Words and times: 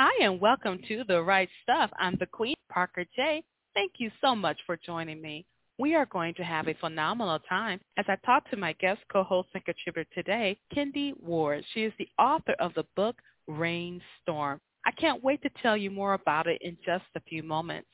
Hi, 0.00 0.24
and 0.24 0.40
welcome 0.40 0.78
to 0.86 1.02
The 1.08 1.20
Write 1.20 1.48
Stuff. 1.64 1.90
I'm 1.98 2.14
the 2.20 2.26
Queen, 2.26 2.54
Parker 2.70 3.04
J. 3.16 3.42
Thank 3.74 3.94
you 3.98 4.12
so 4.20 4.32
much 4.32 4.56
for 4.64 4.76
joining 4.76 5.20
me. 5.20 5.44
We 5.76 5.96
are 5.96 6.06
going 6.06 6.34
to 6.34 6.44
have 6.44 6.68
a 6.68 6.74
phenomenal 6.74 7.40
time 7.48 7.80
as 7.96 8.04
I 8.06 8.14
talk 8.24 8.48
to 8.50 8.56
my 8.56 8.74
guest 8.74 9.00
co-host 9.12 9.48
and 9.54 9.64
contributor 9.64 10.08
today, 10.14 10.56
Kendy 10.72 11.14
Ward. 11.20 11.64
She 11.74 11.82
is 11.82 11.92
the 11.98 12.06
author 12.16 12.54
of 12.60 12.74
the 12.74 12.84
book 12.94 13.16
Reign 13.48 14.00
Storm. 14.22 14.60
I 14.86 14.92
can't 14.92 15.24
wait 15.24 15.42
to 15.42 15.50
tell 15.60 15.76
you 15.76 15.90
more 15.90 16.14
about 16.14 16.46
it 16.46 16.62
in 16.62 16.76
just 16.86 17.06
a 17.16 17.20
few 17.22 17.42
moments. 17.42 17.88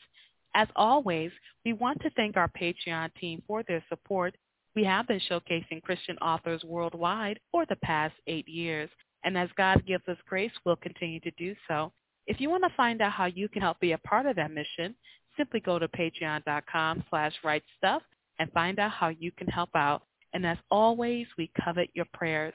As 0.54 0.68
always, 0.76 1.30
we 1.64 1.72
want 1.72 2.02
to 2.02 2.10
thank 2.10 2.36
our 2.36 2.50
Patreon 2.50 3.14
team 3.18 3.42
for 3.46 3.62
their 3.62 3.82
support. 3.88 4.36
We 4.76 4.84
have 4.84 5.08
been 5.08 5.22
showcasing 5.30 5.82
Christian 5.82 6.18
authors 6.18 6.64
worldwide 6.64 7.40
for 7.50 7.64
the 7.64 7.76
past 7.76 8.12
eight 8.26 8.46
years. 8.46 8.90
And 9.24 9.36
as 9.36 9.48
God 9.56 9.84
gives 9.86 10.06
us 10.08 10.16
grace, 10.28 10.52
we'll 10.64 10.76
continue 10.76 11.20
to 11.20 11.30
do 11.32 11.54
so. 11.66 11.92
If 12.26 12.40
you 12.40 12.50
want 12.50 12.64
to 12.64 12.76
find 12.76 13.02
out 13.02 13.12
how 13.12 13.26
you 13.26 13.48
can 13.48 13.62
help 13.62 13.80
be 13.80 13.92
a 13.92 13.98
part 13.98 14.26
of 14.26 14.36
that 14.36 14.50
mission, 14.50 14.94
simply 15.36 15.60
go 15.60 15.78
to 15.78 15.88
patreon.com 15.88 17.04
slash 17.10 17.32
writestuff 17.44 18.00
and 18.38 18.50
find 18.52 18.78
out 18.78 18.92
how 18.92 19.08
you 19.08 19.32
can 19.32 19.46
help 19.46 19.70
out. 19.74 20.02
And 20.32 20.46
as 20.46 20.58
always, 20.70 21.26
we 21.38 21.50
covet 21.64 21.90
your 21.94 22.06
prayers. 22.12 22.54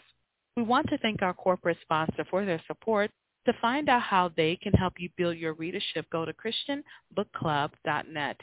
We 0.56 0.64
want 0.64 0.90
to 0.90 0.98
thank 0.98 1.22
our 1.22 1.34
corporate 1.34 1.78
sponsor 1.82 2.26
for 2.30 2.46
their 2.46 2.62
support. 2.68 3.12
To 3.46 3.54
find 3.62 3.88
out 3.90 4.02
how 4.02 4.32
they 4.36 4.58
can 4.58 4.74
help 4.74 4.96
you 5.00 5.10
build 5.18 5.38
your 5.38 5.54
readership, 5.54 6.06
go 6.12 6.26
to 6.26 6.34
christianbookclub.net. 6.34 8.42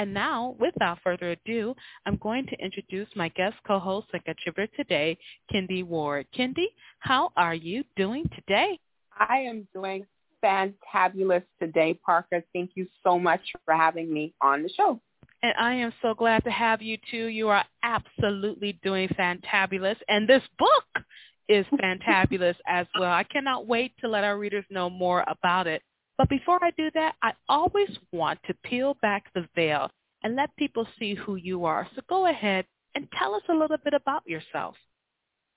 And 0.00 0.14
now, 0.14 0.56
without 0.58 0.98
further 1.04 1.32
ado, 1.32 1.74
I'm 2.06 2.16
going 2.16 2.46
to 2.46 2.56
introduce 2.58 3.08
my 3.16 3.28
guest 3.28 3.56
co-host 3.66 4.06
and 4.14 4.24
contributor 4.24 4.66
today, 4.74 5.18
Kendy 5.52 5.84
Ward. 5.84 6.24
Kendy, 6.34 6.68
how 7.00 7.32
are 7.36 7.54
you 7.54 7.84
doing 7.96 8.24
today? 8.34 8.78
I 9.18 9.40
am 9.40 9.68
doing 9.74 10.06
fantabulous 10.42 11.42
today, 11.60 12.00
Parker. 12.02 12.42
Thank 12.54 12.70
you 12.76 12.86
so 13.04 13.18
much 13.18 13.42
for 13.66 13.74
having 13.74 14.10
me 14.10 14.32
on 14.40 14.62
the 14.62 14.70
show. 14.70 14.98
And 15.42 15.52
I 15.60 15.74
am 15.74 15.92
so 16.00 16.14
glad 16.14 16.44
to 16.44 16.50
have 16.50 16.80
you 16.80 16.96
too. 17.10 17.26
You 17.26 17.50
are 17.50 17.66
absolutely 17.82 18.80
doing 18.82 19.06
fantabulous. 19.08 19.96
And 20.08 20.26
this 20.26 20.42
book 20.58 21.04
is 21.50 21.66
fantabulous 21.74 22.56
as 22.66 22.86
well. 22.98 23.12
I 23.12 23.24
cannot 23.24 23.66
wait 23.66 23.92
to 24.00 24.08
let 24.08 24.24
our 24.24 24.38
readers 24.38 24.64
know 24.70 24.88
more 24.88 25.26
about 25.28 25.66
it. 25.66 25.82
But 26.20 26.28
before 26.28 26.62
I 26.62 26.70
do 26.72 26.90
that, 26.92 27.14
I 27.22 27.32
always 27.48 27.88
want 28.12 28.40
to 28.46 28.52
peel 28.62 28.94
back 29.00 29.32
the 29.32 29.48
veil 29.54 29.90
and 30.22 30.36
let 30.36 30.54
people 30.56 30.86
see 30.98 31.14
who 31.14 31.36
you 31.36 31.64
are. 31.64 31.88
So 31.96 32.02
go 32.10 32.26
ahead 32.26 32.66
and 32.94 33.08
tell 33.18 33.34
us 33.34 33.42
a 33.48 33.54
little 33.54 33.78
bit 33.82 33.94
about 33.94 34.28
yourself. 34.28 34.74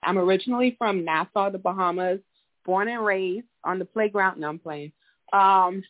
I'm 0.03 0.17
originally 0.17 0.77
from 0.77 1.03
Nassau, 1.03 1.49
the 1.49 1.57
Bahamas, 1.57 2.21
born 2.63 2.87
and 2.87 3.03
raised 3.03 3.45
on 3.65 3.77
the 3.77 3.83
playground. 3.83 4.39
No, 4.39 4.47
I'm 4.47 4.57
playing. 4.57 4.93
Um, 5.33 5.83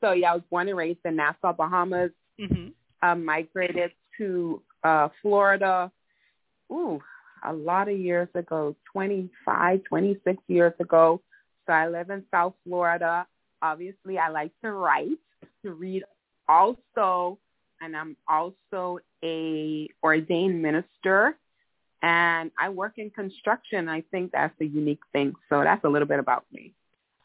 so 0.00 0.10
yeah, 0.10 0.32
I 0.32 0.34
was 0.34 0.42
born 0.50 0.66
and 0.66 0.76
raised 0.76 0.98
in 1.04 1.14
Nassau, 1.14 1.52
Bahamas. 1.52 2.10
Mm-hmm. 2.40 2.70
Uh, 3.08 3.14
migrated 3.14 3.92
to 4.18 4.60
uh, 4.82 5.08
Florida. 5.22 5.92
Ooh, 6.72 7.00
a 7.46 7.52
lot 7.52 7.88
of 7.88 7.96
years 7.96 8.28
ago, 8.34 8.74
25, 8.92 9.84
26 9.84 10.42
years 10.48 10.72
ago. 10.80 11.22
So 11.68 11.72
I 11.72 11.86
live 11.86 12.10
in 12.10 12.24
South 12.32 12.54
Florida 12.64 13.24
obviously 13.62 14.18
I 14.18 14.28
like 14.28 14.52
to 14.62 14.72
write, 14.72 15.18
to 15.64 15.72
read 15.72 16.04
also, 16.48 17.38
and 17.80 17.96
I'm 17.96 18.16
also 18.28 19.00
a 19.22 19.88
ordained 20.02 20.62
minister 20.62 21.36
and 22.02 22.50
I 22.58 22.68
work 22.68 22.94
in 22.98 23.10
construction. 23.10 23.88
I 23.88 24.02
think 24.10 24.32
that's 24.32 24.54
a 24.60 24.64
unique 24.64 25.00
thing. 25.12 25.34
So 25.48 25.62
that's 25.64 25.84
a 25.84 25.88
little 25.88 26.08
bit 26.08 26.18
about 26.18 26.44
me. 26.52 26.72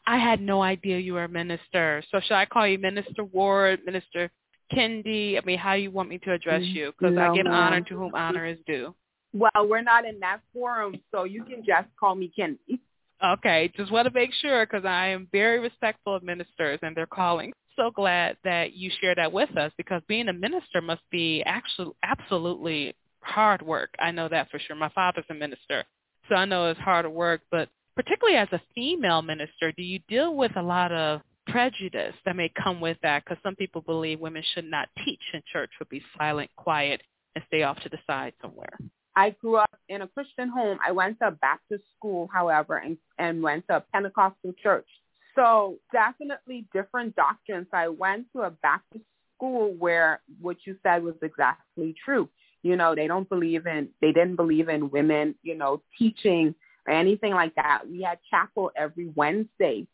I 0.06 0.18
had 0.18 0.40
no 0.40 0.62
idea 0.62 0.98
you 0.98 1.14
were 1.14 1.24
a 1.24 1.28
minister. 1.28 2.02
So 2.10 2.20
should 2.20 2.34
I 2.34 2.46
call 2.46 2.66
you 2.66 2.78
Minister 2.78 3.22
Ward, 3.22 3.80
Minister 3.86 4.30
Kendy? 4.72 5.38
I 5.40 5.44
mean, 5.44 5.58
how 5.58 5.76
do 5.76 5.82
you 5.82 5.92
want 5.92 6.08
me 6.08 6.18
to 6.18 6.32
address 6.32 6.62
you? 6.64 6.92
Because 6.98 7.14
no, 7.14 7.30
I 7.30 7.36
give 7.36 7.46
honor 7.46 7.82
to 7.82 7.96
whom 7.96 8.14
honor 8.14 8.44
is 8.44 8.58
due. 8.66 8.94
Well, 9.32 9.68
we're 9.68 9.82
not 9.82 10.04
in 10.04 10.18
that 10.20 10.40
forum, 10.52 10.96
so 11.12 11.24
you 11.24 11.44
can 11.44 11.64
just 11.64 11.88
call 11.98 12.14
me 12.14 12.32
Kendy. 12.36 12.80
Okay, 13.24 13.70
just 13.76 13.92
want 13.92 14.08
to 14.08 14.14
make 14.14 14.32
sure 14.40 14.66
because 14.66 14.84
I 14.84 15.08
am 15.08 15.28
very 15.30 15.60
respectful 15.60 16.16
of 16.16 16.24
ministers 16.24 16.80
and 16.82 16.96
their 16.96 17.06
calling. 17.06 17.52
So 17.76 17.90
glad 17.90 18.36
that 18.42 18.74
you 18.74 18.90
share 19.00 19.14
that 19.14 19.32
with 19.32 19.56
us 19.56 19.72
because 19.76 20.02
being 20.08 20.28
a 20.28 20.32
minister 20.32 20.80
must 20.82 21.02
be 21.10 21.42
actually 21.46 21.92
absolutely 22.02 22.94
hard 23.20 23.62
work. 23.62 23.90
I 24.00 24.10
know 24.10 24.28
that 24.28 24.50
for 24.50 24.58
sure. 24.58 24.74
My 24.74 24.88
father's 24.88 25.24
a 25.30 25.34
minister, 25.34 25.84
so 26.28 26.34
I 26.34 26.44
know 26.44 26.68
it's 26.68 26.80
hard 26.80 27.06
work. 27.06 27.42
But 27.50 27.68
particularly 27.94 28.38
as 28.38 28.48
a 28.50 28.60
female 28.74 29.22
minister, 29.22 29.70
do 29.76 29.82
you 29.84 30.00
deal 30.08 30.34
with 30.34 30.56
a 30.56 30.62
lot 30.62 30.90
of 30.90 31.20
prejudice 31.46 32.14
that 32.24 32.36
may 32.36 32.50
come 32.62 32.80
with 32.80 32.98
that? 33.02 33.24
Because 33.24 33.40
some 33.44 33.54
people 33.54 33.82
believe 33.82 34.18
women 34.18 34.42
should 34.52 34.68
not 34.68 34.88
teach 35.04 35.22
in 35.32 35.42
church, 35.52 35.70
but 35.78 35.88
be 35.88 36.02
silent, 36.18 36.50
quiet, 36.56 37.00
and 37.36 37.44
stay 37.46 37.62
off 37.62 37.78
to 37.80 37.88
the 37.88 37.98
side 38.06 38.34
somewhere. 38.42 38.76
I 39.14 39.30
grew 39.30 39.56
up 39.56 39.70
in 39.88 40.02
a 40.02 40.08
Christian 40.08 40.48
home. 40.48 40.78
I 40.86 40.92
went 40.92 41.18
to 41.20 41.28
a 41.28 41.30
Baptist 41.32 41.84
school, 41.96 42.28
however, 42.32 42.76
and, 42.76 42.96
and 43.18 43.42
went 43.42 43.66
to 43.68 43.76
a 43.76 43.84
Pentecostal 43.92 44.54
church. 44.62 44.86
So 45.34 45.76
definitely 45.92 46.66
different 46.72 47.14
doctrines. 47.16 47.66
I 47.72 47.88
went 47.88 48.26
to 48.34 48.42
a 48.42 48.50
Baptist 48.50 49.04
school 49.36 49.74
where 49.78 50.20
what 50.40 50.58
you 50.64 50.76
said 50.82 51.02
was 51.02 51.14
exactly 51.22 51.94
true. 52.04 52.28
You 52.62 52.76
know, 52.76 52.94
they 52.94 53.06
don't 53.06 53.28
believe 53.28 53.66
in, 53.66 53.88
they 54.00 54.12
didn't 54.12 54.36
believe 54.36 54.68
in 54.68 54.90
women, 54.90 55.34
you 55.42 55.56
know, 55.56 55.82
teaching 55.98 56.54
or 56.86 56.94
anything 56.94 57.32
like 57.32 57.54
that. 57.56 57.82
We 57.90 58.02
had 58.02 58.18
chapel 58.30 58.70
every 58.76 59.12
Wednesday. 59.14 59.86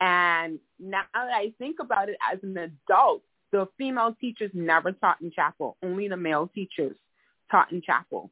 And 0.00 0.58
now 0.78 1.02
that 1.14 1.32
I 1.32 1.52
think 1.58 1.76
about 1.80 2.08
it 2.08 2.16
as 2.32 2.38
an 2.42 2.56
adult, 2.56 3.22
the 3.52 3.68
female 3.78 4.16
teachers 4.20 4.50
never 4.52 4.92
taught 4.92 5.20
in 5.20 5.30
chapel. 5.30 5.76
Only 5.82 6.08
the 6.08 6.16
male 6.16 6.50
teachers 6.52 6.96
taught 7.50 7.72
in 7.72 7.80
chapel. 7.80 8.30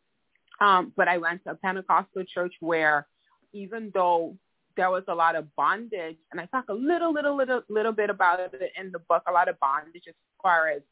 Um, 0.61 0.93
but 0.97 1.09
I 1.09 1.19
went 1.19 1.45
to 1.45 1.51
a 1.51 1.55
Pentecostal 1.55 2.25
church 2.33 2.55
where 2.61 3.07
even 3.53 3.91
though 3.95 4.37
there 4.77 4.91
was 4.91 5.05
a 5.09 5.15
lot 5.15 5.37
of 5.37 5.55
bondage, 5.57 6.17
and 6.33 6.41
I 6.41 6.47
talk 6.47 6.65
a 6.69 6.75
little, 6.75 7.13
little, 7.13 7.37
little, 7.37 7.63
little 7.69 7.93
bit 7.93 8.11
about 8.11 8.41
it 8.41 8.53
in 8.79 8.91
the 8.91 8.99
book, 8.99 9.23
a 9.29 9.33
lot 9.33 9.49
of 9.49 9.59
bondage 9.61 10.03
as 10.09 10.15
far 10.43 10.69
as 10.69 10.83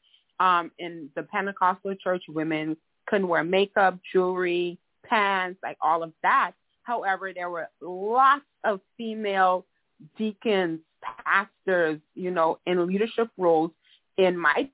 um, 0.41 0.71
in 0.79 1.09
the 1.17 1.23
Pentecostal 1.25 1.95
church, 2.03 2.23
women 2.29 2.77
couldn't 3.07 3.29
wear 3.29 3.45
makeup, 3.45 3.99
jewelry, 4.13 4.79
pants, 5.05 5.59
like 5.63 5.77
all 5.81 6.03
of 6.03 6.13
that. 6.23 6.53
However, 6.83 7.33
there 7.35 7.51
were 7.51 7.69
lots 7.81 8.45
of 8.65 8.81
female 8.97 9.67
deacons, 10.17 10.81
pastors, 11.25 12.01
you 12.15 12.31
know, 12.31 12.59
in 12.67 12.87
leadership 12.87 13.29
roles 13.37 13.71
in 14.19 14.37
my 14.37 14.69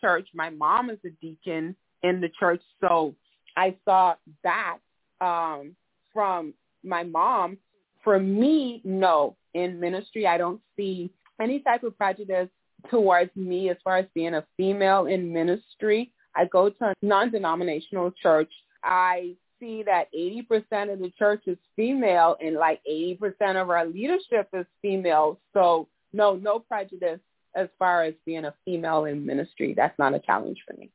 church. 0.00 0.28
My 0.34 0.50
mom 0.50 0.90
is 0.90 0.98
a 1.04 1.10
deacon 1.20 1.74
in 2.02 2.20
the 2.20 2.28
church, 2.38 2.60
so 2.80 3.14
I 3.58 3.74
saw 3.84 4.14
that 4.44 4.78
um, 5.20 5.74
from 6.12 6.54
my 6.84 7.02
mom. 7.02 7.58
For 8.04 8.20
me, 8.20 8.80
no. 8.84 9.36
In 9.54 9.80
ministry, 9.80 10.28
I 10.28 10.38
don't 10.38 10.60
see 10.76 11.10
any 11.40 11.58
type 11.58 11.82
of 11.82 11.98
prejudice 11.98 12.48
towards 12.88 13.34
me 13.34 13.68
as 13.70 13.76
far 13.82 13.96
as 13.98 14.06
being 14.14 14.34
a 14.34 14.46
female 14.56 15.06
in 15.06 15.32
ministry. 15.32 16.12
I 16.36 16.44
go 16.44 16.70
to 16.70 16.84
a 16.84 16.94
non-denominational 17.02 18.12
church. 18.22 18.50
I 18.84 19.34
see 19.58 19.82
that 19.82 20.06
80% 20.16 20.92
of 20.92 21.00
the 21.00 21.12
church 21.18 21.42
is 21.48 21.58
female 21.74 22.36
and 22.40 22.54
like 22.54 22.80
80% 22.88 23.60
of 23.60 23.70
our 23.70 23.86
leadership 23.86 24.48
is 24.52 24.66
female. 24.80 25.40
So 25.52 25.88
no, 26.12 26.36
no 26.36 26.60
prejudice 26.60 27.18
as 27.56 27.68
far 27.76 28.04
as 28.04 28.14
being 28.24 28.44
a 28.44 28.54
female 28.64 29.06
in 29.06 29.26
ministry. 29.26 29.74
That's 29.76 29.98
not 29.98 30.14
a 30.14 30.20
challenge 30.20 30.58
for 30.64 30.74
me. 30.74 30.90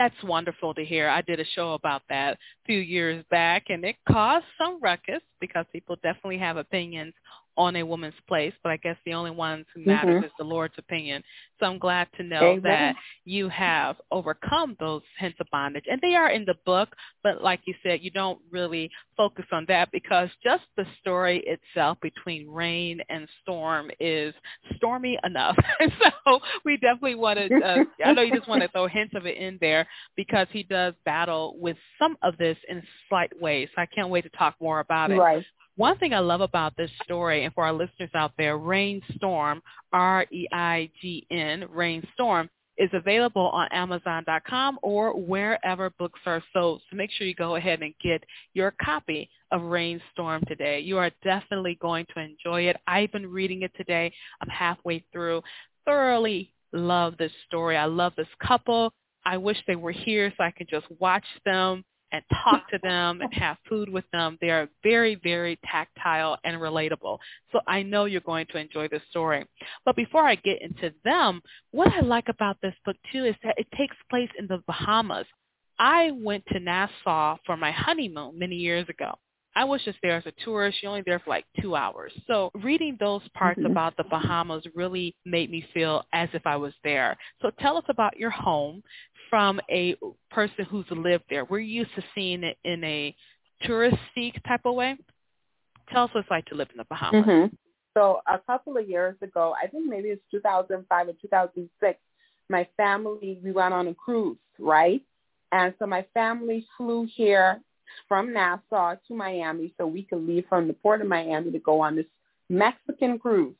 That's 0.00 0.14
wonderful 0.24 0.72
to 0.72 0.82
hear. 0.82 1.10
I 1.10 1.20
did 1.20 1.40
a 1.40 1.44
show 1.54 1.74
about 1.74 2.00
that 2.08 2.32
a 2.32 2.38
few 2.64 2.78
years 2.78 3.22
back, 3.30 3.64
and 3.68 3.84
it 3.84 3.96
caused 4.08 4.46
some 4.56 4.80
ruckus 4.80 5.20
because 5.42 5.66
people 5.74 5.94
definitely 6.02 6.38
have 6.38 6.56
opinions 6.56 7.12
on 7.60 7.76
a 7.76 7.82
woman's 7.82 8.14
place, 8.26 8.54
but 8.62 8.72
I 8.72 8.78
guess 8.78 8.96
the 9.04 9.12
only 9.12 9.30
ones 9.30 9.66
who 9.74 9.84
matters 9.84 10.16
mm-hmm. 10.16 10.24
is 10.24 10.32
the 10.38 10.44
Lord's 10.44 10.74
opinion. 10.78 11.22
So 11.58 11.66
I'm 11.66 11.78
glad 11.78 12.08
to 12.16 12.22
know 12.22 12.52
Amen. 12.52 12.62
that 12.62 12.94
you 13.26 13.50
have 13.50 13.96
overcome 14.10 14.78
those 14.80 15.02
hints 15.18 15.36
of 15.40 15.46
bondage. 15.52 15.84
And 15.86 16.00
they 16.00 16.14
are 16.14 16.30
in 16.30 16.46
the 16.46 16.54
book, 16.64 16.88
but 17.22 17.42
like 17.42 17.60
you 17.66 17.74
said, 17.82 18.00
you 18.02 18.10
don't 18.10 18.38
really 18.50 18.90
focus 19.14 19.44
on 19.52 19.66
that 19.68 19.92
because 19.92 20.30
just 20.42 20.62
the 20.78 20.86
story 21.02 21.44
itself 21.46 21.98
between 22.00 22.48
Reign 22.48 23.00
and 23.10 23.28
storm 23.42 23.90
is 24.00 24.32
stormy 24.76 25.18
enough. 25.22 25.56
so 26.24 26.40
we 26.64 26.78
definitely 26.78 27.16
want 27.16 27.38
to, 27.38 27.54
uh, 27.62 27.84
I 28.06 28.12
know 28.12 28.22
you 28.22 28.34
just 28.34 28.48
want 28.48 28.62
to 28.62 28.68
throw 28.68 28.88
hints 28.88 29.12
of 29.14 29.26
it 29.26 29.36
in 29.36 29.58
there 29.60 29.86
because 30.16 30.46
he 30.50 30.62
does 30.62 30.94
battle 31.04 31.56
with 31.58 31.76
some 31.98 32.16
of 32.22 32.38
this 32.38 32.56
in 32.70 32.82
slight 33.10 33.38
ways. 33.38 33.68
So 33.76 33.82
I 33.82 33.86
can't 33.86 34.08
wait 34.08 34.22
to 34.22 34.30
talk 34.30 34.54
more 34.62 34.80
about 34.80 35.10
it. 35.10 35.18
Right. 35.18 35.44
One 35.76 35.96
thing 35.98 36.12
I 36.12 36.18
love 36.18 36.40
about 36.40 36.76
this 36.76 36.90
story, 37.04 37.44
and 37.44 37.54
for 37.54 37.64
our 37.64 37.72
listeners 37.72 38.10
out 38.14 38.32
there, 38.36 38.58
Reign 38.58 39.00
Storm, 39.16 39.62
R-E-I-G-N, 39.92 41.64
Reign 41.70 42.06
Storm, 42.14 42.50
is 42.76 42.90
available 42.94 43.48
on 43.48 43.68
Amazon.com 43.72 44.78
or 44.82 45.14
wherever 45.14 45.90
books 45.98 46.20
are 46.24 46.42
sold. 46.52 46.80
So 46.88 46.96
make 46.96 47.10
sure 47.10 47.26
you 47.26 47.34
go 47.34 47.56
ahead 47.56 47.82
and 47.82 47.92
get 48.02 48.24
your 48.54 48.74
copy 48.82 49.28
of 49.52 49.62
Reign 49.62 50.00
Storm 50.12 50.42
today. 50.48 50.80
You 50.80 50.96
are 50.96 51.10
definitely 51.22 51.76
going 51.80 52.06
to 52.14 52.20
enjoy 52.20 52.62
it. 52.62 52.76
I've 52.86 53.12
been 53.12 53.30
reading 53.30 53.62
it 53.62 53.72
today. 53.76 54.10
I'm 54.40 54.48
halfway 54.48 55.04
through. 55.12 55.42
Thoroughly 55.84 56.52
love 56.72 57.16
this 57.18 57.32
story. 57.46 57.76
I 57.76 57.84
love 57.84 58.14
this 58.16 58.28
couple. 58.42 58.92
I 59.26 59.36
wish 59.36 59.58
they 59.66 59.76
were 59.76 59.92
here 59.92 60.32
so 60.36 60.44
I 60.44 60.50
could 60.50 60.68
just 60.68 60.86
watch 60.98 61.26
them 61.44 61.84
and 62.12 62.22
talk 62.44 62.68
to 62.70 62.78
them 62.82 63.20
and 63.20 63.32
have 63.34 63.56
food 63.68 63.88
with 63.88 64.04
them. 64.12 64.38
They 64.40 64.50
are 64.50 64.68
very, 64.82 65.16
very 65.16 65.58
tactile 65.64 66.38
and 66.44 66.56
relatable. 66.56 67.18
So 67.52 67.60
I 67.66 67.82
know 67.82 68.04
you're 68.04 68.20
going 68.20 68.46
to 68.52 68.58
enjoy 68.58 68.88
this 68.88 69.02
story. 69.10 69.46
But 69.84 69.96
before 69.96 70.26
I 70.26 70.34
get 70.36 70.62
into 70.62 70.92
them, 71.04 71.40
what 71.70 71.92
I 71.92 72.00
like 72.00 72.28
about 72.28 72.56
this 72.62 72.74
book 72.84 72.96
too 73.12 73.24
is 73.24 73.34
that 73.42 73.54
it 73.58 73.66
takes 73.76 73.96
place 74.08 74.30
in 74.38 74.46
the 74.46 74.62
Bahamas. 74.66 75.26
I 75.78 76.10
went 76.12 76.44
to 76.52 76.60
Nassau 76.60 77.38
for 77.46 77.56
my 77.56 77.70
honeymoon 77.70 78.38
many 78.38 78.56
years 78.56 78.88
ago. 78.88 79.14
I 79.56 79.64
was 79.64 79.82
just 79.84 79.98
there 80.02 80.16
as 80.16 80.26
a 80.26 80.44
tourist. 80.44 80.78
You're 80.80 80.90
only 80.90 81.02
there 81.04 81.18
for 81.18 81.30
like 81.30 81.44
two 81.60 81.74
hours. 81.74 82.12
So 82.26 82.50
reading 82.54 82.96
those 83.00 83.22
parts 83.34 83.58
mm-hmm. 83.58 83.70
about 83.70 83.96
the 83.96 84.04
Bahamas 84.04 84.64
really 84.74 85.16
made 85.24 85.50
me 85.50 85.66
feel 85.74 86.04
as 86.12 86.28
if 86.32 86.46
I 86.46 86.56
was 86.56 86.72
there. 86.84 87.16
So 87.42 87.50
tell 87.58 87.76
us 87.76 87.84
about 87.88 88.16
your 88.16 88.30
home 88.30 88.82
from 89.30 89.60
a 89.70 89.94
person 90.30 90.66
who's 90.68 90.84
lived 90.90 91.24
there. 91.30 91.44
We're 91.44 91.60
used 91.60 91.94
to 91.94 92.02
seeing 92.14 92.44
it 92.44 92.58
in 92.64 92.84
a 92.84 93.14
touristy 93.64 94.32
type 94.46 94.62
of 94.66 94.74
way. 94.74 94.96
Tell 95.92 96.04
us 96.04 96.10
what 96.12 96.20
it's 96.20 96.30
like 96.30 96.46
to 96.46 96.54
live 96.54 96.68
in 96.72 96.78
the 96.78 96.84
Bahamas. 96.84 97.24
Mm-hmm. 97.24 97.54
So 97.96 98.20
a 98.28 98.38
couple 98.38 98.76
of 98.76 98.88
years 98.88 99.16
ago, 99.22 99.54
I 99.62 99.66
think 99.66 99.88
maybe 99.88 100.08
it's 100.08 100.22
2005 100.30 101.08
or 101.08 101.12
2006, 101.20 101.98
my 102.48 102.66
family, 102.76 103.38
we 103.42 103.52
went 103.52 103.74
on 103.74 103.88
a 103.88 103.94
cruise, 103.94 104.36
right? 104.58 105.02
And 105.52 105.74
so 105.78 105.86
my 105.86 106.04
family 106.14 106.66
flew 106.76 107.08
here 107.12 107.60
from 108.08 108.32
Nassau 108.32 108.94
to 109.08 109.14
Miami 109.14 109.74
so 109.76 109.86
we 109.86 110.02
could 110.02 110.26
leave 110.26 110.44
from 110.48 110.68
the 110.68 110.74
port 110.74 111.00
of 111.00 111.08
Miami 111.08 111.50
to 111.50 111.58
go 111.58 111.80
on 111.80 111.96
this 111.96 112.06
Mexican 112.48 113.18
cruise. 113.18 113.54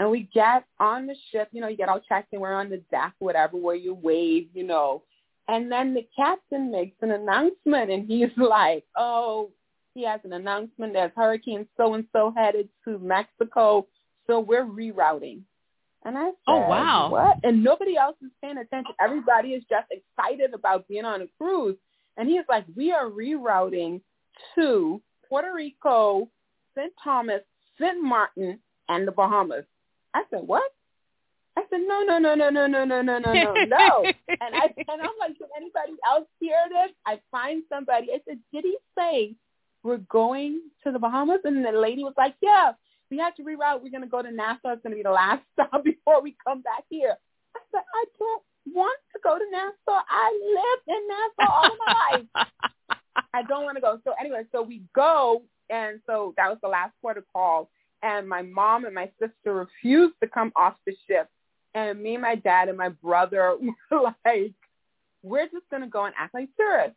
And 0.00 0.10
we 0.10 0.28
get 0.32 0.64
on 0.78 1.06
the 1.06 1.16
ship, 1.30 1.48
you 1.52 1.60
know, 1.60 1.68
you 1.68 1.76
get 1.76 1.88
all 1.88 2.00
checked 2.08 2.32
in, 2.32 2.40
we're 2.40 2.52
on 2.52 2.70
the 2.70 2.82
deck, 2.90 3.14
whatever, 3.18 3.56
where 3.56 3.74
you 3.74 3.94
wave, 3.94 4.48
you 4.54 4.64
know. 4.64 5.02
And 5.48 5.72
then 5.72 5.94
the 5.94 6.06
captain 6.14 6.70
makes 6.70 6.96
an 7.02 7.10
announcement 7.10 7.90
and 7.90 8.06
he's 8.06 8.30
like, 8.36 8.84
oh, 8.96 9.50
he 9.94 10.04
has 10.04 10.20
an 10.24 10.32
announcement 10.32 10.92
that 10.92 11.12
Hurricane 11.16 11.66
so-and-so 11.76 12.32
headed 12.36 12.68
to 12.84 12.98
Mexico, 12.98 13.86
so 14.26 14.38
we're 14.38 14.64
rerouting. 14.64 15.40
And 16.04 16.16
I 16.16 16.26
oh, 16.26 16.26
said, 16.26 16.34
oh, 16.46 16.68
wow. 16.68 17.10
what? 17.10 17.38
And 17.42 17.64
nobody 17.64 17.96
else 17.96 18.16
is 18.22 18.30
paying 18.40 18.58
attention. 18.58 18.94
Everybody 19.00 19.48
is 19.50 19.64
just 19.68 19.88
excited 19.90 20.54
about 20.54 20.86
being 20.86 21.04
on 21.04 21.22
a 21.22 21.26
cruise. 21.38 21.76
And 22.16 22.28
he's 22.28 22.44
like, 22.48 22.64
we 22.76 22.92
are 22.92 23.06
rerouting 23.06 24.00
to 24.54 25.02
Puerto 25.28 25.52
Rico, 25.52 26.28
St. 26.76 26.92
Thomas, 27.02 27.42
St. 27.80 28.00
Martin, 28.00 28.60
and 28.88 29.06
the 29.06 29.12
Bahamas. 29.12 29.64
I 30.18 30.24
said, 30.30 30.46
what? 30.46 30.68
I 31.56 31.62
said, 31.70 31.80
no, 31.86 32.02
no, 32.02 32.18
no, 32.18 32.34
no, 32.34 32.50
no, 32.50 32.66
no, 32.66 32.84
no, 32.84 33.02
no, 33.02 33.18
no, 33.18 33.32
no, 33.32 33.52
no. 33.52 34.04
and 34.28 34.54
I 34.54 34.66
and 34.76 35.00
I'm 35.02 35.14
like, 35.20 35.38
did 35.38 35.48
anybody 35.56 35.92
else 36.08 36.26
hear 36.40 36.58
this? 36.68 36.92
I 37.06 37.20
find 37.30 37.62
somebody. 37.68 38.08
I 38.12 38.20
said, 38.28 38.38
did 38.52 38.64
he 38.64 38.76
say 38.98 39.34
we're 39.84 39.98
going 40.10 40.60
to 40.82 40.90
the 40.90 40.98
Bahamas? 40.98 41.40
And 41.44 41.64
the 41.64 41.70
lady 41.70 42.02
was 42.02 42.14
like, 42.16 42.34
yeah, 42.42 42.72
we 43.12 43.18
had 43.18 43.36
to 43.36 43.42
reroute. 43.42 43.82
We're 43.82 43.90
going 43.90 44.02
to 44.02 44.08
go 44.08 44.22
to 44.22 44.30
Nassau. 44.30 44.72
It's 44.72 44.82
going 44.82 44.90
to 44.90 44.96
be 44.96 45.02
the 45.04 45.10
last 45.10 45.42
stop 45.52 45.84
before 45.84 46.20
we 46.20 46.36
come 46.44 46.62
back 46.62 46.82
here. 46.90 47.14
I 47.54 47.60
said, 47.70 47.82
I 47.94 48.04
don't 48.18 48.42
want 48.74 48.98
to 49.12 49.20
go 49.22 49.38
to 49.38 49.44
Nassau. 49.50 50.02
I 50.08 50.32
lived 50.42 50.88
in 50.88 51.08
Nassau 51.08 51.52
all 51.52 51.70
my 51.86 51.94
life. 51.94 52.46
I 53.34 53.42
don't 53.44 53.64
want 53.64 53.76
to 53.76 53.80
go. 53.80 54.00
So 54.04 54.14
anyway, 54.18 54.42
so 54.52 54.62
we 54.62 54.82
go, 54.94 55.42
and 55.70 56.00
so 56.06 56.34
that 56.36 56.48
was 56.48 56.58
the 56.62 56.68
last 56.68 56.92
port 57.02 57.18
of 57.18 57.24
call. 57.32 57.70
And 58.02 58.28
my 58.28 58.42
mom 58.42 58.84
and 58.84 58.94
my 58.94 59.10
sister 59.18 59.54
refused 59.54 60.14
to 60.22 60.28
come 60.28 60.52
off 60.54 60.74
the 60.86 60.94
ship. 61.06 61.28
And 61.74 62.00
me 62.00 62.14
and 62.14 62.22
my 62.22 62.36
dad 62.36 62.68
and 62.68 62.78
my 62.78 62.88
brother 62.88 63.56
were 63.90 64.14
like, 64.24 64.54
we're 65.22 65.48
just 65.48 65.68
going 65.70 65.82
to 65.82 65.88
go 65.88 66.04
and 66.04 66.14
act 66.18 66.34
like 66.34 66.48
tourists. 66.56 66.96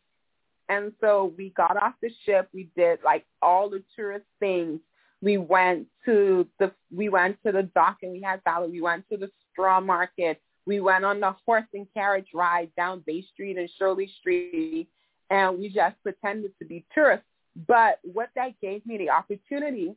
And 0.68 0.92
so 1.00 1.34
we 1.36 1.50
got 1.50 1.76
off 1.76 1.94
the 2.00 2.10
ship. 2.24 2.48
We 2.54 2.70
did 2.76 3.00
like 3.04 3.26
all 3.42 3.68
the 3.68 3.82
tourist 3.96 4.24
things. 4.40 4.80
We 5.20 5.36
went 5.36 5.86
to 6.04 6.46
the 6.58 6.72
we 6.94 7.08
went 7.08 7.36
to 7.44 7.52
the 7.52 7.64
dock 7.74 7.98
and 8.02 8.12
we 8.12 8.22
had 8.22 8.40
salad. 8.44 8.70
We 8.70 8.80
went 8.80 9.08
to 9.10 9.16
the 9.16 9.30
straw 9.50 9.80
market. 9.80 10.40
We 10.66 10.80
went 10.80 11.04
on 11.04 11.20
the 11.20 11.34
horse 11.44 11.66
and 11.74 11.86
carriage 11.92 12.28
ride 12.32 12.70
down 12.76 13.02
Bay 13.06 13.24
Street 13.32 13.58
and 13.58 13.68
Shirley 13.78 14.10
Street, 14.20 14.88
and 15.30 15.58
we 15.58 15.68
just 15.68 15.96
pretended 16.02 16.52
to 16.60 16.64
be 16.64 16.84
tourists. 16.94 17.26
But 17.66 17.98
what 18.02 18.30
that 18.36 18.60
gave 18.60 18.86
me 18.86 18.96
the 18.96 19.10
opportunity 19.10 19.94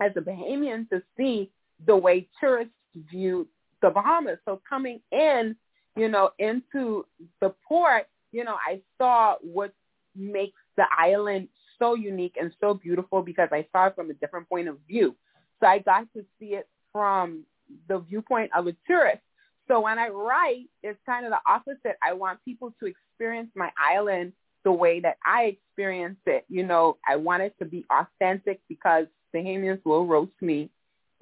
as 0.00 0.12
a 0.16 0.20
Bahamian 0.20 0.88
to 0.90 1.02
see 1.16 1.50
the 1.86 1.96
way 1.96 2.28
tourists 2.40 2.72
view 3.10 3.48
the 3.82 3.90
Bahamas. 3.90 4.38
So 4.44 4.60
coming 4.68 5.00
in, 5.12 5.56
you 5.96 6.08
know, 6.08 6.30
into 6.38 7.06
the 7.40 7.54
port, 7.66 8.06
you 8.32 8.44
know, 8.44 8.54
I 8.54 8.80
saw 8.98 9.36
what 9.42 9.72
makes 10.14 10.60
the 10.76 10.84
island 10.96 11.48
so 11.78 11.94
unique 11.94 12.36
and 12.40 12.52
so 12.60 12.74
beautiful 12.74 13.22
because 13.22 13.48
I 13.52 13.66
saw 13.72 13.86
it 13.86 13.94
from 13.94 14.10
a 14.10 14.14
different 14.14 14.48
point 14.48 14.68
of 14.68 14.78
view. 14.88 15.14
So 15.60 15.66
I 15.66 15.78
got 15.78 16.06
to 16.14 16.24
see 16.38 16.54
it 16.54 16.68
from 16.92 17.44
the 17.88 17.98
viewpoint 17.98 18.50
of 18.56 18.66
a 18.66 18.76
tourist. 18.86 19.20
So 19.68 19.80
when 19.80 19.98
I 19.98 20.08
write, 20.08 20.68
it's 20.82 20.98
kind 21.04 21.26
of 21.26 21.32
the 21.32 21.40
opposite. 21.46 21.96
I 22.02 22.12
want 22.12 22.38
people 22.44 22.72
to 22.80 22.86
experience 22.86 23.50
my 23.54 23.70
island 23.78 24.32
the 24.66 24.72
way 24.72 24.98
that 24.98 25.16
I 25.24 25.44
experience 25.44 26.18
it. 26.26 26.44
You 26.48 26.66
know, 26.66 26.96
I 27.08 27.14
want 27.14 27.44
it 27.44 27.54
to 27.60 27.64
be 27.64 27.86
authentic 27.88 28.60
because 28.68 29.06
Bahamians 29.32 29.80
will 29.84 30.04
roast 30.04 30.32
me. 30.40 30.70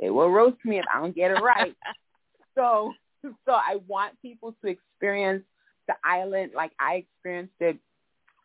They 0.01 0.09
will 0.09 0.31
roast 0.31 0.57
me 0.65 0.79
if 0.79 0.87
I 0.93 1.01
don't 1.01 1.15
get 1.15 1.31
it 1.31 1.43
right. 1.43 1.77
so, 2.57 2.95
so 3.23 3.53
I 3.53 3.77
want 3.87 4.15
people 4.23 4.57
to 4.65 4.71
experience 4.71 5.45
the 5.87 5.95
island 6.03 6.53
like 6.57 6.73
I 6.81 7.05
experienced 7.05 7.53
it 7.61 7.77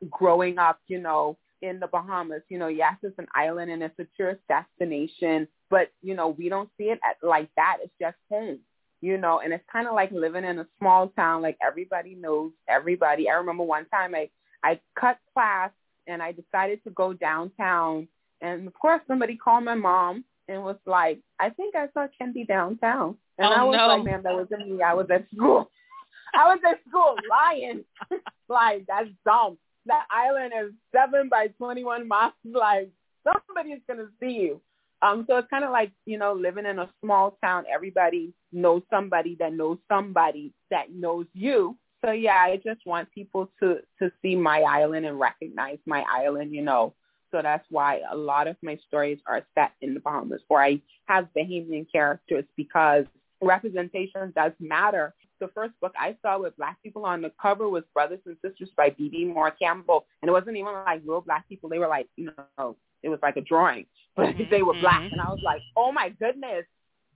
growing 0.09 0.57
up. 0.57 0.81
You 0.87 0.99
know, 0.99 1.37
in 1.61 1.79
the 1.79 1.87
Bahamas. 1.87 2.41
You 2.49 2.59
know, 2.59 2.67
yes, 2.67 2.95
it's 3.01 3.17
an 3.19 3.27
island 3.33 3.71
and 3.71 3.81
it's 3.81 3.97
a 3.99 4.07
tourist 4.17 4.41
destination, 4.49 5.47
but 5.69 5.93
you 6.01 6.13
know, 6.13 6.27
we 6.27 6.49
don't 6.49 6.69
see 6.77 6.85
it 6.85 6.99
at, 7.09 7.25
like 7.25 7.49
that. 7.55 7.77
It's 7.81 7.93
just 8.01 8.17
home 8.29 8.59
you 9.01 9.17
know, 9.17 9.39
and 9.39 9.53
it's 9.53 9.63
kind 9.71 9.87
of 9.87 9.93
like 9.93 10.11
living 10.11 10.43
in 10.43 10.59
a 10.59 10.67
small 10.77 11.07
town. 11.15 11.41
Like 11.41 11.57
everybody 11.65 12.15
knows 12.15 12.51
everybody. 12.67 13.29
I 13.29 13.35
remember 13.35 13.63
one 13.63 13.85
time 13.85 14.13
I 14.13 14.29
I 14.63 14.79
cut 14.99 15.17
class 15.33 15.71
and 16.07 16.21
I 16.21 16.31
decided 16.31 16.83
to 16.83 16.89
go 16.91 17.13
downtown, 17.13 18.07
and 18.41 18.67
of 18.67 18.73
course 18.73 19.01
somebody 19.07 19.35
called 19.35 19.63
my 19.63 19.75
mom 19.75 20.23
and 20.47 20.63
was 20.63 20.77
like, 20.85 21.19
"I 21.39 21.49
think 21.49 21.75
I 21.75 21.87
saw 21.93 22.07
Kendy 22.19 22.47
downtown," 22.47 23.17
and 23.37 23.47
oh, 23.47 23.55
I 23.55 23.63
was 23.63 23.77
no. 23.77 23.87
like, 23.87 24.03
"Man, 24.03 24.23
that 24.23 24.33
wasn't 24.33 24.69
me. 24.69 24.81
I 24.81 24.93
was 24.93 25.07
at 25.11 25.25
school. 25.35 25.69
I 26.33 26.53
was 26.53 26.59
at 26.67 26.79
school 26.87 27.15
lying. 27.29 27.83
like 28.49 28.85
that's 28.87 29.09
dumb. 29.25 29.57
That 29.85 30.05
island 30.11 30.53
is 30.61 30.73
seven 30.93 31.29
by 31.29 31.47
twenty-one 31.57 32.07
miles. 32.07 32.33
Like 32.45 32.89
somebody's 33.23 33.81
gonna 33.87 34.09
see 34.19 34.31
you." 34.31 34.61
Um, 35.01 35.25
so 35.27 35.37
it's 35.37 35.49
kind 35.49 35.63
of 35.63 35.71
like, 35.71 35.91
you 36.05 36.17
know, 36.17 36.33
living 36.33 36.65
in 36.65 36.79
a 36.79 36.89
small 37.01 37.37
town. 37.41 37.63
Everybody 37.73 38.33
knows 38.51 38.81
somebody 38.89 39.35
that 39.39 39.53
knows 39.53 39.77
somebody 39.87 40.53
that 40.71 40.91
knows 40.93 41.25
you. 41.33 41.77
So 42.03 42.11
yeah, 42.11 42.37
I 42.37 42.61
just 42.63 42.85
want 42.85 43.11
people 43.11 43.49
to, 43.59 43.79
to 43.99 44.11
see 44.21 44.35
my 44.35 44.61
island 44.61 45.05
and 45.05 45.19
recognize 45.19 45.79
my 45.85 46.03
island, 46.09 46.53
you 46.53 46.61
know. 46.61 46.93
So 47.31 47.41
that's 47.43 47.65
why 47.69 48.01
a 48.09 48.15
lot 48.15 48.47
of 48.47 48.55
my 48.63 48.79
stories 48.87 49.19
are 49.27 49.45
set 49.53 49.73
in 49.81 49.93
the 49.93 49.99
Bahamas 49.99 50.41
or 50.49 50.63
I 50.63 50.81
have 51.07 51.27
Bahamian 51.37 51.85
characters 51.91 52.45
because 52.55 53.05
representation 53.41 54.33
does 54.35 54.51
matter. 54.59 55.13
The 55.39 55.49
first 55.49 55.73
book 55.79 55.93
I 55.97 56.15
saw 56.21 56.39
with 56.39 56.57
black 56.57 56.81
people 56.81 57.05
on 57.05 57.21
the 57.21 57.31
cover 57.41 57.69
was 57.69 57.83
Brothers 57.93 58.19
and 58.25 58.35
Sisters 58.41 58.69
by 58.75 58.89
Bebe 58.89 59.25
Moore 59.25 59.51
Campbell. 59.51 60.05
And 60.21 60.29
it 60.29 60.31
wasn't 60.31 60.57
even 60.57 60.73
like 60.73 61.01
real 61.05 61.21
black 61.21 61.47
people. 61.47 61.69
They 61.69 61.79
were 61.79 61.87
like, 61.87 62.07
you 62.15 62.31
know, 62.57 62.75
it 63.03 63.09
was 63.09 63.19
like 63.21 63.37
a 63.37 63.41
drawing, 63.41 63.85
but 64.15 64.27
mm-hmm. 64.27 64.49
they 64.49 64.61
were 64.61 64.73
black, 64.73 65.01
mm-hmm. 65.01 65.13
and 65.13 65.21
I 65.21 65.29
was 65.29 65.41
like, 65.43 65.61
oh 65.77 65.91
my 65.91 66.09
goodness, 66.09 66.65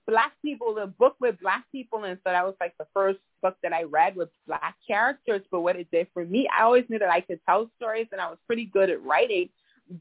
black 0.07 0.33
people, 0.41 0.75
the 0.75 0.88
book 0.88 1.15
with 1.19 1.39
black 1.41 1.65
people, 1.72 2.03
and 2.03 2.17
so 2.24 2.31
that 2.31 2.45
was 2.45 2.55
like 2.60 2.74
the 2.77 2.88
first 2.93 3.19
book 3.41 3.55
that 3.63 3.74
I 3.74 3.83
read 3.83 4.15
with 4.15 4.29
black 4.48 4.75
characters. 4.86 5.41
But 5.51 5.62
what 5.62 5.75
it 5.75 5.89
did 5.91 6.07
for 6.13 6.25
me, 6.25 6.48
I 6.48 6.63
always 6.63 6.86
knew 6.89 7.00
that 7.00 7.10
I 7.10 7.22
could 7.22 7.39
tell 7.48 7.69
stories, 7.77 8.07
and 8.12 8.19
I 8.19 8.29
was 8.29 8.38
pretty 8.48 8.65
good 8.65 8.89
at 8.89 9.03
writing, 9.03 9.50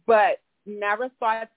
but 0.06 0.40
never 0.66 1.10
thought 1.20 1.48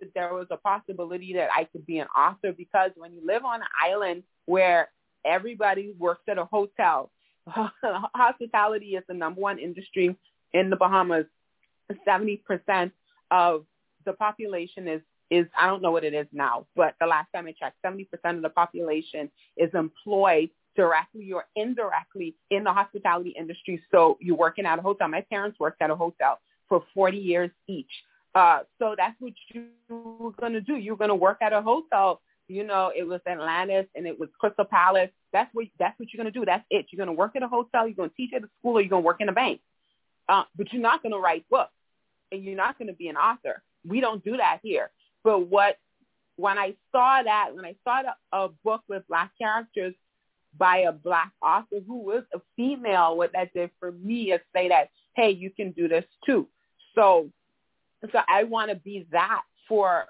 that 0.00 0.14
there 0.14 0.34
was 0.34 0.46
a 0.50 0.56
possibility 0.56 1.34
that 1.34 1.50
I 1.54 1.64
could 1.64 1.86
be 1.86 1.98
an 1.98 2.08
author 2.16 2.52
because 2.52 2.90
when 2.96 3.14
you 3.14 3.22
live 3.24 3.44
on 3.44 3.60
an 3.60 3.68
island 3.82 4.24
where 4.46 4.88
everybody 5.24 5.94
works 5.98 6.22
at 6.28 6.38
a 6.38 6.44
hotel, 6.44 7.10
hospitality 7.46 8.96
is 8.96 9.04
the 9.08 9.14
number 9.14 9.40
one 9.40 9.58
industry 9.58 10.16
in 10.52 10.70
the 10.70 10.76
Bahamas. 10.76 11.26
70% 12.06 12.90
of 13.30 13.66
the 14.04 14.12
population 14.14 14.88
is 14.88 15.02
is 15.30 15.46
I 15.58 15.66
don't 15.66 15.82
know 15.82 15.90
what 15.90 16.04
it 16.04 16.14
is 16.14 16.26
now, 16.32 16.66
but 16.76 16.94
the 17.00 17.06
last 17.06 17.28
time 17.34 17.46
I 17.46 17.52
checked, 17.52 17.76
70% 17.84 18.08
of 18.36 18.42
the 18.42 18.50
population 18.50 19.30
is 19.56 19.70
employed 19.74 20.50
directly 20.76 21.32
or 21.32 21.46
indirectly 21.56 22.34
in 22.50 22.64
the 22.64 22.72
hospitality 22.72 23.34
industry. 23.38 23.82
So 23.90 24.18
you're 24.20 24.36
working 24.36 24.66
at 24.66 24.78
a 24.78 24.82
hotel. 24.82 25.08
My 25.08 25.22
parents 25.22 25.58
worked 25.58 25.80
at 25.82 25.90
a 25.90 25.96
hotel 25.96 26.40
for 26.68 26.84
40 26.94 27.16
years 27.16 27.50
each. 27.68 27.90
Uh, 28.34 28.60
so 28.78 28.94
that's 28.96 29.14
what 29.20 29.32
you 29.52 29.66
were 29.88 30.32
going 30.32 30.52
to 30.52 30.60
do. 30.60 30.76
You're 30.76 30.96
going 30.96 31.08
to 31.08 31.14
work 31.14 31.38
at 31.40 31.52
a 31.52 31.62
hotel. 31.62 32.20
You 32.48 32.64
know, 32.64 32.92
it 32.94 33.04
was 33.04 33.20
Atlantis 33.26 33.86
and 33.94 34.06
it 34.06 34.18
was 34.18 34.28
Crystal 34.38 34.64
Palace. 34.64 35.10
That's 35.32 35.48
what 35.54 35.66
that's 35.78 35.98
what 35.98 36.12
you're 36.12 36.22
going 36.22 36.32
to 36.32 36.38
do. 36.38 36.44
That's 36.44 36.64
it. 36.70 36.86
You're 36.90 37.04
going 37.04 37.14
to 37.14 37.18
work 37.18 37.36
at 37.36 37.42
a 37.42 37.48
hotel. 37.48 37.86
You're 37.86 37.96
going 37.96 38.10
to 38.10 38.16
teach 38.16 38.32
at 38.34 38.42
a 38.42 38.48
school, 38.58 38.76
or 38.76 38.80
you're 38.80 38.90
going 38.90 39.02
to 39.02 39.06
work 39.06 39.20
in 39.20 39.28
a 39.28 39.32
bank. 39.32 39.60
Uh, 40.28 40.44
but 40.56 40.72
you're 40.72 40.82
not 40.82 41.02
going 41.02 41.12
to 41.12 41.18
write 41.18 41.48
books, 41.48 41.72
and 42.32 42.42
you're 42.44 42.56
not 42.56 42.78
going 42.78 42.88
to 42.88 42.94
be 42.94 43.08
an 43.08 43.16
author. 43.16 43.62
We 43.86 44.00
don't 44.00 44.22
do 44.24 44.36
that 44.36 44.60
here. 44.62 44.90
But 45.24 45.48
what 45.48 45.78
when 46.36 46.58
I 46.58 46.74
saw 46.92 47.22
that, 47.22 47.50
when 47.54 47.64
I 47.64 47.74
saw 47.84 48.02
the, 48.02 48.36
a 48.36 48.48
book 48.64 48.82
with 48.88 49.06
black 49.08 49.30
characters 49.40 49.94
by 50.56 50.78
a 50.78 50.92
black 50.92 51.32
author 51.42 51.76
who 51.86 51.98
was 51.98 52.22
a 52.32 52.40
female, 52.56 53.16
what 53.16 53.32
that 53.32 53.52
did 53.54 53.70
for 53.80 53.92
me 53.92 54.32
is 54.32 54.40
say 54.54 54.68
that, 54.68 54.90
hey, 55.14 55.30
you 55.30 55.50
can 55.50 55.72
do 55.72 55.88
this 55.88 56.04
too. 56.24 56.48
So 56.94 57.30
so 58.12 58.20
I 58.28 58.44
want 58.44 58.70
to 58.70 58.76
be 58.76 59.06
that 59.12 59.42
for, 59.68 60.06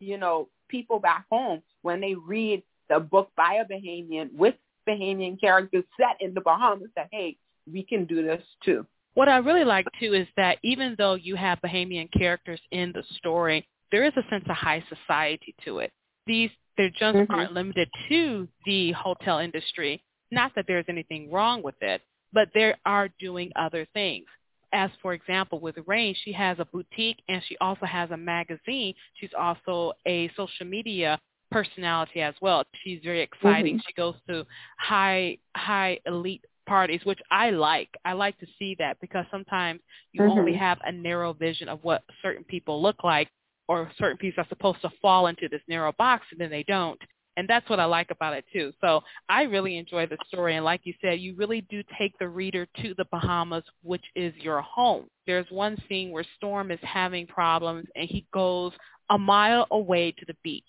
you 0.00 0.18
know, 0.18 0.48
people 0.68 0.98
back 0.98 1.24
home 1.30 1.62
when 1.82 2.00
they 2.00 2.14
read 2.14 2.62
the 2.88 3.00
book 3.00 3.30
by 3.36 3.54
a 3.54 3.64
Bahamian 3.64 4.32
with 4.34 4.54
Bahamian 4.86 5.40
characters 5.40 5.84
set 5.98 6.20
in 6.20 6.34
the 6.34 6.40
Bahamas 6.40 6.88
that, 6.96 7.08
hey, 7.12 7.36
we 7.70 7.82
can 7.82 8.04
do 8.04 8.22
this 8.22 8.42
too. 8.64 8.86
What 9.14 9.28
I 9.28 9.38
really 9.38 9.64
like 9.64 9.86
too 9.98 10.14
is 10.14 10.26
that 10.36 10.58
even 10.62 10.94
though 10.98 11.14
you 11.14 11.34
have 11.36 11.60
Bahamian 11.60 12.10
characters 12.12 12.60
in 12.70 12.92
the 12.92 13.02
story, 13.16 13.66
there 13.90 14.04
is 14.04 14.12
a 14.16 14.28
sense 14.30 14.44
of 14.48 14.56
high 14.56 14.84
society 14.88 15.54
to 15.64 15.78
it. 15.78 15.92
These 16.26 16.50
they 16.76 16.90
just 16.90 17.16
mm-hmm. 17.16 17.32
aren't 17.32 17.52
limited 17.52 17.88
to 18.08 18.46
the 18.64 18.92
hotel 18.92 19.38
industry. 19.38 20.02
Not 20.30 20.52
that 20.54 20.66
there's 20.68 20.84
anything 20.88 21.30
wrong 21.30 21.62
with 21.62 21.74
it, 21.80 22.02
but 22.32 22.48
they 22.54 22.72
are 22.84 23.08
doing 23.18 23.50
other 23.56 23.86
things 23.94 24.26
as 24.72 24.90
for 25.00 25.14
example 25.14 25.60
with 25.60 25.76
Reign, 25.86 26.14
she 26.24 26.32
has 26.32 26.58
a 26.58 26.64
boutique 26.66 27.18
and 27.28 27.42
she 27.48 27.56
also 27.58 27.86
has 27.86 28.10
a 28.10 28.16
magazine. 28.16 28.94
She's 29.14 29.30
also 29.38 29.92
a 30.06 30.30
social 30.36 30.66
media 30.66 31.18
personality 31.50 32.20
as 32.20 32.34
well. 32.40 32.64
She's 32.84 33.00
very 33.02 33.22
exciting. 33.22 33.76
Mm-hmm. 33.76 33.86
She 33.86 33.92
goes 33.94 34.14
to 34.28 34.44
high 34.78 35.38
high 35.56 35.98
elite 36.06 36.44
parties, 36.66 37.00
which 37.04 37.20
I 37.30 37.50
like. 37.50 37.88
I 38.04 38.12
like 38.12 38.38
to 38.38 38.46
see 38.58 38.76
that 38.78 38.98
because 39.00 39.24
sometimes 39.30 39.80
you 40.12 40.22
mm-hmm. 40.22 40.38
only 40.38 40.54
have 40.54 40.78
a 40.84 40.92
narrow 40.92 41.32
vision 41.32 41.68
of 41.68 41.82
what 41.82 42.02
certain 42.22 42.44
people 42.44 42.82
look 42.82 43.02
like 43.04 43.28
or 43.68 43.90
certain 43.98 44.16
people 44.16 44.42
are 44.42 44.48
supposed 44.48 44.80
to 44.82 44.90
fall 45.00 45.26
into 45.26 45.48
this 45.48 45.62
narrow 45.68 45.92
box 45.92 46.26
and 46.32 46.40
then 46.40 46.50
they 46.50 46.64
don't 46.64 47.00
and 47.38 47.46
that's 47.46 47.70
what 47.70 47.78
I 47.78 47.84
like 47.84 48.10
about 48.10 48.34
it 48.34 48.44
too. 48.52 48.72
So 48.80 49.00
I 49.28 49.42
really 49.42 49.78
enjoy 49.78 50.06
the 50.06 50.18
story, 50.26 50.56
and 50.56 50.64
like 50.64 50.80
you 50.82 50.92
said, 51.00 51.20
you 51.20 51.36
really 51.36 51.60
do 51.70 51.84
take 51.96 52.18
the 52.18 52.28
reader 52.28 52.66
to 52.82 52.94
the 52.98 53.04
Bahamas, 53.12 53.62
which 53.84 54.02
is 54.16 54.34
your 54.38 54.60
home. 54.60 55.06
There's 55.24 55.46
one 55.50 55.76
scene 55.88 56.10
where 56.10 56.24
Storm 56.36 56.72
is 56.72 56.80
having 56.82 57.28
problems, 57.28 57.86
and 57.94 58.08
he 58.08 58.26
goes 58.34 58.72
a 59.10 59.16
mile 59.16 59.68
away 59.70 60.10
to 60.18 60.24
the 60.26 60.34
beach. 60.42 60.64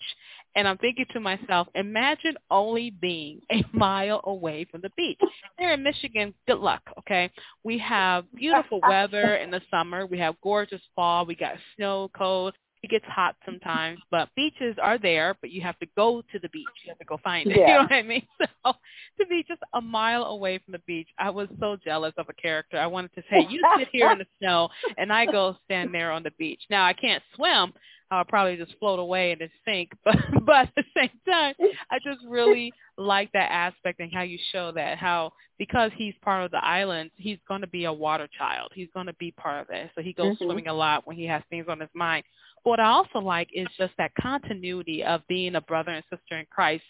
And 0.54 0.68
I'm 0.68 0.78
thinking 0.78 1.06
to 1.12 1.18
myself, 1.18 1.66
imagine 1.74 2.36
only 2.52 2.90
being 2.90 3.40
a 3.52 3.64
mile 3.72 4.20
away 4.22 4.64
from 4.70 4.80
the 4.80 4.90
beach. 4.96 5.18
Here 5.58 5.72
in 5.72 5.82
Michigan, 5.82 6.32
good 6.46 6.60
luck, 6.60 6.82
okay? 7.00 7.32
We 7.64 7.78
have 7.78 8.24
beautiful 8.32 8.80
weather 8.88 9.36
in 9.36 9.50
the 9.50 9.60
summer. 9.72 10.06
We 10.06 10.20
have 10.20 10.40
gorgeous 10.40 10.82
fall. 10.94 11.26
We 11.26 11.34
got 11.34 11.56
snow, 11.74 12.12
cold 12.16 12.54
it 12.82 12.90
gets 12.90 13.04
hot 13.04 13.36
sometimes, 13.44 13.98
but 14.10 14.28
beaches 14.34 14.76
are 14.82 14.98
there, 14.98 15.36
but 15.40 15.50
you 15.50 15.60
have 15.60 15.78
to 15.80 15.86
go 15.96 16.22
to 16.32 16.38
the 16.38 16.48
beach. 16.48 16.66
You 16.84 16.90
have 16.90 16.98
to 16.98 17.04
go 17.04 17.18
find 17.22 17.50
it. 17.50 17.58
Yeah. 17.58 17.66
You 17.70 17.74
know 17.74 17.82
what 17.82 17.92
I 17.92 18.02
mean? 18.02 18.26
So 18.64 18.72
to 19.20 19.26
be 19.26 19.44
just 19.46 19.60
a 19.74 19.80
mile 19.80 20.24
away 20.24 20.58
from 20.58 20.72
the 20.72 20.80
beach, 20.86 21.08
I 21.18 21.30
was 21.30 21.48
so 21.58 21.76
jealous 21.82 22.12
of 22.18 22.26
a 22.28 22.32
character. 22.34 22.78
I 22.78 22.86
wanted 22.86 23.14
to 23.14 23.22
say, 23.30 23.46
you 23.48 23.62
sit 23.78 23.88
here 23.92 24.10
in 24.10 24.18
the 24.18 24.26
snow 24.38 24.68
and 24.98 25.12
I 25.12 25.26
go 25.26 25.56
stand 25.64 25.94
there 25.94 26.10
on 26.10 26.22
the 26.22 26.30
beach. 26.38 26.60
Now 26.70 26.84
I 26.84 26.92
can't 26.92 27.22
swim. 27.34 27.72
I'll 28.10 28.24
probably 28.24 28.56
just 28.56 28.76
float 28.78 28.98
away 28.98 29.30
and 29.30 29.40
just 29.40 29.52
sink. 29.64 29.90
But 30.04 30.16
but 30.44 30.56
at 30.56 30.72
the 30.76 30.84
same 30.96 31.10
time, 31.28 31.54
I 31.90 31.98
just 32.04 32.20
really 32.28 32.72
like 32.96 33.30
that 33.32 33.50
aspect 33.50 34.00
and 34.00 34.12
how 34.12 34.22
you 34.22 34.38
show 34.52 34.72
that 34.72 34.98
how 34.98 35.32
because 35.58 35.90
he's 35.94 36.14
part 36.22 36.44
of 36.44 36.50
the 36.50 36.64
island, 36.64 37.10
he's 37.16 37.38
going 37.46 37.60
to 37.60 37.66
be 37.66 37.84
a 37.84 37.92
water 37.92 38.28
child. 38.36 38.72
He's 38.74 38.88
going 38.94 39.06
to 39.06 39.14
be 39.14 39.30
part 39.32 39.60
of 39.62 39.74
it. 39.74 39.90
So 39.94 40.02
he 40.02 40.12
goes 40.12 40.34
mm-hmm. 40.34 40.44
swimming 40.44 40.68
a 40.68 40.74
lot 40.74 41.06
when 41.06 41.16
he 41.16 41.26
has 41.26 41.42
things 41.50 41.66
on 41.68 41.78
his 41.80 41.90
mind. 41.94 42.24
What 42.62 42.80
I 42.80 42.88
also 42.88 43.20
like 43.20 43.48
is 43.54 43.66
just 43.78 43.92
that 43.98 44.12
continuity 44.20 45.02
of 45.02 45.22
being 45.28 45.54
a 45.54 45.60
brother 45.60 45.92
and 45.92 46.04
sister 46.10 46.38
in 46.38 46.46
Christ, 46.50 46.84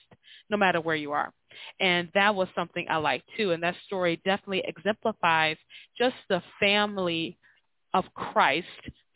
no 0.48 0.56
matter 0.56 0.80
where 0.80 0.96
you 0.96 1.12
are. 1.12 1.32
And 1.78 2.08
that 2.14 2.34
was 2.34 2.48
something 2.54 2.86
I 2.90 2.96
liked 2.96 3.28
too. 3.36 3.52
And 3.52 3.62
that 3.62 3.76
story 3.86 4.20
definitely 4.24 4.64
exemplifies 4.66 5.56
just 5.98 6.16
the 6.28 6.42
family 6.58 7.38
of 7.94 8.04
Christ 8.14 8.66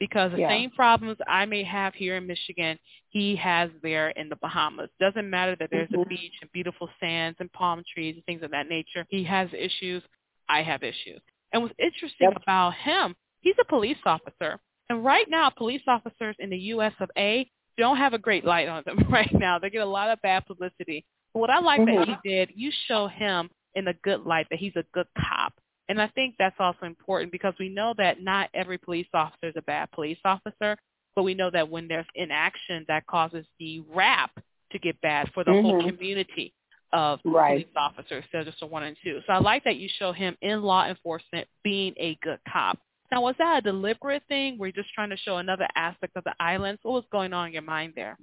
because 0.00 0.32
the 0.32 0.40
yeah. 0.40 0.48
same 0.48 0.70
problems 0.70 1.16
I 1.28 1.46
may 1.46 1.62
have 1.62 1.94
here 1.94 2.16
in 2.16 2.26
Michigan, 2.26 2.78
he 3.10 3.36
has 3.36 3.70
there 3.82 4.10
in 4.10 4.28
the 4.28 4.36
Bahamas. 4.36 4.90
Doesn't 5.00 5.28
matter 5.30 5.56
that 5.58 5.70
there's 5.70 5.88
mm-hmm. 5.88 6.02
a 6.02 6.06
beach 6.06 6.32
and 6.42 6.50
beautiful 6.52 6.88
sands 7.00 7.36
and 7.40 7.52
palm 7.52 7.82
trees 7.94 8.14
and 8.16 8.24
things 8.24 8.42
of 8.42 8.50
that 8.50 8.68
nature. 8.68 9.06
He 9.08 9.24
has 9.24 9.48
issues. 9.56 10.02
I 10.48 10.62
have 10.62 10.82
issues. 10.82 11.20
And 11.52 11.62
what's 11.62 11.74
interesting 11.78 12.30
yep. 12.32 12.42
about 12.42 12.74
him, 12.74 13.14
he's 13.40 13.54
a 13.60 13.64
police 13.64 13.96
officer. 14.04 14.58
And 14.90 15.04
right 15.04 15.26
now, 15.28 15.50
police 15.50 15.82
officers 15.86 16.36
in 16.38 16.50
the 16.50 16.58
U.S. 16.58 16.92
of 17.00 17.10
A. 17.16 17.50
don't 17.78 17.96
have 17.96 18.12
a 18.12 18.18
great 18.18 18.44
light 18.44 18.68
on 18.68 18.82
them 18.86 18.98
right 19.10 19.32
now. 19.32 19.58
They 19.58 19.70
get 19.70 19.82
a 19.82 19.86
lot 19.86 20.10
of 20.10 20.20
bad 20.22 20.46
publicity. 20.46 21.04
But 21.32 21.40
what 21.40 21.50
I 21.50 21.60
like 21.60 21.80
mm-hmm. 21.80 22.10
that 22.10 22.20
he 22.22 22.28
did, 22.28 22.50
you 22.54 22.70
show 22.86 23.08
him 23.08 23.50
in 23.74 23.88
a 23.88 23.94
good 24.04 24.24
light 24.24 24.46
that 24.50 24.58
he's 24.58 24.76
a 24.76 24.84
good 24.92 25.06
cop. 25.18 25.52
And 25.88 26.00
I 26.00 26.08
think 26.08 26.36
that's 26.38 26.56
also 26.58 26.86
important 26.86 27.32
because 27.32 27.54
we 27.58 27.68
know 27.68 27.94
that 27.98 28.22
not 28.22 28.48
every 28.54 28.78
police 28.78 29.06
officer 29.12 29.48
is 29.48 29.54
a 29.56 29.62
bad 29.62 29.90
police 29.92 30.18
officer, 30.24 30.76
but 31.14 31.24
we 31.24 31.34
know 31.34 31.50
that 31.50 31.68
when 31.68 31.88
there's 31.88 32.06
inaction, 32.14 32.84
that 32.88 33.06
causes 33.06 33.44
the 33.58 33.82
rap 33.94 34.30
to 34.72 34.78
get 34.78 35.00
bad 35.00 35.30
for 35.34 35.44
the 35.44 35.50
mm-hmm. 35.50 35.66
whole 35.66 35.90
community 35.90 36.54
of 36.92 37.20
right. 37.24 37.66
police 37.66 37.74
officers, 37.76 38.24
so 38.30 38.44
just 38.44 38.62
a 38.62 38.66
one 38.66 38.84
and 38.84 38.96
two. 39.02 39.20
So 39.26 39.32
I 39.32 39.38
like 39.38 39.64
that 39.64 39.76
you 39.76 39.88
show 39.98 40.12
him 40.12 40.36
in 40.42 40.62
law 40.62 40.86
enforcement 40.86 41.46
being 41.62 41.92
a 41.98 42.16
good 42.22 42.38
cop. 42.50 42.78
Now, 43.14 43.20
was 43.20 43.36
that 43.38 43.58
a 43.58 43.62
deliberate 43.62 44.24
thing? 44.26 44.58
Were 44.58 44.66
you 44.66 44.72
just 44.72 44.92
trying 44.92 45.10
to 45.10 45.16
show 45.16 45.36
another 45.36 45.68
aspect 45.76 46.16
of 46.16 46.24
the 46.24 46.34
islands? 46.40 46.80
What 46.82 46.94
was 46.94 47.04
going 47.12 47.32
on 47.32 47.46
in 47.46 47.52
your 47.52 47.62
mind 47.62 47.92
there? 47.94 48.18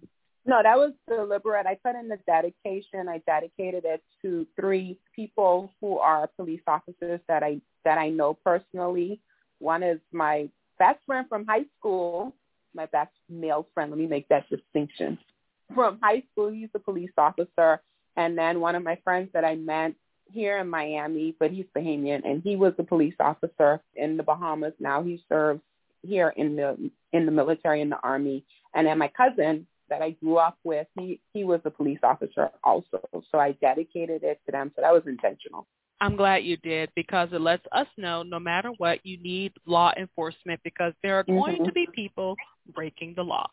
No, 0.46 0.60
that 0.62 0.76
was 0.76 0.92
deliberate. 1.08 1.66
I 1.66 1.76
put 1.76 1.96
in 1.96 2.10
the 2.10 2.18
dedication. 2.28 3.08
I 3.08 3.20
dedicated 3.20 3.86
it 3.86 4.04
to 4.22 4.46
three 4.60 5.00
people 5.16 5.72
who 5.80 5.98
are 5.98 6.28
police 6.36 6.60
officers 6.68 7.22
that 7.30 7.42
I 7.42 7.62
that 7.86 8.00
I 8.00 8.10
know 8.10 8.34
personally. 8.34 9.22
One 9.60 9.82
is 9.82 10.02
my 10.12 10.50
best 10.78 11.00
friend 11.06 11.26
from 11.30 11.46
high 11.46 11.66
school, 11.80 12.36
my 12.74 12.88
best 12.88 13.14
male 13.30 13.68
friend. 13.74 13.92
Let 13.92 13.98
me 13.98 14.08
make 14.08 14.28
that 14.28 14.50
distinction. 14.50 15.18
From 15.74 16.00
high 16.02 16.24
school, 16.34 16.50
he's 16.50 16.68
a 16.74 16.80
police 16.80 17.12
officer, 17.18 17.80
and 18.18 18.38
then 18.38 18.60
one 18.60 18.76
of 18.76 18.84
my 18.84 18.98
friends 19.06 19.30
that 19.32 19.46
I 19.46 19.56
met 19.56 19.94
here 20.34 20.60
in 20.60 20.70
Miami, 20.70 21.36
but 21.40 21.52
he's 21.52 21.66
Bahamian, 21.76 22.22
and 22.26 22.42
he 22.44 22.56
was 22.56 22.74
a 22.78 22.84
police 22.84 23.16
officer 23.20 23.82
in 23.96 24.18
the 24.18 24.24
Bahamas. 24.24 24.74
Now 24.80 25.04
he 25.04 25.24
serves 25.30 25.62
here 26.04 26.34
in 26.36 26.56
the 26.56 26.92
in 27.14 27.26
the 27.26 27.32
military 27.32 27.82
in 27.82 27.90
the 27.90 28.00
army. 28.02 28.44
And 28.74 28.88
then 28.88 28.98
my 28.98 29.10
cousin 29.10 29.68
that 29.90 30.02
I 30.02 30.12
grew 30.12 30.38
up 30.38 30.58
with, 30.64 30.88
he 30.98 31.20
he 31.34 31.44
was 31.44 31.62
a 31.66 31.70
police 31.70 32.00
officer 32.04 32.50
also. 32.64 33.02
So 33.32 33.40
I 33.40 33.54
dedicated 33.54 34.24
it 34.24 34.40
to 34.46 34.52
them. 34.52 34.72
So 34.76 34.82
that 34.82 34.94
was 34.94 35.04
intentional. 35.06 35.68
I'm 36.00 36.16
glad 36.16 36.38
you 36.38 36.58
did 36.58 36.90
because 36.96 37.30
it 37.32 37.42
lets 37.42 37.64
us 37.72 37.86
know 37.96 38.24
no 38.24 38.40
matter 38.40 38.72
what, 38.78 39.06
you 39.06 39.22
need 39.22 39.54
law 39.68 39.92
enforcement 39.96 40.60
because 40.64 40.94
there 41.04 41.20
are 41.20 41.24
going 41.24 41.58
mm-hmm. 41.58 41.66
to 41.66 41.72
be 41.72 41.88
people 41.94 42.36
breaking 42.74 43.14
the 43.16 43.24
law. 43.24 43.48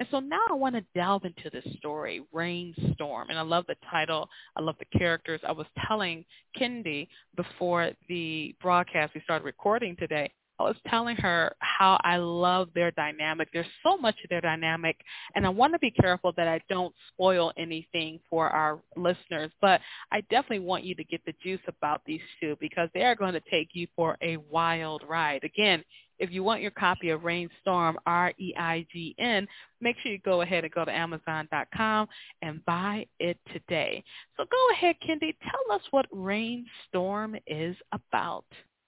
And 0.00 0.08
so 0.10 0.18
now 0.18 0.40
I 0.48 0.54
want 0.54 0.74
to 0.76 0.84
delve 0.94 1.26
into 1.26 1.50
this 1.50 1.74
story, 1.76 2.22
Reign 2.32 2.74
Storm. 2.94 3.28
And 3.28 3.38
I 3.38 3.42
love 3.42 3.66
the 3.68 3.76
title. 3.90 4.30
I 4.56 4.62
love 4.62 4.76
the 4.78 4.98
characters. 4.98 5.40
I 5.46 5.52
was 5.52 5.66
telling 5.86 6.24
Kendy 6.58 7.06
before 7.36 7.90
the 8.08 8.54
broadcast 8.62 9.12
we 9.14 9.20
started 9.20 9.44
recording 9.44 9.94
today, 9.96 10.32
I 10.58 10.64
was 10.64 10.76
telling 10.88 11.16
her 11.16 11.54
how 11.60 11.98
I 12.04 12.18
love 12.18 12.68
their 12.74 12.90
dynamic. 12.90 13.48
There's 13.50 13.66
so 13.82 13.96
much 13.96 14.16
of 14.22 14.28
their 14.28 14.42
dynamic, 14.42 14.96
and 15.34 15.46
I 15.46 15.48
want 15.48 15.72
to 15.72 15.78
be 15.78 15.90
careful 15.90 16.34
that 16.36 16.48
I 16.48 16.60
don't 16.68 16.94
spoil 17.08 17.50
anything 17.56 18.20
for 18.28 18.50
our 18.50 18.78
listeners, 18.94 19.50
but 19.62 19.80
I 20.12 20.20
definitely 20.22 20.58
want 20.58 20.84
you 20.84 20.94
to 20.96 21.04
get 21.04 21.24
the 21.24 21.32
juice 21.42 21.62
about 21.66 22.02
these 22.04 22.20
two 22.40 22.58
because 22.60 22.90
they 22.92 23.04
are 23.04 23.14
going 23.14 23.32
to 23.32 23.42
take 23.50 23.70
you 23.72 23.86
for 23.96 24.18
a 24.20 24.36
wild 24.36 25.02
ride. 25.08 25.44
Again, 25.44 25.82
if 26.20 26.30
you 26.30 26.44
want 26.44 26.60
your 26.60 26.70
copy 26.70 27.08
of 27.08 27.24
Reign 27.24 27.48
Storm, 27.62 27.98
R-E-I-G-N, 28.06 29.48
make 29.80 29.96
sure 30.02 30.12
you 30.12 30.18
go 30.18 30.42
ahead 30.42 30.64
and 30.64 30.72
go 30.72 30.84
to 30.84 30.92
Amazon.com 30.92 32.08
and 32.42 32.64
buy 32.66 33.06
it 33.18 33.38
today. 33.52 34.04
So 34.36 34.44
go 34.44 34.74
ahead, 34.74 34.96
Kendy, 35.02 35.34
tell 35.42 35.74
us 35.74 35.82
what 35.90 36.06
Reign 36.12 36.66
Storm 36.88 37.36
is 37.46 37.74
about. 37.92 38.44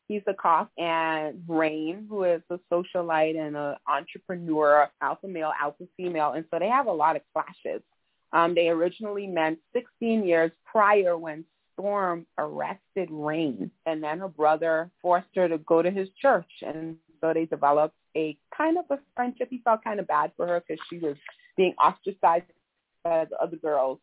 He's 0.09 0.23
a 0.27 0.35
cop, 0.35 0.71
and 0.77 1.43
Reign, 1.49 2.07
who 2.09 2.25
is 2.25 2.43
a 2.51 2.59
socialite 2.71 3.39
and 3.39 3.57
an 3.57 3.77
entrepreneur, 3.89 4.91
alpha 5.01 5.27
male, 5.27 5.53
alpha 5.59 5.85
female, 5.97 6.33
and 6.33 6.45
so 6.51 6.59
they 6.59 6.69
have 6.69 6.87
a 6.87 6.93
lot 6.93 7.17
of 7.17 7.23
clashes. 7.33 7.83
Um, 8.35 8.55
they 8.55 8.69
originally 8.69 9.27
met 9.27 9.57
16 9.73 10.27
years 10.27 10.51
prior 10.71 11.17
when 11.17 11.45
Storm 11.73 12.27
arrested 12.37 13.09
Reign, 13.11 13.71
and 13.87 14.03
then 14.03 14.19
her 14.19 14.29
brother 14.29 14.91
forced 15.01 15.29
her 15.35 15.49
to 15.49 15.57
go 15.59 15.81
to 15.81 15.91
his 15.91 16.09
church, 16.21 16.51
and 16.61 16.97
so 17.23 17.33
they 17.33 17.47
developed 17.47 17.95
a 18.17 18.37
kind 18.57 18.77
of 18.79 18.85
a 18.91 18.99
friendship. 19.15 19.49
He 19.51 19.61
felt 19.65 19.85
kind 19.85 20.01
of 20.01 20.07
bad 20.07 20.33
for 20.37 20.47
her 20.47 20.63
because 20.67 20.83
she 20.91 20.99
was 20.99 21.17
being 21.57 21.75
ostracized 21.83 22.45
by 23.05 23.27
the 23.27 23.37
other 23.43 23.57
girls. 23.57 23.99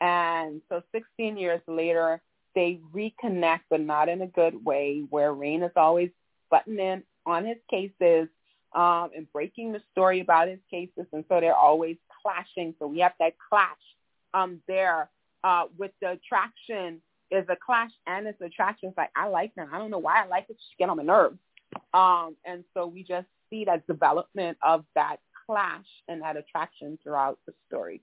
And 0.00 0.62
so 0.68 0.82
16 0.92 1.36
years 1.36 1.60
later, 1.68 2.20
they 2.54 2.80
reconnect, 2.92 3.60
but 3.70 3.80
not 3.80 4.08
in 4.08 4.22
a 4.22 4.26
good 4.26 4.64
way, 4.64 5.04
where 5.10 5.32
Reign 5.32 5.62
is 5.62 5.70
always 5.76 6.10
butting 6.50 6.78
in 6.78 7.02
on 7.24 7.46
his 7.46 7.58
cases 7.70 8.28
um, 8.74 9.10
and 9.16 9.30
breaking 9.32 9.72
the 9.72 9.82
story 9.92 10.20
about 10.20 10.48
his 10.48 10.58
cases, 10.70 11.06
and 11.12 11.24
so 11.28 11.40
they're 11.40 11.54
always 11.54 11.96
clashing. 12.22 12.74
So 12.78 12.86
we 12.86 13.00
have 13.00 13.12
that 13.20 13.34
clash 13.48 13.76
um, 14.34 14.60
there 14.66 15.10
uh, 15.44 15.64
with 15.78 15.92
the 16.00 16.12
attraction 16.12 17.00
is 17.30 17.46
a 17.48 17.56
clash 17.56 17.90
and 18.06 18.26
it's 18.26 18.40
attraction. 18.40 18.90
It's 18.90 18.98
like 18.98 19.10
I 19.16 19.28
like 19.28 19.52
her. 19.56 19.68
I 19.72 19.78
don't 19.78 19.90
know 19.90 19.98
why 19.98 20.22
I 20.22 20.26
like 20.26 20.46
it. 20.48 20.56
She 20.58 20.76
get 20.78 20.90
on 20.90 20.96
my 20.96 21.02
nerves. 21.02 21.38
Um, 21.94 22.36
and 22.44 22.64
so 22.74 22.86
we 22.86 23.02
just 23.02 23.26
see 23.50 23.64
that 23.64 23.86
development 23.86 24.58
of 24.62 24.84
that 24.94 25.16
clash 25.46 25.86
and 26.08 26.22
that 26.22 26.36
attraction 26.36 26.98
throughout 27.02 27.38
the 27.46 27.52
story. 27.68 28.02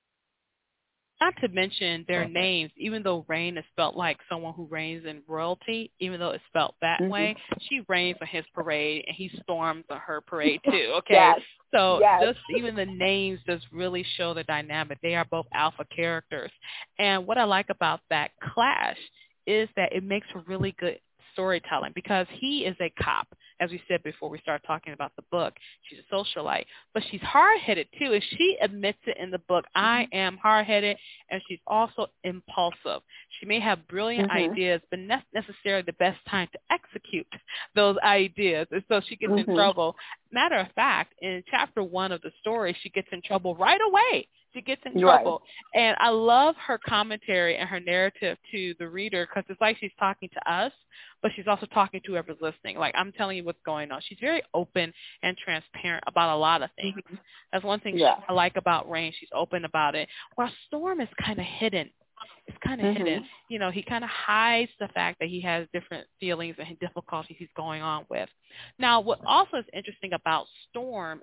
Not 1.21 1.33
to 1.41 1.49
mention 1.49 2.05
their 2.07 2.23
okay. 2.23 2.31
names, 2.31 2.71
even 2.77 3.03
though 3.03 3.25
Reign 3.27 3.57
is 3.57 3.65
spelled 3.73 3.97
like 3.97 4.17
someone 4.29 4.53
who 4.53 4.67
reigns 4.67 5.05
in 5.05 5.21
royalty, 5.27 5.91
even 5.99 6.17
though 6.17 6.29
it's 6.29 6.43
spelled 6.47 6.75
that 6.81 7.01
mm-hmm. 7.01 7.11
way, 7.11 7.35
she 7.67 7.81
reigns 7.89 8.17
on 8.21 8.27
his 8.27 8.45
parade 8.53 9.03
and 9.05 9.15
he 9.17 9.29
storms 9.43 9.83
on 9.89 9.97
her 9.97 10.21
parade 10.21 10.61
too. 10.65 10.93
Okay. 10.99 11.15
yes. 11.15 11.39
So 11.73 11.99
yes. 11.99 12.23
just 12.23 12.39
even 12.55 12.73
the 12.73 12.85
names 12.85 13.39
just 13.45 13.65
really 13.73 14.05
show 14.15 14.33
the 14.33 14.45
dynamic. 14.45 14.97
They 15.01 15.15
are 15.15 15.25
both 15.25 15.45
alpha 15.53 15.85
characters. 15.93 16.51
And 16.97 17.27
what 17.27 17.37
I 17.37 17.43
like 17.43 17.69
about 17.69 17.99
that 18.09 18.31
clash 18.53 18.97
is 19.45 19.67
that 19.75 19.91
it 19.91 20.03
makes 20.03 20.27
a 20.35 20.39
really 20.47 20.73
good 20.79 20.99
storytelling 21.39 21.93
because 21.95 22.27
he 22.31 22.65
is 22.65 22.75
a 22.81 22.91
cop, 23.01 23.27
as 23.61 23.71
we 23.71 23.81
said 23.87 24.03
before 24.03 24.29
we 24.29 24.37
start 24.39 24.61
talking 24.67 24.91
about 24.91 25.13
the 25.15 25.23
book. 25.31 25.53
She's 25.83 25.99
a 25.99 26.13
socialite, 26.13 26.65
but 26.93 27.01
she's 27.09 27.21
hard-headed 27.21 27.87
too. 27.97 28.11
And 28.11 28.23
she 28.37 28.57
admits 28.61 28.97
it 29.07 29.17
in 29.17 29.31
the 29.31 29.39
book, 29.47 29.63
I 29.73 30.07
mm-hmm. 30.11 30.17
am 30.17 30.37
hard-headed, 30.37 30.97
and 31.31 31.41
she's 31.47 31.59
also 31.65 32.07
impulsive. 32.25 33.01
She 33.39 33.45
may 33.45 33.59
have 33.59 33.87
brilliant 33.87 34.29
mm-hmm. 34.29 34.51
ideas, 34.51 34.81
but 34.89 34.99
not 34.99 35.23
necessarily 35.33 35.83
the 35.85 35.93
best 35.93 36.19
time 36.29 36.47
to 36.53 36.59
execute 36.71 37.27
those 37.75 37.97
ideas. 38.03 38.67
And 38.71 38.83
so 38.87 39.01
she 39.07 39.15
gets 39.15 39.31
mm-hmm. 39.31 39.49
in 39.49 39.55
trouble. 39.55 39.95
Matter 40.31 40.57
of 40.57 40.67
fact, 40.73 41.13
in 41.21 41.43
chapter 41.49 41.83
one 41.83 42.11
of 42.11 42.21
the 42.21 42.31
story, 42.41 42.75
she 42.81 42.89
gets 42.89 43.07
in 43.11 43.21
trouble 43.21 43.55
right 43.55 43.79
away 43.87 44.27
she 44.53 44.61
gets 44.61 44.81
in 44.85 44.99
trouble. 44.99 45.41
Right. 45.75 45.81
And 45.81 45.97
I 45.99 46.09
love 46.09 46.55
her 46.67 46.79
commentary 46.87 47.57
and 47.57 47.69
her 47.69 47.79
narrative 47.79 48.37
to 48.51 48.73
the 48.79 48.87
reader 48.87 49.27
because 49.27 49.43
it's 49.49 49.61
like 49.61 49.77
she's 49.79 49.91
talking 49.99 50.29
to 50.33 50.51
us, 50.51 50.71
but 51.21 51.31
she's 51.35 51.47
also 51.47 51.65
talking 51.67 52.01
to 52.05 52.11
whoever's 52.11 52.37
listening. 52.41 52.77
Like 52.77 52.95
I'm 52.97 53.11
telling 53.11 53.37
you 53.37 53.43
what's 53.43 53.59
going 53.65 53.91
on. 53.91 54.01
She's 54.07 54.17
very 54.19 54.41
open 54.53 54.91
and 55.23 55.37
transparent 55.37 56.03
about 56.07 56.35
a 56.35 56.39
lot 56.39 56.61
of 56.61 56.69
things. 56.75 56.97
Mm-hmm. 56.97 57.15
That's 57.53 57.63
one 57.63 57.79
thing 57.79 57.97
yeah. 57.97 58.15
I 58.27 58.33
like 58.33 58.55
about 58.55 58.89
Reign. 58.89 59.13
She's 59.19 59.29
open 59.33 59.65
about 59.65 59.95
it. 59.95 60.07
While 60.35 60.51
Storm 60.67 61.01
is 61.01 61.09
kind 61.23 61.39
of 61.39 61.45
hidden. 61.45 61.89
It's 62.47 62.57
kind 62.65 62.81
of 62.81 62.87
mm-hmm. 62.87 63.05
hidden. 63.05 63.25
You 63.49 63.59
know, 63.59 63.71
he 63.71 63.83
kind 63.83 64.03
of 64.03 64.09
hides 64.09 64.71
the 64.79 64.87
fact 64.89 65.19
that 65.19 65.29
he 65.29 65.41
has 65.41 65.67
different 65.73 66.07
feelings 66.19 66.55
and 66.57 66.79
difficulties 66.79 67.37
he's 67.39 67.47
going 67.55 67.81
on 67.81 68.05
with. 68.09 68.29
Now, 68.77 69.01
what 69.01 69.19
also 69.25 69.57
is 69.57 69.65
interesting 69.73 70.13
about 70.13 70.47
Storm 70.69 71.21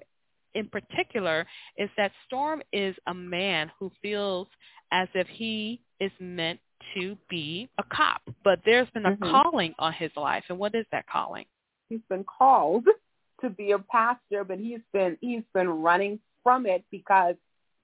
in 0.54 0.68
particular 0.68 1.46
is 1.76 1.90
that 1.96 2.12
Storm 2.26 2.62
is 2.72 2.94
a 3.06 3.14
man 3.14 3.70
who 3.78 3.90
feels 4.02 4.48
as 4.92 5.08
if 5.14 5.26
he 5.28 5.80
is 6.00 6.12
meant 6.20 6.60
to 6.94 7.16
be 7.28 7.68
a 7.78 7.82
cop, 7.82 8.22
but 8.44 8.60
there's 8.64 8.88
been 8.90 9.06
a 9.06 9.10
mm-hmm. 9.10 9.30
calling 9.30 9.74
on 9.78 9.92
his 9.92 10.10
life. 10.16 10.44
And 10.48 10.58
what 10.58 10.74
is 10.74 10.86
that 10.92 11.06
calling? 11.08 11.44
He's 11.88 12.00
been 12.08 12.24
called 12.24 12.84
to 13.40 13.50
be 13.50 13.72
a 13.72 13.78
pastor, 13.78 14.44
but 14.44 14.58
he's 14.58 14.80
been 14.92 15.16
he's 15.20 15.42
been 15.54 15.68
running 15.68 16.20
from 16.42 16.66
it 16.66 16.84
because 16.90 17.34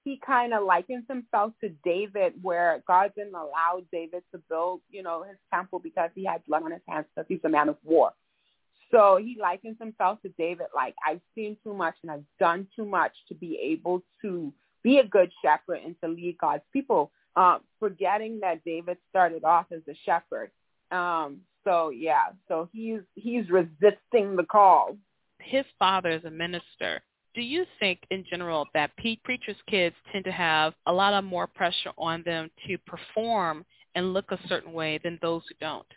he 0.03 0.19
kind 0.25 0.53
of 0.53 0.63
likens 0.63 1.05
himself 1.07 1.53
to 1.61 1.69
David, 1.83 2.33
where 2.41 2.83
God 2.87 3.13
didn't 3.15 3.35
allow 3.35 3.81
David 3.91 4.23
to 4.33 4.41
build, 4.49 4.81
you 4.91 5.01
know, 5.01 5.23
his 5.23 5.37
temple 5.53 5.79
because 5.79 6.09
he 6.13 6.25
had 6.25 6.45
blood 6.45 6.63
on 6.63 6.71
his 6.71 6.81
hands 6.87 7.05
because 7.15 7.27
he's 7.29 7.39
a 7.45 7.49
man 7.49 7.69
of 7.69 7.77
war. 7.83 8.11
So 8.91 9.17
he 9.17 9.37
likens 9.41 9.77
himself 9.79 10.21
to 10.21 10.29
David, 10.37 10.67
like 10.75 10.93
I've 11.07 11.21
seen 11.33 11.57
too 11.63 11.73
much 11.73 11.95
and 12.03 12.11
I've 12.11 12.25
done 12.39 12.67
too 12.75 12.85
much 12.85 13.13
to 13.29 13.33
be 13.33 13.57
able 13.59 14.03
to 14.21 14.53
be 14.83 14.99
a 14.99 15.07
good 15.07 15.31
shepherd 15.41 15.79
and 15.83 15.95
to 16.01 16.09
lead 16.09 16.37
God's 16.39 16.63
people, 16.71 17.11
um, 17.35 17.61
forgetting 17.79 18.39
that 18.41 18.63
David 18.63 18.97
started 19.09 19.43
off 19.43 19.67
as 19.71 19.81
a 19.89 19.95
shepherd. 20.05 20.51
Um, 20.91 21.39
so 21.63 21.89
yeah, 21.89 22.33
so 22.47 22.69
he's 22.71 22.99
he's 23.15 23.49
resisting 23.49 24.35
the 24.35 24.45
call. 24.47 24.97
His 25.39 25.65
father 25.79 26.11
is 26.11 26.23
a 26.25 26.29
minister. 26.29 27.01
Do 27.35 27.41
you 27.41 27.65
think 27.79 27.99
in 28.11 28.23
general 28.29 28.67
that 28.73 28.91
preachers' 28.97 29.57
kids 29.67 29.95
tend 30.11 30.25
to 30.25 30.31
have 30.31 30.73
a 30.85 30.93
lot 30.93 31.13
of 31.13 31.23
more 31.23 31.47
pressure 31.47 31.91
on 31.97 32.21
them 32.23 32.51
to 32.67 32.77
perform 32.79 33.65
and 33.95 34.13
look 34.13 34.31
a 34.31 34.39
certain 34.47 34.73
way 34.73 34.99
than 35.03 35.17
those 35.21 35.41
who 35.49 35.55
don't? 35.59 35.87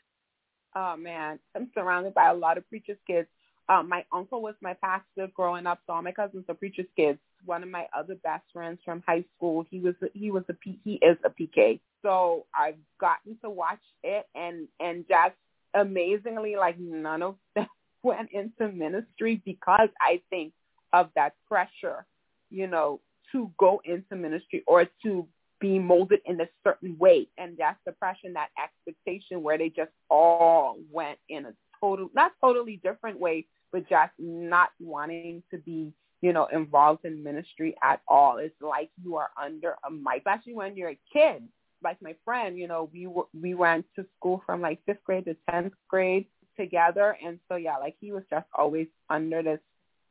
oh 0.76 0.96
man, 0.96 1.38
I'm 1.56 1.70
surrounded 1.74 2.14
by 2.14 2.28
a 2.28 2.34
lot 2.34 2.58
of 2.58 2.68
preachers' 2.68 2.98
kids. 3.06 3.26
Um, 3.68 3.88
my 3.88 4.04
uncle 4.12 4.42
was 4.42 4.54
my 4.60 4.74
pastor 4.74 5.28
growing 5.34 5.66
up, 5.66 5.80
so 5.86 5.94
all 5.94 6.02
my 6.02 6.12
cousins 6.12 6.44
are 6.48 6.54
preachers' 6.54 6.86
kids. 6.94 7.18
One 7.44 7.64
of 7.64 7.68
my 7.68 7.86
other 7.96 8.14
best 8.14 8.44
friends 8.52 8.78
from 8.84 9.02
high 9.06 9.24
school, 9.36 9.66
he 9.70 9.80
was 9.80 9.94
he 10.12 10.30
was 10.30 10.44
a 10.48 10.52
P, 10.52 10.78
he 10.84 10.94
is 10.94 11.16
a 11.24 11.30
PK. 11.30 11.80
So 12.02 12.46
I've 12.54 12.76
gotten 13.00 13.36
to 13.42 13.50
watch 13.50 13.80
it, 14.04 14.26
and 14.34 14.68
and 14.78 15.04
just 15.08 15.34
amazingly, 15.74 16.54
like 16.56 16.78
none 16.78 17.22
of 17.22 17.36
them 17.56 17.66
went 18.02 18.30
into 18.32 18.72
ministry 18.72 19.42
because 19.44 19.88
I 20.00 20.20
think 20.30 20.52
of 20.92 21.10
that 21.16 21.34
pressure, 21.48 22.06
you 22.50 22.66
know, 22.66 23.00
to 23.32 23.50
go 23.58 23.80
into 23.84 24.16
ministry 24.16 24.62
or 24.66 24.86
to 25.02 25.26
be 25.60 25.78
molded 25.78 26.20
in 26.26 26.40
a 26.40 26.48
certain 26.64 26.96
way. 26.98 27.28
And 27.38 27.56
that's 27.58 27.78
depression, 27.86 28.34
that 28.34 28.50
expectation 28.62 29.42
where 29.42 29.58
they 29.58 29.68
just 29.68 29.90
all 30.10 30.78
went 30.90 31.18
in 31.28 31.46
a 31.46 31.52
total, 31.80 32.10
not 32.14 32.32
totally 32.40 32.80
different 32.82 33.18
way, 33.18 33.46
but 33.72 33.88
just 33.88 34.12
not 34.18 34.70
wanting 34.80 35.42
to 35.50 35.58
be, 35.58 35.92
you 36.20 36.32
know, 36.32 36.46
involved 36.52 37.04
in 37.04 37.22
ministry 37.22 37.74
at 37.82 38.00
all. 38.08 38.38
It's 38.38 38.54
like 38.60 38.90
you 39.02 39.16
are 39.16 39.30
under 39.42 39.76
a 39.86 39.90
mic, 39.90 40.18
especially 40.18 40.54
when 40.54 40.76
you're 40.76 40.90
a 40.90 40.98
kid. 41.12 41.42
Like 41.82 42.00
my 42.00 42.14
friend, 42.24 42.58
you 42.58 42.68
know, 42.68 42.90
we 42.92 43.08
we 43.38 43.54
went 43.54 43.84
to 43.96 44.06
school 44.16 44.42
from 44.46 44.60
like 44.60 44.80
fifth 44.86 45.04
grade 45.04 45.26
to 45.26 45.36
tenth 45.50 45.74
grade 45.88 46.26
together, 46.58 47.16
and 47.24 47.38
so 47.48 47.56
yeah, 47.56 47.76
like 47.76 47.96
he 48.00 48.12
was 48.12 48.22
just 48.30 48.46
always 48.56 48.86
under 49.10 49.42
this 49.42 49.60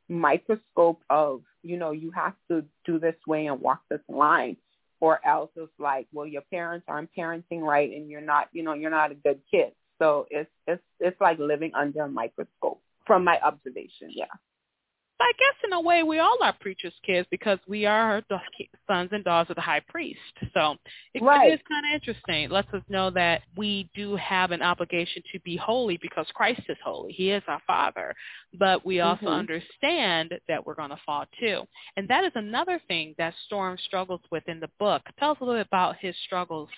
microscope 0.10 1.02
of, 1.10 1.42
you 1.64 1.78
know, 1.78 1.92
you 1.92 2.12
have 2.12 2.34
to 2.50 2.64
do 2.86 3.00
this 3.00 3.16
way 3.28 3.48
and 3.48 3.62
walk 3.62 3.82
this 3.90 4.02
line 4.08 4.58
or 5.00 5.26
else 5.26 5.52
it's 5.56 5.72
like, 5.78 6.08
well, 6.14 6.26
your 6.26 6.42
parents 6.44 6.86
aren't 6.88 7.10
parenting 7.18 7.62
right, 7.62 7.92
and 7.92 8.10
you're 8.10 8.22
not, 8.22 8.48
you 8.54 8.64
know, 8.64 8.74
you're 8.74 8.90
not 8.90 9.12
a 9.12 9.16
good 9.16 9.40
kid. 9.52 9.72
So 10.00 10.26
it's 10.30 10.50
it's 10.68 10.82
it's 11.00 11.20
like 11.22 11.40
living 11.40 11.72
under 11.74 12.02
a 12.02 12.10
microscope 12.10 12.82
from 13.06 13.24
my 13.24 13.40
observation. 13.42 14.10
Yeah. 14.10 14.26
I 15.20 15.32
guess 15.40 15.56
in 15.64 15.74
a 15.74 15.80
way 15.80 16.04
we 16.04 16.20
all 16.20 16.38
are 16.42 16.54
preachers' 16.60 16.94
kids 17.06 17.26
because 17.32 17.58
we 17.68 17.86
are 17.86 18.22
the 18.30 18.38
sons 18.86 19.10
and 19.14 19.24
daughters 19.24 19.50
of 19.50 19.56
the 19.56 19.62
high 19.62 19.82
priest. 19.88 20.20
So 20.54 20.76
it, 21.14 21.24
right. 21.24 21.54
is 21.54 21.60
kind 21.70 21.86
of 21.86 21.94
interesting. 21.94 22.44
It 22.44 22.52
lets 22.52 22.74
us 22.74 22.84
know 22.90 23.10
that 23.12 23.44
we 23.56 23.90
do 23.96 24.18
have 24.18 24.52
an 24.52 24.62
obligation 24.62 25.24
to 25.32 25.40
be 25.40 25.56
holy 25.56 25.98
because 26.02 26.26
Christ 26.34 26.62
is 26.68 26.78
holy. 26.84 27.14
He 27.14 27.32
is 27.32 27.42
our 27.48 27.62
Father. 27.66 28.14
But 28.60 28.86
we 28.86 29.00
also 29.00 29.28
mm-hmm. 29.28 29.40
understand 29.40 30.34
that 30.50 30.66
we're 30.66 30.76
going 30.76 30.90
to 30.90 31.00
fall 31.06 31.26
too. 31.40 31.62
And 31.96 32.10
that 32.10 32.26
is 32.26 32.34
another 32.36 32.82
thing 32.88 33.16
that 33.18 33.34
Storm 33.46 33.78
struggles 33.86 34.22
with 34.32 34.44
in 34.48 34.60
the 34.60 34.70
book. 34.80 35.02
Tell 35.18 35.32
us 35.32 35.38
a 35.40 35.46
little 35.46 35.60
bit 35.60 35.68
about 35.68 35.96
his 36.00 36.14
struggles. 36.26 36.70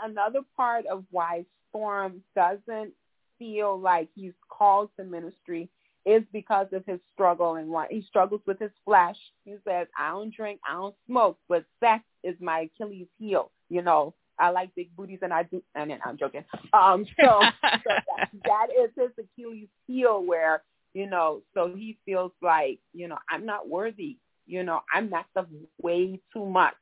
Another 0.00 0.40
part 0.56 0.84
of 0.86 1.04
why 1.10 1.46
Storm 1.70 2.22
doesn't 2.36 2.92
feel 3.38 3.78
like 3.78 4.08
he's 4.14 4.32
called 4.50 4.90
to 4.98 5.04
ministry 5.04 5.70
is 6.08 6.22
because 6.32 6.68
of 6.72 6.86
his 6.86 7.00
struggle 7.12 7.56
and 7.56 7.68
why 7.68 7.86
he 7.90 8.02
struggles 8.08 8.40
with 8.46 8.58
his 8.58 8.70
flesh. 8.84 9.16
He 9.44 9.56
says, 9.66 9.86
I 9.98 10.10
don't 10.10 10.34
drink, 10.34 10.58
I 10.68 10.72
don't 10.72 10.94
smoke, 11.06 11.38
but 11.48 11.64
sex 11.80 12.02
is 12.24 12.34
my 12.40 12.70
Achilles 12.80 13.08
heel. 13.18 13.50
You 13.68 13.82
know, 13.82 14.14
I 14.38 14.48
like 14.48 14.74
big 14.74 14.94
booties 14.96 15.18
and 15.20 15.32
I 15.32 15.42
do, 15.42 15.62
and 15.74 15.90
then 15.90 15.98
I'm 16.04 16.16
joking. 16.16 16.44
Um, 16.72 17.04
so, 17.20 17.40
so 17.42 17.42
that, 17.62 18.30
that 18.44 18.66
is 18.70 18.90
his 18.96 19.10
Achilles 19.18 19.68
heel 19.86 20.24
where, 20.24 20.62
you 20.94 21.08
know, 21.08 21.42
so 21.52 21.72
he 21.74 21.98
feels 22.06 22.32
like, 22.40 22.78
you 22.94 23.06
know, 23.06 23.18
I'm 23.30 23.44
not 23.44 23.68
worthy. 23.68 24.16
You 24.46 24.62
know, 24.62 24.80
I'm 24.92 25.10
messed 25.10 25.36
up 25.36 25.48
way 25.82 26.20
too 26.32 26.46
much 26.46 26.74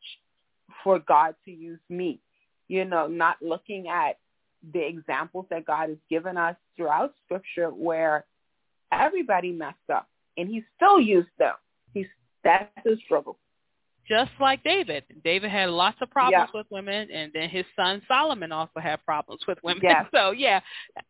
for 0.84 1.00
God 1.00 1.34
to 1.46 1.50
use 1.50 1.80
me. 1.88 2.20
You 2.68 2.84
know, 2.84 3.08
not 3.08 3.38
looking 3.42 3.88
at 3.88 4.18
the 4.72 4.86
examples 4.86 5.46
that 5.50 5.64
God 5.64 5.88
has 5.88 5.98
given 6.08 6.36
us 6.36 6.54
throughout 6.76 7.14
scripture 7.24 7.70
where 7.70 8.24
Everybody 9.00 9.52
messed 9.52 9.76
up, 9.92 10.08
and 10.36 10.48
he 10.48 10.62
still 10.76 11.00
used 11.00 11.28
them. 11.38 11.54
He's 11.94 12.06
that's 12.44 12.70
his 12.84 12.98
struggle. 13.04 13.38
just 14.08 14.30
like 14.38 14.62
David. 14.62 15.02
David 15.24 15.50
had 15.50 15.68
lots 15.68 16.00
of 16.00 16.08
problems 16.10 16.48
Yeah. 16.54 16.58
with 16.60 16.70
women, 16.70 17.10
and 17.10 17.32
then 17.32 17.48
his 17.48 17.64
son 17.74 18.00
Solomon 18.06 18.52
also 18.52 18.78
had 18.78 19.04
problems 19.04 19.40
with 19.48 19.58
women. 19.64 19.82
Yes. 19.82 20.06
So 20.14 20.30
yeah, 20.30 20.60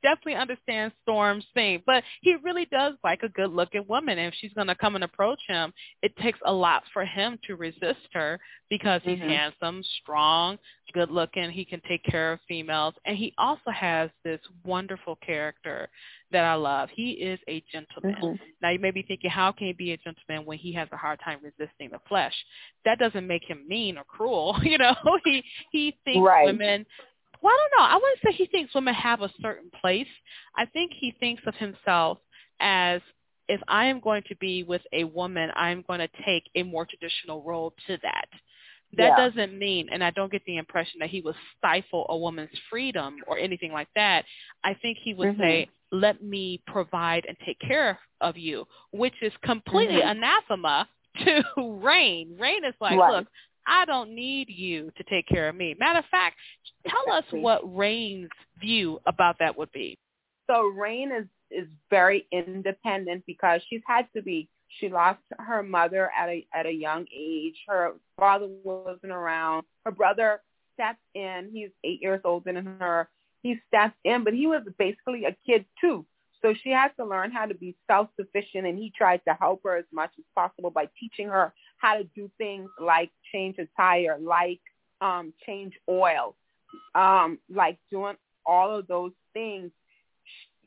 definitely 0.03 0.37
understand 0.37 0.93
Storm's 1.03 1.45
thing. 1.53 1.83
But 1.85 2.05
he 2.23 2.37
really 2.37 2.65
does 2.67 2.95
like 3.05 3.23
a 3.23 3.29
good-looking 3.29 3.85
woman, 3.87 4.17
and 4.19 4.33
if 4.33 4.35
she's 4.41 4.55
going 4.55 4.69
to 4.69 4.75
come 4.75 4.95
and 4.95 5.05
approach 5.05 5.41
him, 5.47 5.75
it 6.03 6.17
takes 6.17 6.39
a 6.47 6.53
lot 6.53 6.85
for 6.95 7.05
him 7.05 7.39
to 7.47 7.57
resist 7.57 8.09
her 8.15 8.41
because 8.71 9.03
he's 9.05 9.19
Mhm. 9.19 9.29
handsome, 9.29 9.83
strong, 10.01 10.59
good-looking. 10.93 11.51
He 11.51 11.65
can 11.65 11.81
take 11.89 12.03
care 12.05 12.33
of 12.33 12.41
females, 12.49 12.95
and 13.05 13.17
he 13.17 13.33
also 13.39 13.71
has 13.71 14.11
this 14.25 14.41
wonderful 14.65 15.17
character 15.17 15.89
that 16.31 16.45
I 16.45 16.55
love. 16.55 16.89
He 16.91 17.13
is 17.13 17.39
a 17.49 17.63
gentleman. 17.73 18.15
Mhm. 18.15 18.39
Now 18.63 18.71
you 18.71 18.79
may 18.79 18.91
be 18.91 19.03
thinking, 19.03 19.31
how 19.31 19.53
can 19.53 19.69
he 19.69 19.73
be 19.73 19.93
a 19.93 19.97
gentleman 19.99 20.45
when 20.45 20.59
he 20.59 20.73
has 20.73 20.89
a 20.93 20.97
hard 20.97 21.21
time 21.21 21.41
resisting 21.43 21.91
the 21.91 22.01
flesh? 22.09 22.35
That 22.85 22.99
doesn't 22.99 23.27
make 23.27 23.45
him 23.45 23.67
mean 23.69 23.99
or 23.99 24.05
cruel. 24.05 24.57
You 24.65 24.79
know, 24.79 24.95
he 25.25 25.45
he 25.71 25.97
thinks 26.05 26.27
Right. 26.27 26.45
women. 26.45 26.87
Well, 27.43 27.55
I 27.55 27.69
don't 27.71 27.79
know. 27.79 27.85
I 27.85 27.95
wouldn't 27.97 28.21
say 28.25 28.33
he 28.33 28.47
thinks 28.47 28.75
women 28.75 28.95
have 28.95 29.23
a 29.23 29.31
certain 29.41 29.71
place. 29.81 30.09
I 30.57 30.65
think 30.67 30.93
he 30.93 31.13
thinks 31.13 31.43
of 31.47 31.55
himself 31.57 32.19
as 32.61 33.03
if 33.49 33.61
I 33.69 33.87
am 33.87 34.01
going 34.01 34.23
to 34.29 34.37
be 34.37 34.65
with 34.65 34.83
a 34.93 35.05
woman, 35.05 35.51
I 35.55 35.71
am 35.71 35.83
going 35.87 36.01
to 36.01 36.09
take 36.25 36.45
a 36.57 36.63
more 36.63 36.85
traditional 36.87 37.43
role 37.43 37.73
to 37.87 37.99
that. 38.03 38.29
That 38.97 39.11
Yeah. 39.11 39.29
doesn't 39.29 39.59
mean, 39.59 39.89
and 39.91 40.03
I 40.03 40.11
don't 40.11 40.33
get 40.33 40.45
the 40.47 40.57
impression 40.57 40.99
that 41.01 41.11
he 41.11 41.21
would 41.21 41.37
stifle 41.57 42.07
a 42.09 42.17
woman's 42.17 42.57
freedom 42.71 43.23
or 43.27 43.39
anything 43.39 43.73
like 43.73 43.89
that. 43.95 44.25
I 44.65 44.75
think 44.75 44.99
he 44.99 45.15
would 45.15 45.29
Mhm. 45.29 45.39
say, 45.39 45.69
let 45.93 46.23
me 46.23 46.61
provide 46.67 47.27
and 47.27 47.39
take 47.41 47.59
care 47.61 47.99
of 48.21 48.37
you, 48.37 48.67
which 48.91 49.15
is 49.23 49.37
completely 49.39 50.01
Mhm. 50.03 50.11
anathema 50.11 50.89
to 51.25 51.45
Reign. 51.81 52.37
Reign 52.39 52.65
is 52.65 52.75
like, 52.81 52.99
Right. 52.99 53.13
look, 53.17 53.29
I 53.67 53.85
don't 53.85 54.11
need 54.15 54.49
you 54.49 54.91
to 54.93 55.03
take 55.05 55.27
care 55.27 55.49
of 55.49 55.57
me. 55.57 55.75
Matter 55.75 55.99
of 56.01 56.07
fact, 56.07 56.37
tell 56.87 57.03
Exactly. 57.07 57.39
us 57.41 57.43
what 57.43 57.77
Reign's 57.77 58.31
view 58.59 59.01
about 59.07 59.39
that 59.39 59.57
would 59.57 59.73
be. 59.73 59.99
So 60.49 60.69
Reign 60.69 61.13
is 61.13 61.27
is 61.51 61.69
very 61.91 62.27
independent 62.33 63.25
because 63.27 63.63
she's 63.69 63.83
had 63.87 64.13
to 64.15 64.23
be. 64.23 64.49
She 64.69 64.89
lost 64.89 65.21
her 65.39 65.63
mother 65.63 66.11
at 66.19 66.29
a 66.29 66.47
at 66.55 66.67
a 66.67 66.73
young 66.73 67.07
age. 67.15 67.57
Her 67.69 67.93
father 68.19 68.49
wasn't 68.65 69.13
around. 69.13 69.65
Her 69.85 69.93
brother 69.93 70.43
stepped 70.75 71.01
in. 71.15 71.51
He's 71.53 71.71
eight 71.85 72.03
years 72.03 72.21
older 72.25 72.53
than 72.53 72.67
her. 72.79 73.09
He 73.43 73.57
stepped 73.69 73.99
in, 74.05 74.25
but 74.25 74.35
he 74.35 74.47
was 74.47 74.63
basically 74.79 75.25
a 75.25 75.37
kid 75.47 75.65
too. 75.81 76.05
So 76.43 76.55
she 76.63 76.71
has 76.71 76.91
to 76.99 77.05
learn 77.05 77.31
how 77.31 77.47
to 77.47 77.55
be 77.55 77.75
self-sufficient, 77.87 78.67
and 78.67 78.79
he 78.79 78.93
tried 78.97 79.23
to 79.27 79.35
help 79.35 79.63
her 79.65 79.77
as 79.77 79.85
much 79.93 80.11
as 80.19 80.25
possible 80.35 80.71
by 80.71 80.89
teaching 80.99 81.29
her 81.29 81.53
how 81.79 81.97
to 81.97 82.05
do 82.15 82.31
things 82.39 82.69
like 82.81 83.11
change 83.33 83.57
a 83.59 83.67
tire, 83.77 84.19
like 84.21 84.61
um, 85.01 85.33
change 85.45 85.75
oil, 85.89 86.37
um, 86.95 87.39
like 87.49 87.79
doing 87.91 88.17
all 88.45 88.77
of 88.77 88.87
those 88.87 89.13
things 89.33 89.71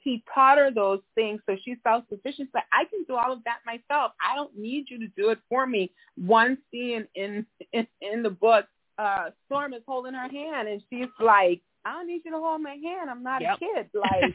he 0.02 0.24
taught 0.34 0.58
her 0.58 0.72
those 0.72 1.02
things 1.16 1.42
so 1.46 1.56
she's 1.64 1.78
self-sufficient. 1.84 2.50
But 2.54 2.64
I 2.72 2.86
can 2.86 3.04
do 3.08 3.16
all 3.16 3.32
of 3.34 3.44
that 3.46 3.60
myself. 3.66 4.14
I 4.22 4.36
don't 4.36 4.58
need 4.58 4.86
you 4.90 5.00
to 5.00 5.08
do 5.18 5.30
it 5.30 5.40
for 5.50 5.66
me. 5.68 5.92
One 6.16 6.58
scene 6.72 7.08
in 7.16 7.46
in, 7.74 7.88
in 8.02 8.24
the 8.24 8.30
book, 8.30 8.66
uh, 8.98 9.32
Storm 9.46 9.74
is 9.74 9.84
holding 9.88 10.14
her 10.14 10.30
hand 10.30 10.68
and 10.68 10.82
she's 10.90 11.10
like, 11.20 11.62
I 11.86 11.94
don't 11.94 12.08
need 12.08 12.22
you 12.26 12.32
to 12.32 12.38
hold 12.38 12.62
my 12.62 12.76
hand. 12.84 13.10
I'm 13.10 13.24
not 13.24 13.42
Yep. 13.42 13.56
a 13.56 13.60
kid. 13.60 13.90
Like, 13.94 14.34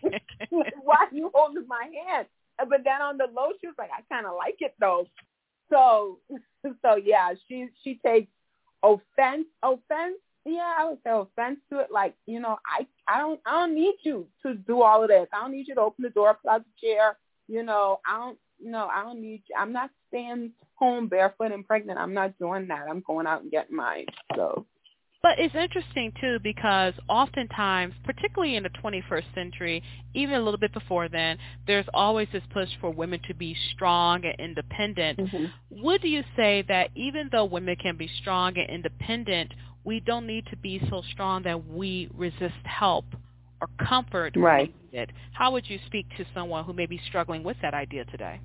why 0.50 0.96
are 1.10 1.14
you 1.14 1.30
holding 1.34 1.66
my 1.66 1.88
hand? 2.06 2.26
But 2.58 2.84
then 2.84 3.00
on 3.00 3.16
the 3.16 3.26
low, 3.34 3.48
she 3.60 3.66
was 3.66 3.76
like, 3.78 3.90
I 3.96 4.02
kind 4.14 4.26
of 4.26 4.34
like 4.36 4.56
it 4.60 4.74
though. 4.78 5.06
So, 5.70 6.18
so 6.82 6.96
yeah, 6.96 7.34
she 7.48 7.68
she 7.82 7.98
takes 8.04 8.30
offense 8.82 9.46
offense 9.62 10.16
yeah, 10.44 10.74
I 10.78 10.88
would 10.88 10.98
say 11.04 11.10
offense 11.10 11.60
to 11.70 11.80
it. 11.80 11.90
Like, 11.90 12.14
you 12.26 12.40
know, 12.40 12.58
I 12.66 12.86
I 13.08 13.18
don't 13.18 13.40
I 13.46 13.52
don't 13.52 13.74
need 13.74 13.94
you 14.02 14.26
to 14.42 14.54
do 14.54 14.82
all 14.82 15.02
of 15.02 15.08
this. 15.08 15.28
I 15.32 15.40
don't 15.40 15.52
need 15.52 15.68
you 15.68 15.74
to 15.74 15.80
open 15.80 16.02
the 16.02 16.10
door, 16.10 16.38
pull 16.42 16.50
out 16.50 16.64
the 16.64 16.86
chair. 16.86 17.16
You 17.48 17.62
know, 17.62 18.00
I 18.06 18.18
don't 18.18 18.38
no, 18.60 18.86
I 18.86 19.02
don't 19.02 19.20
need 19.20 19.42
you. 19.48 19.56
I'm 19.58 19.72
not 19.72 19.90
staying 20.08 20.52
home 20.74 21.08
barefoot 21.08 21.52
and 21.52 21.66
pregnant. 21.66 21.98
I'm 21.98 22.14
not 22.14 22.38
doing 22.38 22.68
that. 22.68 22.86
I'm 22.88 23.02
going 23.06 23.26
out 23.26 23.42
and 23.42 23.50
getting 23.50 23.76
mine. 23.76 24.06
So 24.36 24.66
But 25.22 25.38
it's 25.38 25.54
interesting 25.54 26.12
too 26.20 26.38
because 26.42 26.94
oftentimes, 27.08 27.94
particularly 28.04 28.56
in 28.56 28.64
the 28.64 28.70
21st 28.70 29.34
century, 29.34 29.82
even 30.14 30.34
a 30.34 30.40
little 30.40 30.58
bit 30.58 30.72
before 30.72 31.08
then, 31.08 31.38
there's 31.68 31.86
always 31.94 32.26
this 32.32 32.42
push 32.52 32.68
for 32.80 32.90
women 32.90 33.20
to 33.28 33.34
be 33.34 33.56
strong 33.72 34.24
and 34.24 34.34
independent. 34.40 35.20
Mm-hmm. 35.20 35.82
Would 35.82 36.02
you 36.02 36.24
say 36.36 36.64
that 36.66 36.90
even 36.96 37.28
though 37.30 37.44
women 37.44 37.76
can 37.76 37.96
be 37.96 38.10
strong 38.20 38.56
and 38.58 38.68
independent, 38.68 39.52
we 39.84 40.00
don't 40.00 40.26
need 40.26 40.46
to 40.46 40.56
be 40.56 40.80
so 40.88 41.02
strong 41.12 41.42
that 41.44 41.66
we 41.66 42.08
resist 42.14 42.54
help 42.64 43.04
or 43.60 43.68
comfort 43.88 44.34
Right. 44.36 44.74
How 45.32 45.50
would 45.52 45.68
you 45.68 45.78
speak 45.86 46.06
to 46.16 46.24
someone 46.34 46.64
who 46.64 46.72
may 46.72 46.86
be 46.86 47.00
struggling 47.08 47.42
with 47.42 47.56
that 47.62 47.74
idea 47.74 48.04
today? 48.06 48.40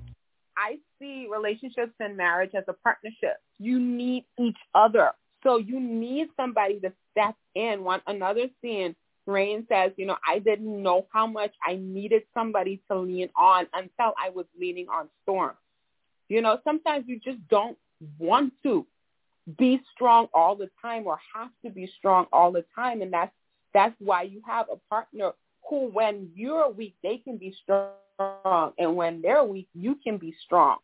I 0.56 0.78
see 0.98 1.28
relationships 1.30 1.92
and 2.00 2.16
marriage 2.16 2.50
as 2.54 2.64
a 2.68 2.72
partnership. 2.72 3.36
You 3.58 3.78
need 3.78 4.24
each 4.40 4.56
other. 4.74 5.12
So 5.44 5.58
you 5.58 5.78
need 5.78 6.28
somebody 6.36 6.80
to 6.80 6.92
step 7.12 7.36
in. 7.54 7.84
One 7.84 8.00
another 8.06 8.46
scene, 8.60 8.96
Reign 9.26 9.66
says, 9.68 9.92
you 9.96 10.06
know, 10.06 10.16
I 10.26 10.40
didn't 10.40 10.82
know 10.82 11.06
how 11.12 11.26
much 11.26 11.52
I 11.64 11.76
needed 11.76 12.22
somebody 12.34 12.80
to 12.90 12.98
lean 12.98 13.28
on 13.36 13.66
until 13.72 14.14
I 14.18 14.30
was 14.30 14.46
leaning 14.58 14.88
on 14.88 15.08
Storm. 15.22 15.54
You 16.28 16.42
know, 16.42 16.58
sometimes 16.64 17.04
you 17.06 17.20
just 17.20 17.38
don't 17.48 17.78
want 18.18 18.52
to 18.64 18.84
be 19.56 19.80
strong 19.94 20.28
all 20.34 20.56
the 20.56 20.70
time 20.82 21.06
or 21.06 21.18
have 21.34 21.50
to 21.64 21.70
be 21.70 21.90
strong 21.98 22.26
all 22.32 22.52
the 22.52 22.64
time. 22.74 23.02
And 23.02 23.12
that's 23.12 23.32
that's 23.72 23.94
why 23.98 24.22
you 24.22 24.42
have 24.46 24.66
a 24.72 24.76
partner 24.88 25.32
who 25.68 25.88
when 25.88 26.30
you're 26.34 26.70
weak, 26.70 26.96
they 27.02 27.18
can 27.18 27.36
be 27.36 27.54
strong. 27.62 28.72
And 28.78 28.96
when 28.96 29.22
they're 29.22 29.44
weak, 29.44 29.68
you 29.74 29.96
can 30.02 30.18
be 30.18 30.34
strong. 30.44 30.78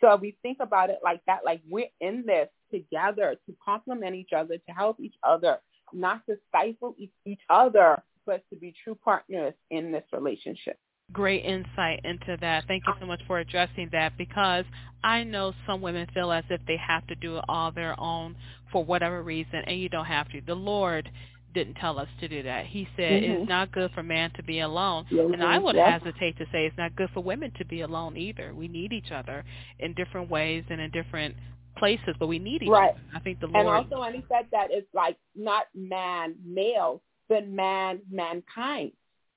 So 0.00 0.12
if 0.12 0.20
we 0.20 0.36
think 0.42 0.58
about 0.60 0.90
it 0.90 1.00
like 1.02 1.20
that, 1.26 1.44
like 1.44 1.60
we're 1.68 1.90
in 2.00 2.24
this 2.24 2.48
together 2.70 3.36
to 3.46 3.56
complement 3.64 4.14
each 4.14 4.32
other, 4.32 4.56
to 4.56 4.72
help 4.72 5.00
each 5.00 5.16
other, 5.22 5.58
not 5.92 6.24
to 6.26 6.36
stifle 6.48 6.94
each, 6.98 7.10
each 7.24 7.40
other, 7.50 8.00
but 8.24 8.42
to 8.50 8.56
be 8.56 8.74
true 8.84 8.94
partners 8.94 9.54
in 9.70 9.90
this 9.90 10.04
relationship. 10.12 10.78
Great 11.12 11.42
insight 11.42 12.00
into 12.04 12.36
that. 12.42 12.64
Thank 12.68 12.86
you 12.86 12.92
so 13.00 13.06
much 13.06 13.20
for 13.26 13.38
addressing 13.38 13.88
that 13.92 14.18
because 14.18 14.66
I 15.02 15.24
know 15.24 15.54
some 15.66 15.80
women 15.80 16.06
feel 16.12 16.30
as 16.30 16.44
if 16.50 16.60
they 16.66 16.76
have 16.76 17.06
to 17.06 17.14
do 17.14 17.38
it 17.38 17.44
all 17.48 17.72
their 17.72 17.98
own 17.98 18.36
for 18.70 18.84
whatever 18.84 19.22
reason, 19.22 19.62
and 19.66 19.80
you 19.80 19.88
don't 19.88 20.04
have 20.04 20.28
to. 20.32 20.42
The 20.42 20.54
Lord 20.54 21.10
didn't 21.54 21.74
tell 21.76 21.98
us 21.98 22.08
to 22.20 22.28
do 22.28 22.42
that. 22.42 22.66
He 22.66 22.86
said 22.94 23.22
Mhm. 23.22 23.40
it's 23.40 23.48
not 23.48 23.72
good 23.72 23.90
for 23.92 24.02
man 24.02 24.30
to 24.32 24.42
be 24.42 24.60
alone. 24.60 25.06
Mhm, 25.10 25.32
And 25.32 25.42
I 25.42 25.56
would 25.58 25.76
yeah. 25.76 25.98
hesitate 25.98 26.36
to 26.36 26.46
say 26.52 26.66
it's 26.66 26.76
not 26.76 26.94
good 26.94 27.08
for 27.10 27.22
women 27.22 27.52
to 27.52 27.64
be 27.64 27.80
alone 27.80 28.18
either. 28.18 28.52
We 28.54 28.68
need 28.68 28.92
each 28.92 29.10
other 29.10 29.46
in 29.78 29.94
different 29.94 30.28
ways 30.28 30.64
and 30.68 30.78
in 30.78 30.90
different 30.90 31.34
places, 31.76 32.16
but 32.18 32.26
we 32.26 32.38
need 32.38 32.62
each 32.62 32.68
Right. 32.68 32.90
other. 32.90 33.00
I 33.14 33.20
think 33.20 33.40
the 33.40 33.46
Lord 33.46 33.66
And 33.66 33.74
also 33.74 34.00
when 34.00 34.12
he 34.12 34.22
said 34.28 34.50
that 34.50 34.70
it's 34.70 34.92
like 34.92 35.16
not 35.34 35.68
man, 35.74 36.36
male, 36.44 37.00
but 37.28 37.48
man, 37.48 38.02
mankind. 38.10 38.92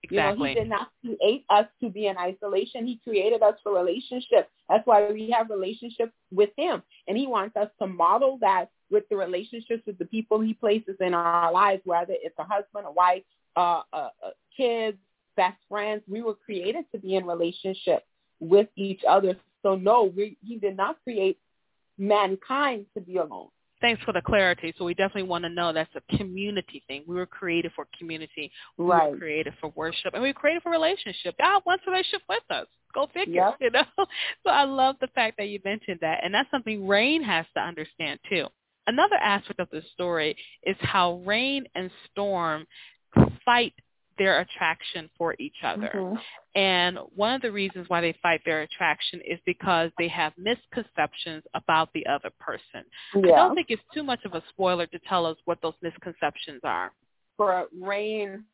You 0.09 0.17
know, 0.17 0.29
exactly. 0.29 0.49
he 0.49 0.55
did 0.55 0.69
not 0.69 0.87
create 1.05 1.45
us 1.49 1.65
to 1.81 1.89
be 1.89 2.07
in 2.07 2.17
isolation. 2.17 2.85
He 2.85 2.99
created 3.03 3.41
us 3.41 3.55
for 3.63 3.73
relationship. 3.73 4.49
That's 4.67 4.85
why 4.85 5.09
we 5.11 5.29
have 5.31 5.49
relationships 5.49 6.11
with 6.31 6.49
him. 6.57 6.81
And 7.07 7.17
he 7.17 7.27
wants 7.27 7.55
us 7.55 7.69
to 7.79 7.87
model 7.87 8.37
that 8.41 8.69
with 8.89 9.07
the 9.09 9.15
relationships 9.15 9.83
with 9.85 9.97
the 9.97 10.05
people 10.05 10.39
he 10.41 10.53
places 10.53 10.95
in 10.99 11.13
our 11.13 11.51
lives, 11.51 11.81
whether 11.85 12.13
it's 12.13 12.37
a 12.37 12.43
husband, 12.43 12.85
a 12.87 12.91
wife, 12.91 13.23
uh, 13.55 13.81
uh, 13.93 14.09
uh, 14.25 14.29
kids, 14.55 14.97
best 15.35 15.57
friends. 15.69 16.01
We 16.07 16.21
were 16.21 16.35
created 16.35 16.85
to 16.93 16.99
be 16.99 17.15
in 17.15 17.25
relationship 17.25 18.03
with 18.39 18.67
each 18.75 19.01
other. 19.07 19.37
So 19.63 19.75
no, 19.75 20.11
we, 20.15 20.37
he 20.45 20.57
did 20.57 20.75
not 20.75 20.97
create 21.03 21.37
mankind 21.97 22.85
to 22.95 23.01
be 23.01 23.17
alone. 23.17 23.49
Thanks 23.81 24.01
for 24.03 24.13
the 24.13 24.21
clarity. 24.21 24.73
So 24.77 24.85
we 24.85 24.93
definitely 24.93 25.23
want 25.23 25.43
to 25.43 25.49
know 25.49 25.73
that's 25.73 25.89
a 25.95 26.17
community 26.17 26.83
thing. 26.87 27.03
We 27.07 27.15
were 27.15 27.25
created 27.25 27.71
for 27.75 27.87
community. 27.97 28.51
We 28.77 28.85
Right. 28.85 29.11
were 29.11 29.17
created 29.17 29.53
for 29.59 29.69
worship, 29.75 30.13
and 30.13 30.21
we 30.21 30.29
were 30.29 30.33
created 30.33 30.61
for 30.63 30.71
relationship. 30.71 31.35
God 31.39 31.63
wants 31.65 31.83
a 31.87 31.91
relationship 31.91 32.21
with 32.29 32.43
us. 32.51 32.67
Go 32.93 33.07
figure, 33.07 33.33
Yep. 33.33 33.57
you 33.61 33.69
know. 33.71 33.85
So 33.97 34.51
I 34.51 34.63
love 34.63 34.97
the 35.01 35.07
fact 35.07 35.37
that 35.37 35.47
you 35.47 35.59
mentioned 35.65 35.99
that, 36.01 36.23
and 36.23 36.33
that's 36.33 36.49
something 36.51 36.87
Reign 36.87 37.23
has 37.23 37.45
to 37.55 37.61
understand 37.61 38.19
too. 38.29 38.47
Another 38.87 39.15
aspect 39.15 39.59
of 39.59 39.69
the 39.71 39.81
story 39.93 40.35
is 40.63 40.75
how 40.79 41.21
Reign 41.25 41.65
and 41.75 41.89
Storm 42.11 42.65
fight 43.45 43.73
their 44.17 44.39
attraction 44.39 45.09
for 45.17 45.35
each 45.39 45.63
other. 45.63 45.91
Mhm. 45.93 46.21
And 46.55 46.97
one 47.15 47.33
of 47.33 47.41
the 47.41 47.51
reasons 47.51 47.89
why 47.89 48.01
they 48.01 48.11
fight 48.13 48.43
their 48.43 48.61
attraction 48.61 49.21
is 49.21 49.39
because 49.45 49.91
they 49.97 50.07
have 50.09 50.37
misconceptions 50.37 51.43
about 51.53 51.91
the 51.93 52.05
other 52.07 52.29
person. 52.31 52.85
I 53.15 53.21
don't 53.21 53.55
think 53.55 53.69
it's 53.69 53.83
too 53.93 54.03
much 54.03 54.23
of 54.25 54.35
a 54.35 54.41
spoiler 54.49 54.85
to 54.87 54.99
tell 54.99 55.25
us 55.25 55.37
what 55.45 55.61
those 55.61 55.75
misconceptions 55.81 56.61
are. 56.63 56.91
for 57.37 57.67
Reign, 57.71 58.45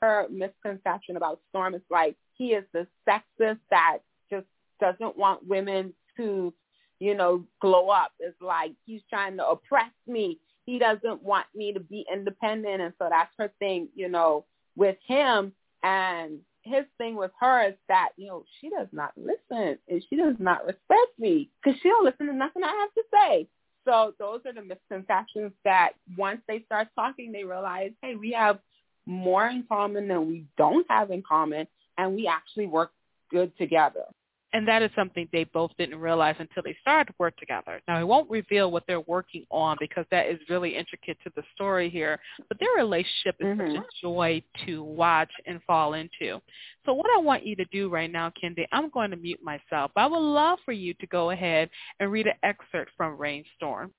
her 0.00 0.26
misconception 0.30 1.16
about 1.16 1.42
Storm 1.48 1.74
is 1.74 1.82
like 1.90 2.16
he 2.32 2.54
is 2.54 2.64
the 2.72 2.86
sexist 3.06 3.60
that 3.68 3.98
just 4.30 4.46
doesn't 4.78 5.16
want 5.16 5.44
women 5.46 5.94
to 6.16 6.54
you 7.00 7.14
know, 7.14 7.44
glow 7.60 7.88
up. 7.88 8.12
It's 8.20 8.40
like 8.40 8.72
he's 8.84 9.00
trying 9.08 9.36
to 9.38 9.48
oppress 9.48 9.90
me. 10.06 10.38
He 10.66 10.78
doesn't 10.78 11.22
want 11.22 11.46
me 11.54 11.72
to 11.72 11.80
be 11.80 12.06
independent. 12.12 12.82
And 12.82 12.92
so 12.98 13.08
that's 13.10 13.32
her 13.38 13.50
thing, 13.58 13.88
you 13.94 14.08
know, 14.08 14.44
with 14.76 14.96
him. 15.06 15.52
And 15.82 16.40
his 16.62 16.84
thing 16.98 17.16
with 17.16 17.30
her 17.40 17.68
is 17.68 17.74
that, 17.88 18.10
you 18.16 18.28
know, 18.28 18.44
she 18.60 18.68
does 18.68 18.88
not 18.92 19.12
listen 19.16 19.78
and 19.88 20.04
she 20.08 20.16
does 20.16 20.36
not 20.38 20.66
respect 20.66 21.18
me 21.18 21.48
because 21.62 21.80
she 21.80 21.88
don't 21.88 22.04
listen 22.04 22.26
to 22.26 22.32
nothing 22.34 22.62
I 22.62 22.68
have 22.80 22.94
to 22.94 23.02
say. 23.12 23.48
So 23.84 24.14
those 24.18 24.40
are 24.44 24.52
the 24.52 24.62
misconceptions 24.62 25.52
that 25.64 25.92
once 26.16 26.40
they 26.46 26.62
start 26.66 26.88
talking, 26.94 27.32
they 27.32 27.44
realize, 27.44 27.92
hey, 28.02 28.14
we 28.14 28.32
have 28.32 28.58
more 29.06 29.46
in 29.46 29.64
common 29.68 30.06
than 30.06 30.28
we 30.28 30.44
don't 30.58 30.86
have 30.90 31.10
in 31.10 31.22
common, 31.22 31.66
and 31.96 32.14
we 32.14 32.26
actually 32.26 32.66
work 32.66 32.92
good 33.30 33.56
together. 33.56 34.04
And 34.52 34.66
that 34.66 34.82
is 34.82 34.90
something 34.96 35.28
they 35.32 35.44
both 35.44 35.70
didn't 35.78 36.00
realize 36.00 36.34
until 36.38 36.62
they 36.64 36.76
started 36.80 37.12
to 37.12 37.14
work 37.18 37.36
together. 37.36 37.80
Now, 37.86 37.96
I 37.96 38.04
won't 38.04 38.28
reveal 38.28 38.70
what 38.72 38.82
they're 38.88 39.00
working 39.00 39.44
on 39.50 39.76
because 39.78 40.04
that 40.10 40.26
is 40.26 40.40
really 40.48 40.76
intricate 40.76 41.18
to 41.22 41.30
the 41.36 41.42
story 41.54 41.88
here, 41.88 42.18
but 42.48 42.58
their 42.58 42.70
relationship 42.76 43.36
is 43.38 43.46
mm-hmm. 43.46 43.76
such 43.76 43.84
a 43.84 44.02
joy 44.02 44.42
to 44.66 44.82
watch 44.82 45.30
and 45.46 45.60
fall 45.68 45.94
into. 45.94 46.40
So 46.84 46.94
what 46.94 47.06
I 47.16 47.20
want 47.20 47.46
you 47.46 47.54
to 47.56 47.64
do 47.66 47.88
right 47.88 48.10
now, 48.10 48.32
Kendy, 48.42 48.64
I'm 48.72 48.90
going 48.90 49.12
to 49.12 49.16
mute 49.16 49.40
myself. 49.42 49.92
I 49.94 50.06
would 50.06 50.18
love 50.18 50.58
for 50.64 50.72
you 50.72 50.94
to 50.94 51.06
go 51.06 51.30
ahead 51.30 51.70
and 52.00 52.10
read 52.10 52.26
an 52.26 52.34
excerpt 52.42 52.90
from 52.96 53.16
Reign 53.18 53.44
Storm. 53.56 53.92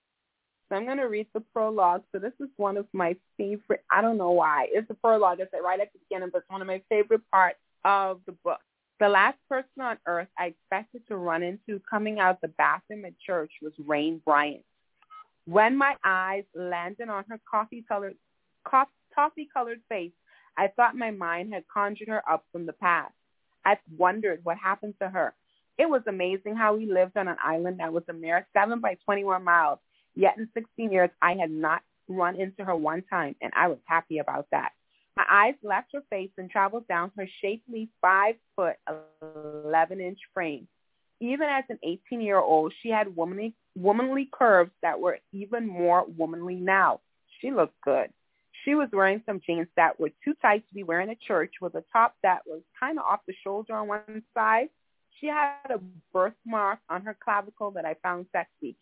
So 0.67 0.75
I'm 0.75 0.85
going 0.85 0.97
to 0.97 1.07
read 1.07 1.27
the 1.33 1.43
prologue. 1.53 2.03
So 2.11 2.19
this 2.19 2.33
is 2.39 2.49
one 2.57 2.77
of 2.77 2.87
my 2.93 3.15
favorite, 3.37 3.83
I 3.91 4.01
don't 4.01 4.17
know 4.17 4.31
why. 4.31 4.67
It's 4.69 4.87
the 4.87 4.95
prologue. 4.95 5.39
It's 5.39 5.51
right 5.63 5.79
at 5.79 5.91
the 5.93 5.99
beginning, 6.09 6.29
but 6.31 6.39
it's 6.39 6.49
one 6.49 6.61
of 6.61 6.67
my 6.67 6.81
favorite 6.89 7.21
parts 7.31 7.59
of 7.85 8.19
the 8.25 8.33
book. 8.43 8.59
The 9.01 9.09
last 9.09 9.39
person 9.49 9.81
on 9.81 9.97
earth 10.05 10.27
I 10.37 10.45
expected 10.45 11.07
to 11.07 11.17
run 11.17 11.41
into 11.41 11.81
coming 11.89 12.19
out 12.19 12.39
the 12.39 12.49
bathroom 12.49 13.03
at 13.03 13.17
church 13.17 13.51
was 13.59 13.73
Reign 13.79 14.21
Bryant. 14.23 14.63
When 15.45 15.75
my 15.75 15.95
eyes 16.03 16.43
landed 16.53 17.09
on 17.09 17.23
her 17.27 17.39
coffee-colored, 17.49 18.13
coffee-colored 18.63 19.81
face, 19.89 20.11
I 20.55 20.67
thought 20.67 20.95
my 20.95 21.09
mind 21.09 21.51
had 21.51 21.63
conjured 21.67 22.09
her 22.09 22.21
up 22.29 22.45
from 22.51 22.67
the 22.67 22.73
past. 22.73 23.15
I 23.65 23.79
wondered 23.97 24.41
what 24.43 24.57
happened 24.57 24.93
to 25.01 25.09
her. 25.09 25.33
It 25.79 25.89
was 25.89 26.03
amazing 26.05 26.55
how 26.55 26.75
we 26.75 26.85
lived 26.85 27.17
on 27.17 27.27
an 27.27 27.37
island 27.43 27.79
that 27.79 27.91
was 27.91 28.03
a 28.07 28.13
mere 28.13 28.45
7 28.53 28.81
by 28.81 28.97
21 29.03 29.43
miles. 29.43 29.79
Yet 30.13 30.37
in 30.37 30.47
16 30.53 30.91
years, 30.91 31.09
I 31.23 31.33
had 31.33 31.49
not 31.49 31.81
run 32.07 32.35
into 32.39 32.63
her 32.63 32.75
one 32.75 33.01
time, 33.09 33.35
and 33.41 33.51
I 33.55 33.67
was 33.67 33.79
happy 33.85 34.19
about 34.19 34.45
that. 34.51 34.73
My 35.17 35.25
eyes 35.29 35.55
left 35.61 35.89
her 35.93 36.03
face 36.09 36.31
and 36.37 36.49
traveled 36.49 36.87
down 36.87 37.11
her 37.17 37.27
shapely 37.41 37.89
five 38.01 38.35
foot, 38.55 38.77
11 39.65 39.99
inch 39.99 40.19
frame. 40.33 40.67
Even 41.19 41.47
as 41.49 41.63
an 41.69 41.79
18 41.83 42.21
year 42.21 42.39
old, 42.39 42.73
she 42.81 42.89
had 42.89 43.15
womanly, 43.15 43.53
womanly 43.75 44.29
curves 44.31 44.71
that 44.81 44.99
were 44.99 45.19
even 45.31 45.67
more 45.67 46.05
womanly 46.17 46.55
now. 46.55 47.01
She 47.39 47.51
looked 47.51 47.79
good. 47.81 48.11
She 48.63 48.75
was 48.75 48.89
wearing 48.91 49.21
some 49.25 49.41
jeans 49.45 49.67
that 49.75 49.99
were 49.99 50.11
too 50.23 50.33
tight 50.41 50.67
to 50.67 50.73
be 50.73 50.83
wearing 50.83 51.09
at 51.09 51.19
church 51.21 51.53
with 51.61 51.75
a 51.75 51.83
top 51.91 52.15
that 52.23 52.41
was 52.45 52.61
kind 52.79 52.99
of 52.99 53.05
off 53.05 53.21
the 53.27 53.33
shoulder 53.43 53.75
on 53.75 53.87
one 53.87 54.23
side. 54.33 54.69
She 55.19 55.27
had 55.27 55.69
a 55.69 55.79
birthmark 56.13 56.79
on 56.89 57.03
her 57.03 57.17
clavicle 57.23 57.71
that 57.71 57.85
I 57.85 57.95
found 58.01 58.27
sexy. 58.31 58.75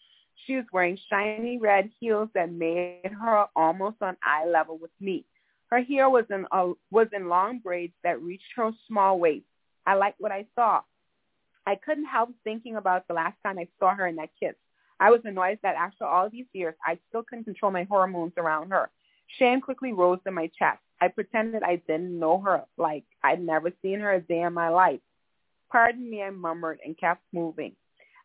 She 0.45 0.55
was 0.55 0.65
wearing 0.71 0.97
shiny 1.09 1.57
red 1.57 1.89
heels 1.99 2.29
that 2.33 2.51
made 2.51 3.11
her 3.21 3.45
almost 3.55 3.97
on 4.01 4.15
eye 4.23 4.45
level 4.45 4.77
with 4.77 4.91
me. 4.99 5.25
Her 5.69 5.81
hair 5.81 6.09
was 6.09 6.25
in 6.29 6.45
a, 6.51 6.73
was 6.91 7.07
in 7.13 7.29
long 7.29 7.59
braids 7.59 7.93
that 8.03 8.21
reached 8.21 8.51
her 8.55 8.71
small 8.87 9.19
waist. 9.19 9.45
I 9.85 9.95
liked 9.95 10.19
what 10.19 10.31
I 10.31 10.45
saw. 10.55 10.81
I 11.65 11.75
couldn't 11.75 12.05
help 12.05 12.29
thinking 12.43 12.75
about 12.75 13.07
the 13.07 13.13
last 13.13 13.37
time 13.43 13.59
I 13.59 13.67
saw 13.79 13.93
her 13.93 14.07
in 14.07 14.15
that 14.15 14.29
kiss. 14.39 14.55
I 14.99 15.11
was 15.11 15.21
annoyed 15.23 15.59
that 15.63 15.75
after 15.75 16.05
all 16.05 16.29
these 16.29 16.47
years, 16.53 16.75
I 16.83 16.97
still 17.07 17.23
couldn't 17.23 17.45
control 17.45 17.71
my 17.71 17.83
hormones 17.83 18.33
around 18.37 18.71
her. 18.71 18.89
Shame 19.37 19.61
quickly 19.61 19.93
rose 19.93 20.19
in 20.25 20.33
my 20.33 20.49
chest. 20.57 20.79
I 20.99 21.07
pretended 21.07 21.63
I 21.63 21.77
didn't 21.77 22.19
know 22.19 22.39
her, 22.41 22.65
like 22.77 23.05
I'd 23.23 23.41
never 23.41 23.71
seen 23.81 23.99
her 23.99 24.13
a 24.13 24.21
day 24.21 24.41
in 24.41 24.53
my 24.53 24.69
life. 24.69 24.99
Pardon 25.71 26.09
me, 26.09 26.23
I 26.23 26.31
murmured 26.31 26.79
and 26.83 26.97
kept 26.97 27.21
moving. 27.31 27.75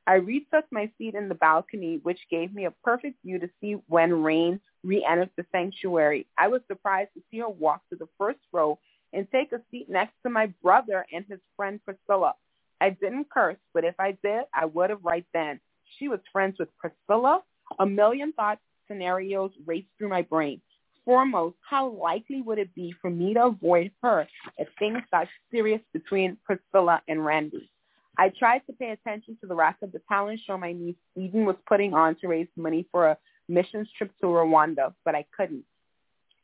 I 0.07 0.15
retook 0.15 0.67
my 0.71 0.91
seat 0.99 1.15
in 1.15 1.29
the 1.29 1.35
balcony, 1.35 2.01
which 2.03 2.19
gave 2.31 2.55
me 2.55 2.67
a 2.67 2.71
perfect 2.71 3.23
view 3.25 3.39
to 3.39 3.49
see 3.61 3.77
when 3.89 4.23
Reign 4.23 4.61
re-entered 4.83 5.31
the 5.37 5.47
sanctuary. 5.51 6.27
I 6.37 6.49
was 6.49 6.61
surprised 6.67 7.11
to 7.15 7.23
see 7.31 7.39
her 7.39 7.49
walk 7.49 7.83
to 7.91 7.97
the 7.97 8.09
first 8.19 8.41
row 8.53 8.79
and 9.15 9.27
take 9.31 9.53
a 9.53 9.63
seat 9.71 9.89
next 9.89 10.13
to 10.23 10.31
my 10.31 10.53
brother 10.63 11.07
and 11.13 11.25
his 11.29 11.41
friend 11.57 11.81
Priscilla. 11.85 12.35
I 12.81 12.91
didn't 12.91 13.31
curse, 13.31 13.57
but 13.73 13.85
if 13.85 13.95
I 13.99 14.19
did, 14.23 14.45
I 14.53 14.67
would 14.67 14.91
have 14.91 15.05
right 15.05 15.25
then. 15.33 15.59
She 15.99 16.09
was 16.09 16.21
friends 16.33 16.59
with 16.59 16.69
Priscilla. 16.77 17.43
A 17.79 17.87
million 17.87 18.33
thought 18.33 18.59
scenarios 18.89 19.53
raced 19.65 19.89
through 19.97 20.09
my 20.09 20.23
brain. 20.23 20.61
Foremost, 21.05 21.57
how 21.69 21.89
likely 21.89 22.43
would 22.43 22.59
it 22.59 22.75
be 22.75 22.95
for 23.01 23.11
me 23.11 23.35
to 23.35 23.47
avoid 23.47 23.91
her 24.03 24.27
if 24.59 24.69
things 24.79 25.03
got 25.11 25.29
serious 25.51 25.81
between 25.93 26.37
Priscilla 26.45 27.03
and 27.09 27.25
Randy? 27.25 27.71
I 28.17 28.29
tried 28.29 28.61
to 28.67 28.73
pay 28.73 28.91
attention 28.91 29.37
to 29.41 29.47
the 29.47 29.55
rest 29.55 29.83
of 29.83 29.93
the 29.93 30.01
talent 30.09 30.41
show 30.47 30.57
my 30.57 30.73
niece 30.73 30.97
Eden 31.17 31.45
was 31.45 31.57
putting 31.67 31.95
on 31.95 32.15
to 32.17 32.29
raise 32.29 32.47
money 32.57 32.87
for 32.93 33.09
a 33.09 33.19
missions 33.49 33.89
trip 33.97 34.13
to 34.21 34.27
Rwanda, 34.27 34.95
but 35.05 35.15
I 35.15 35.27
couldn't. 35.37 35.65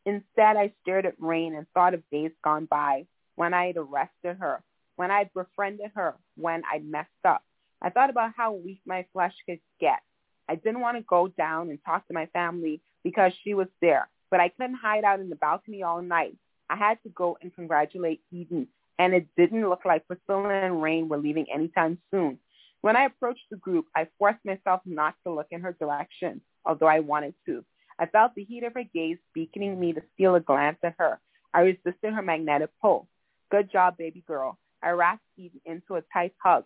Instead, 0.04 0.56
I 0.56 0.72
stared 0.83 1.06
at 1.06 1.14
Reign 1.20 1.54
and 1.54 1.66
thought 1.72 1.94
of 1.94 2.02
days 2.11 2.33
gone 2.42 2.66
by 2.66 3.06
when 3.37 3.54
I 3.54 3.66
had 3.66 3.76
arrested 3.76 4.38
her, 4.40 4.62
when 4.96 5.11
I'd 5.11 5.33
befriended 5.33 5.92
her, 5.94 6.14
when 6.37 6.62
I'd 6.70 6.85
messed 6.85 7.09
up. 7.24 7.42
I 7.80 7.90
thought 7.90 8.11
about 8.11 8.33
how 8.37 8.52
weak 8.52 8.80
my 8.85 9.06
flesh 9.12 9.35
could 9.46 9.61
get. 9.80 10.00
I 10.48 10.56
didn't 10.56 10.80
want 10.80 10.96
to 10.96 11.04
go 11.04 11.28
down 11.28 11.70
and 11.70 11.78
talk 11.85 12.06
to 12.09 12.14
my 12.14 12.26
family 12.26 12.80
because 13.04 13.33
she 13.44 13.54
was 13.54 13.68
there, 13.80 14.09
but 14.30 14.40
I 14.40 14.48
couldn't 14.48 14.74
hide 14.74 15.04
out 15.04 15.20
in 15.20 15.30
the 15.30 15.37
balcony 15.37 15.83
all 15.83 16.02
night. 16.02 16.37
I 16.68 16.76
had 16.76 16.98
to 17.04 17.09
go 17.11 17.38
and 17.40 17.54
congratulate 17.54 18.20
Eden 18.33 18.66
and 19.00 19.14
it 19.14 19.26
didn't 19.34 19.66
look 19.66 19.86
like 19.86 20.06
Priscilla 20.06 20.50
and 20.50 20.82
Reign 20.82 21.08
were 21.08 21.16
leaving 21.16 21.46
anytime 21.50 21.96
soon. 22.10 22.38
When 22.82 22.96
I 22.96 23.06
approached 23.06 23.46
the 23.50 23.56
group, 23.56 23.86
I 23.96 24.08
forced 24.18 24.44
myself 24.44 24.82
not 24.84 25.14
to 25.24 25.32
look 25.32 25.46
in 25.50 25.62
her 25.62 25.72
direction, 25.72 26.42
although 26.66 26.86
I 26.86 27.00
wanted 27.00 27.32
to. 27.46 27.64
I 27.98 28.04
felt 28.04 28.34
the 28.34 28.44
heat 28.44 28.62
of 28.62 28.74
her 28.74 28.84
gaze 28.94 29.16
beaconing 29.32 29.80
me 29.80 29.94
to 29.94 30.02
steal 30.12 30.34
a 30.34 30.40
glance 30.40 30.76
at 30.84 30.96
her. 30.98 31.18
I 31.54 31.60
resisted 31.60 32.12
her 32.12 32.20
magnetic 32.20 32.68
pull. 32.82 33.08
Good 33.50 33.72
job, 33.72 33.96
baby 33.96 34.22
girl. 34.26 34.58
I 34.82 34.90
wrapped 34.90 35.24
Eden 35.38 35.62
into 35.64 35.94
a 35.94 36.02
tight 36.12 36.34
hug. 36.36 36.64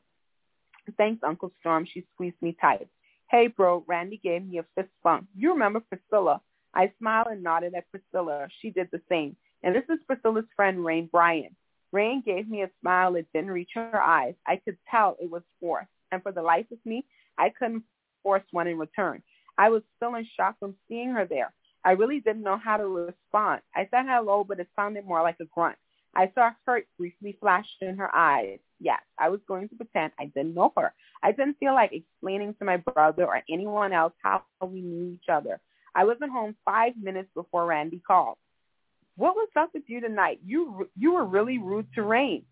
Thanks, 0.96 1.22
Uncle 1.22 1.52
Storm. 1.60 1.86
She 1.86 2.04
squeezed 2.14 2.42
me 2.42 2.56
tight. 2.60 2.88
Hey, 3.30 3.46
bro, 3.46 3.84
Randy 3.86 4.20
gave 4.22 4.44
me 4.44 4.58
a 4.58 4.64
fist 4.74 4.92
bump. 5.04 5.28
You 5.36 5.52
remember 5.52 5.80
Priscilla? 5.80 6.40
I 6.74 6.90
smiled 6.98 7.28
and 7.30 7.44
nodded 7.44 7.74
at 7.74 7.88
Priscilla. 7.92 8.48
She 8.60 8.70
did 8.70 8.88
the 8.90 9.00
same. 9.08 9.36
And 9.62 9.72
this 9.72 9.84
is 9.88 10.00
Priscilla's 10.08 10.46
friend, 10.56 10.84
Reign 10.84 11.08
Bryant. 11.12 11.54
Reign 11.94 12.24
gave 12.26 12.48
me 12.48 12.62
a 12.62 12.70
smile 12.80 13.12
that 13.12 13.32
didn't 13.32 13.52
reach 13.52 13.70
her 13.76 14.02
eyes. 14.02 14.34
I 14.48 14.56
could 14.56 14.76
tell 14.90 15.16
it 15.20 15.30
was 15.30 15.42
forced, 15.60 15.86
and 16.10 16.20
for 16.24 16.32
the 16.32 16.42
life 16.42 16.66
of 16.72 16.78
me, 16.84 17.04
I 17.38 17.50
couldn't 17.50 17.84
force 18.24 18.42
one 18.50 18.66
in 18.66 18.78
return. 18.78 19.22
I 19.56 19.68
was 19.68 19.82
still 19.96 20.16
in 20.16 20.26
shock 20.36 20.58
from 20.58 20.74
seeing 20.88 21.10
her 21.10 21.24
there. 21.24 21.54
I 21.84 21.92
really 21.92 22.18
didn't 22.18 22.42
know 22.42 22.58
how 22.58 22.78
to 22.78 22.86
respond. 22.88 23.60
I 23.76 23.86
said 23.92 24.06
hello, 24.08 24.42
but 24.42 24.58
it 24.58 24.66
sounded 24.74 25.06
more 25.06 25.22
like 25.22 25.36
a 25.40 25.44
grunt. 25.44 25.76
I 26.16 26.32
saw 26.34 26.50
hurt 26.66 26.88
briefly 26.98 27.36
flash 27.40 27.68
in 27.80 27.96
her 27.96 28.12
eyes. 28.12 28.58
Yes, 28.80 29.00
I 29.16 29.28
was 29.28 29.40
going 29.46 29.68
to 29.68 29.76
pretend 29.76 30.12
I 30.18 30.26
didn't 30.26 30.54
know 30.54 30.72
her. 30.76 30.92
I 31.22 31.30
didn't 31.30 31.58
feel 31.58 31.74
like 31.74 31.92
explaining 31.92 32.54
to 32.54 32.64
my 32.64 32.78
brother 32.78 33.24
or 33.24 33.40
anyone 33.48 33.92
else 33.92 34.14
how 34.20 34.42
we 34.66 34.80
knew 34.80 35.12
each 35.14 35.28
other. 35.28 35.60
I 35.94 36.04
wasn't 36.04 36.32
home 36.32 36.56
five 36.64 36.94
minutes 37.00 37.28
before 37.36 37.66
Randy 37.66 38.02
called. 38.04 38.36
What 39.16 39.36
was 39.36 39.48
up 39.56 39.70
with 39.74 39.84
you 39.86 40.00
tonight? 40.00 40.40
You 40.44 40.88
you 40.96 41.14
were 41.14 41.24
really 41.24 41.58
rude 41.58 41.86
to 41.94 42.02
Reign. 42.02 42.44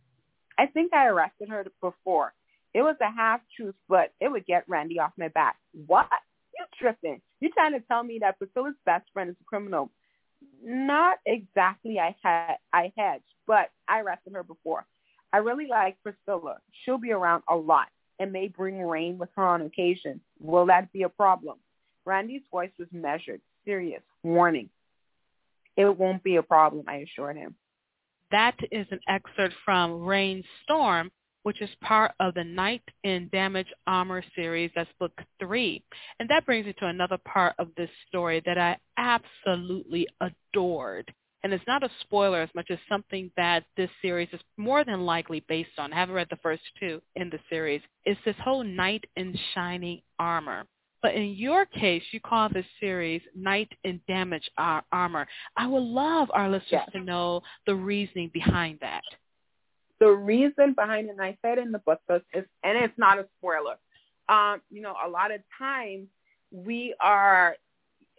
I 0.59 0.66
think 0.66 0.92
I 0.94 1.07
arrested 1.07 1.48
her 1.48 1.64
before. 1.81 2.35
It 2.75 2.83
was 2.83 2.96
a 3.01 3.11
half 3.11 3.40
truth, 3.57 3.75
but 3.88 4.12
it 4.20 4.31
would 4.31 4.46
get 4.46 4.64
Randy 4.68 4.98
off 4.98 5.12
my 5.18 5.29
back. 5.29 5.57
What? 5.87 6.09
You 6.59 6.64
tripping? 6.79 7.20
You 7.40 7.51
trying 7.51 7.72
to 7.72 7.81
tell 7.81 8.03
me 8.03 8.18
that 8.20 8.38
Priscilla's 8.38 8.75
best 8.87 9.07
friend 9.12 9.31
is 9.31 9.37
a 9.40 9.44
criminal? 9.44 9.90
Not 10.62 11.18
exactly. 11.27 11.98
I 11.98 12.14
had 12.22 12.57
I 12.72 12.92
hedged, 12.96 13.25
but 13.46 13.70
I 13.88 14.01
arrested 14.01 14.35
her 14.35 14.42
before. 14.42 14.87
I 15.33 15.38
really 15.38 15.66
like 15.66 15.96
Priscilla. 16.03 16.59
She'll 16.85 16.98
be 16.98 17.12
around 17.12 17.42
a 17.48 17.57
lot 17.57 17.88
and 18.18 18.33
may 18.33 18.48
bring 18.48 18.81
Reign 18.81 19.18
with 19.18 19.31
her 19.37 19.44
on 19.46 19.62
occasion. 19.62 20.20
Will 20.38 20.66
that 20.66 20.92
be 20.92 21.03
a 21.03 21.09
problem? 21.09 21.59
Randy's 22.05 22.42
voice 22.51 22.70
was 22.79 22.88
measured, 22.92 23.40
serious, 23.64 24.03
warning. 24.22 24.68
It 25.77 25.99
won't 25.99 26.23
be 26.23 26.37
a 26.37 26.43
problem, 26.43 26.85
I 26.89 26.97
assured 26.97 27.37
him. 27.37 27.55
That 28.31 28.57
is 28.71 28.87
an 28.91 29.01
excerpt 29.09 29.55
from 29.65 30.05
Reign 30.05 30.43
Storm, 30.63 31.11
which 31.43 31.61
is 31.61 31.71
part 31.83 32.13
of 32.21 32.35
the 32.35 32.45
Knight 32.45 32.83
in 33.05 33.29
Damage 33.33 33.73
Armor 33.87 34.25
series. 34.35 34.71
That's 34.75 34.91
book 34.99 35.13
three. 35.39 35.83
And 36.19 36.29
that 36.31 36.47
brings 36.47 36.67
me 36.67 36.75
to 36.79 36.87
another 36.87 37.19
part 37.19 37.55
of 37.59 37.69
this 37.77 37.91
story 38.09 38.43
that 38.47 38.59
I 38.59 38.79
absolutely 38.97 40.07
adored. 40.21 41.13
And 41.45 41.53
it's 41.53 41.67
not 41.67 41.83
a 41.83 41.91
spoiler 42.03 42.41
as 42.41 42.51
much 42.55 42.71
as 42.71 42.79
something 42.89 43.31
that 43.37 43.65
this 43.77 43.91
series 44.01 44.29
is 44.33 44.41
more 44.57 44.85
than 44.85 45.05
likely 45.05 45.45
based 45.49 45.77
on. 45.77 45.93
I 45.93 45.97
haven't 45.97 46.15
read 46.15 46.29
the 46.31 46.37
first 46.37 46.63
two 46.79 47.03
in 47.17 47.31
the 47.31 47.41
series. 47.51 47.83
It's 48.05 48.21
this 48.25 48.37
whole 48.45 48.63
knight 48.63 49.05
in 49.17 49.37
shining 49.55 50.03
armor. 50.21 50.65
But 51.03 51.15
in 51.15 51.35
your 51.35 51.67
case, 51.67 52.03
you 52.12 52.21
call 52.21 52.49
this 52.49 52.65
series 52.79 53.21
Knight 53.35 53.69
in 53.83 54.01
Damage 54.07 54.49
Armor. 54.57 55.27
I 55.57 55.67
would 55.67 55.83
love 55.83 56.31
our 56.33 56.49
listeners 56.49 56.83
yes. 56.87 56.88
to 56.93 57.01
know 57.01 57.43
the 57.67 57.75
reasoning 57.75 58.31
behind 58.33 58.79
that. 58.81 59.03
The 59.99 60.09
reason 60.09 60.75
behind 60.75 61.09
it, 61.09 61.12
and 61.12 61.21
I 61.21 61.37
said 61.43 61.59
in 61.59 61.73
the 61.73 61.79
book, 61.81 62.01
is, 62.09 62.45
and 62.62 62.79
it's 62.79 62.97
not 62.97 63.19
a 63.19 63.27
spoiler. 63.38 63.77
Um, 64.29 64.61
you 64.71 64.81
know, 64.81 64.95
a 65.05 65.09
lot 65.09 65.33
of 65.33 65.41
times 65.59 66.07
we 66.53 66.95
are 67.01 67.57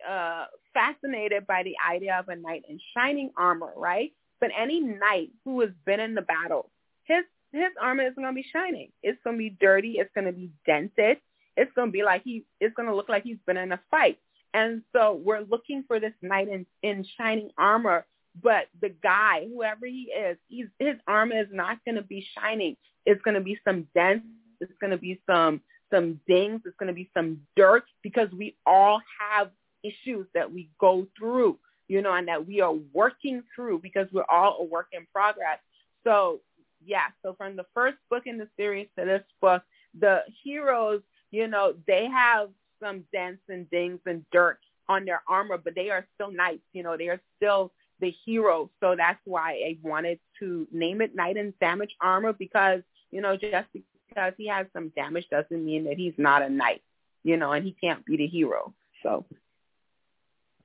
uh, 0.08 0.46
fascinated 0.74 1.48
by 1.48 1.64
the 1.64 1.76
idea 1.90 2.18
of 2.20 2.28
a 2.30 2.36
knight 2.36 2.64
in 2.70 2.80
shining 2.94 3.32
armor, 3.38 3.72
right? 3.78 4.12
But 4.42 4.52
any 4.58 4.82
knight 4.82 5.30
who 5.46 5.62
has 5.62 5.70
been 5.86 6.00
in 6.02 6.16
the 6.16 6.22
battle, 6.22 6.70
his 7.06 7.24
his 7.54 7.70
armor 7.80 8.04
isn't 8.04 8.16
going 8.16 8.34
to 8.36 8.42
be 8.42 8.46
shining. 8.52 8.90
It's 9.04 9.20
going 9.24 9.36
to 9.36 9.38
be 9.38 9.56
dirty. 9.62 9.98
It's 10.00 10.10
going 10.16 10.26
to 10.26 10.34
be 10.34 10.50
dented. 10.66 11.18
It's 11.56 11.72
going 11.74 11.90
to 11.90 11.92
be 11.92 12.04
like 12.04 12.24
he. 12.24 12.46
It's 12.60 12.76
going 12.76 12.90
to 12.90 12.96
look 12.96 13.10
like 13.10 13.24
he's 13.24 13.38
been 13.46 13.58
in 13.58 13.72
a 13.72 13.80
fight. 13.92 14.20
And 14.54 14.84
so 14.94 15.20
we're 15.24 15.42
looking 15.42 15.84
for 15.88 16.00
this 16.00 16.14
knight 16.22 16.48
in, 16.48 16.66
in 16.84 17.06
shining 17.18 17.50
armor. 17.58 18.06
But 18.42 18.68
the 18.82 18.90
guy, 18.90 19.48
whoever 19.48 19.86
he 19.86 20.12
is, 20.16 20.38
he's, 20.48 20.68
his 20.80 20.96
armor 21.08 21.40
is 21.40 21.48
not 21.52 21.84
going 21.86 21.96
to 21.96 22.02
be 22.02 22.26
shining. 22.38 22.78
It's 23.06 23.22
going 23.22 23.36
to 23.36 23.42
be 23.42 23.60
some 23.66 23.88
dents. 23.94 24.26
It's 24.60 24.72
going 24.80 24.92
to 24.92 24.98
be 24.98 25.22
some 25.30 25.62
some 25.92 26.20
dings. 26.28 26.62
It's 26.66 26.76
going 26.78 26.88
to 26.88 26.94
be 26.94 27.10
some 27.14 27.42
dirt 27.56 27.84
because 28.02 28.30
we 28.32 28.56
all 28.66 29.02
have 29.20 29.52
issues 29.84 30.26
that 30.34 30.52
we 30.52 30.70
go 30.80 31.06
through, 31.18 31.60
you 31.88 32.02
know, 32.02 32.14
and 32.14 32.28
that 32.28 32.48
we 32.48 32.62
are 32.62 32.74
working 32.94 33.44
through 33.56 33.80
because 33.80 34.08
we're 34.12 34.26
all 34.30 34.58
a 34.60 34.64
work 34.64 34.88
in 34.92 35.06
progress. 35.14 35.60
So 36.04 36.40
yeah, 36.86 37.08
so 37.22 37.34
from 37.38 37.56
the 37.56 37.66
first 37.74 37.98
book 38.10 38.24
in 38.26 38.38
the 38.38 38.48
series 38.58 38.88
to 38.98 39.06
this 39.06 39.24
book, 39.42 39.62
the 40.00 40.22
heroes, 40.44 41.02
you 41.34 41.48
know, 41.48 41.74
they 41.88 42.08
have 42.08 42.50
some 42.82 43.04
dents 43.12 43.42
and 43.50 43.70
dings 43.72 44.00
and 44.06 44.24
dirt 44.32 44.60
on 44.88 45.04
their 45.04 45.24
armor, 45.28 45.58
but 45.58 45.74
they 45.74 45.90
are 45.90 46.06
still 46.14 46.32
knights, 46.32 46.64
you 46.74 46.84
know, 46.84 46.96
they 46.96 47.08
are 47.10 47.20
still 47.38 47.72
the 48.00 48.14
hero. 48.24 48.70
So 48.80 48.96
that's 48.96 49.20
why 49.26 49.54
I 49.54 49.78
wanted 49.82 50.20
to 50.40 50.68
name 50.72 51.02
it 51.02 51.16
Knight 51.16 51.38
in 51.38 51.54
Damage 51.60 51.96
Armor 52.00 52.34
because, 52.34 52.82
you 53.12 53.22
know, 53.22 53.36
just 53.36 53.68
because 53.74 54.34
he 54.38 54.48
has 54.48 54.68
some 54.74 54.90
damage 54.90 55.26
doesn't 55.32 55.66
mean 55.66 55.86
that 55.86 55.98
he's 55.98 56.14
not 56.18 56.44
a 56.44 56.50
knight, 56.50 56.84
you 57.24 57.38
know, 57.38 57.54
and 57.54 57.66
he 57.66 57.76
can't 57.82 58.06
be 58.06 58.16
the 58.16 58.28
hero. 58.28 58.72
So 59.02 59.26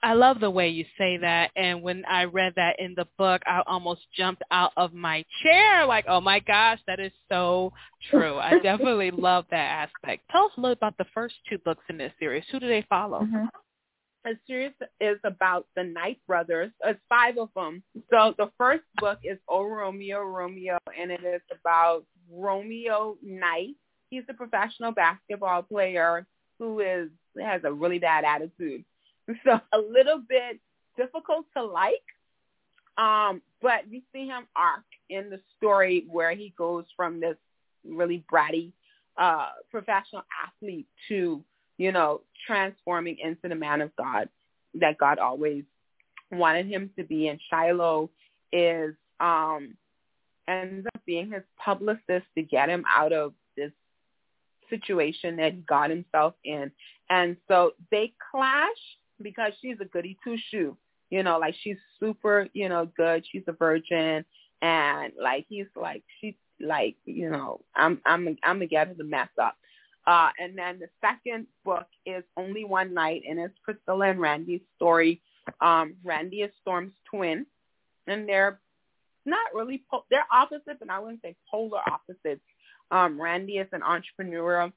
I 0.03 0.13
love 0.13 0.39
the 0.39 0.51
way 0.51 0.69
you 0.69 0.85
say 0.97 1.17
that. 1.17 1.51
And 1.57 1.83
when 1.83 2.05
I 2.05 2.25
read 2.25 2.53
that 2.57 2.79
in 2.79 2.95
the 2.97 3.07
book, 3.17 3.43
I 3.47 3.63
almost 3.67 4.03
jumped 4.17 4.43
out 4.51 4.73
of 4.77 4.93
my 4.95 5.25
chair 5.43 5.87
like, 5.87 6.05
oh 6.09 6.21
my 6.21 6.39
gosh, 6.41 6.79
that 6.87 7.01
is 7.01 7.13
so 7.29 7.73
true. 8.11 8.39
I 8.39 8.59
definitely 8.63 9.11
love 9.11 9.47
that 9.51 9.89
aspect. 9.91 10.23
Tell 10.31 10.47
us 10.47 10.53
a 10.57 10.61
little 10.61 10.75
about 10.75 10.97
the 10.99 11.07
first 11.13 11.35
two 11.49 11.59
books 11.59 11.83
in 11.89 11.99
this 11.99 12.13
series. 12.21 12.45
Who 12.53 12.61
do 12.61 12.69
they 12.69 12.87
follow? 12.89 13.23
Mm-hmm. 13.23 13.47
The 14.25 14.39
series 14.47 14.73
is 15.01 15.19
about 15.25 15.67
the 15.75 15.85
Knight 15.85 16.21
brothers. 16.27 16.71
It's 16.85 17.01
five 17.09 17.39
of 17.39 17.49
them. 17.57 17.83
So 18.11 18.35
the 18.37 18.51
first 18.59 18.83
book 18.99 19.19
is 19.25 19.39
Oh 19.49 19.65
Romeo, 19.65 20.21
Romeo, 20.21 20.79
and 20.99 21.11
it 21.11 21.25
is 21.25 21.41
about 21.51 22.05
Romeo 22.31 23.17
Knight. 23.23 23.75
He's 24.11 24.25
a 24.29 24.35
professional 24.35 24.93
basketball 24.93 25.63
player 25.63 26.27
who 26.59 26.81
is 26.81 27.09
has 27.41 27.63
a 27.65 27.73
really 27.73 27.99
bad 27.99 28.25
attitude 28.25 28.85
so 29.45 29.61
a 29.73 29.79
little 29.79 30.23
bit 30.27 30.61
difficult 30.97 31.47
to 31.57 31.65
like. 31.65 31.93
Um, 32.97 33.43
but 33.63 33.91
you 33.91 34.03
see 34.13 34.27
him 34.27 34.47
arc 34.57 34.85
in 35.09 35.31
the 35.31 35.41
story 35.57 36.05
where 36.09 36.35
he 36.35 36.53
goes 36.57 36.85
from 36.97 37.21
this 37.21 37.37
really 37.87 38.25
bratty 38.33 38.73
uh, 39.17 39.51
professional 39.71 40.23
athlete 40.47 40.87
to, 41.09 41.43
you 41.77 41.93
know, 41.93 42.23
transforming 42.47 43.19
into 43.23 43.49
the 43.49 43.55
man 43.55 43.81
of 43.81 43.95
God 43.97 44.29
that 44.75 44.99
God 44.99 45.19
always 45.19 45.65
wanted 46.33 46.67
him 46.67 46.91
to 46.97 47.05
be. 47.05 47.29
And 47.29 47.41
Shiloh 47.51 48.11
is 48.53 48.95
um, 49.21 49.75
ends 50.49 50.87
up 50.95 51.05
being 51.05 51.31
his 51.31 51.43
publicist 51.63 52.27
to 52.37 52.43
get 52.43 52.69
him 52.69 52.85
out 52.89 53.13
of 53.13 53.33
this 53.57 53.73
situation 54.71 55.37
that 55.37 55.53
he 55.53 55.61
got 55.61 55.91
himself 55.91 56.35
in. 56.45 56.71
And 57.11 57.37
so 57.47 57.73
they 57.91 58.13
clash 58.31 58.67
because 59.23 59.53
she's 59.61 59.77
a 59.81 59.85
goody 59.85 60.17
two 60.25 60.37
shoe. 60.51 60.77
You 61.11 61.23
know, 61.23 61.39
like 61.39 61.55
she's 61.63 61.79
super, 61.99 62.49
you 62.53 62.69
know, 62.69 62.91
good. 62.97 63.25
She's 63.31 63.45
a 63.47 63.53
virgin, 63.53 64.25
and 64.61 65.13
like 65.21 65.47
he's 65.49 65.67
like 65.75 66.03
she's 66.21 66.35
like, 66.61 66.97
you 67.05 67.31
know, 67.31 67.61
I'm 67.75 68.01
I'm 68.05 68.37
I'm 68.43 68.57
gonna 68.57 68.67
get 68.67 68.89
her 68.89 68.95
to 68.95 69.05
mess 69.05 69.29
up. 69.41 69.57
Uh, 70.07 70.31
and 70.39 70.57
then 70.57 70.79
the 70.79 70.89
second 71.03 71.47
book 71.65 71.87
is 72.07 72.25
Only 72.37 72.65
One 72.65 72.95
Night, 72.95 73.23
and 73.29 73.39
it's 73.39 73.55
Priscilla 73.63 74.09
and 74.09 74.21
Randy's 74.21 74.63
story. 74.77 75.21
Um, 75.61 75.97
Randy 76.03 76.39
is 76.39 76.51
Storm's 76.63 76.95
twin, 77.11 77.45
and 78.07 78.29
they're 78.29 78.59
not 79.27 79.55
really 79.55 79.83
po- 79.91 80.07
they're 80.11 80.27
opposites, 80.33 80.81
and 80.81 80.91
I 80.91 80.99
wouldn't 80.99 81.23
say 81.23 81.37
polar 81.51 81.81
opposites. 81.87 82.41
Um, 82.91 83.21
Randy 83.21 83.59
is 83.59 83.69
an 83.73 83.83
entrepreneur. 83.83 84.73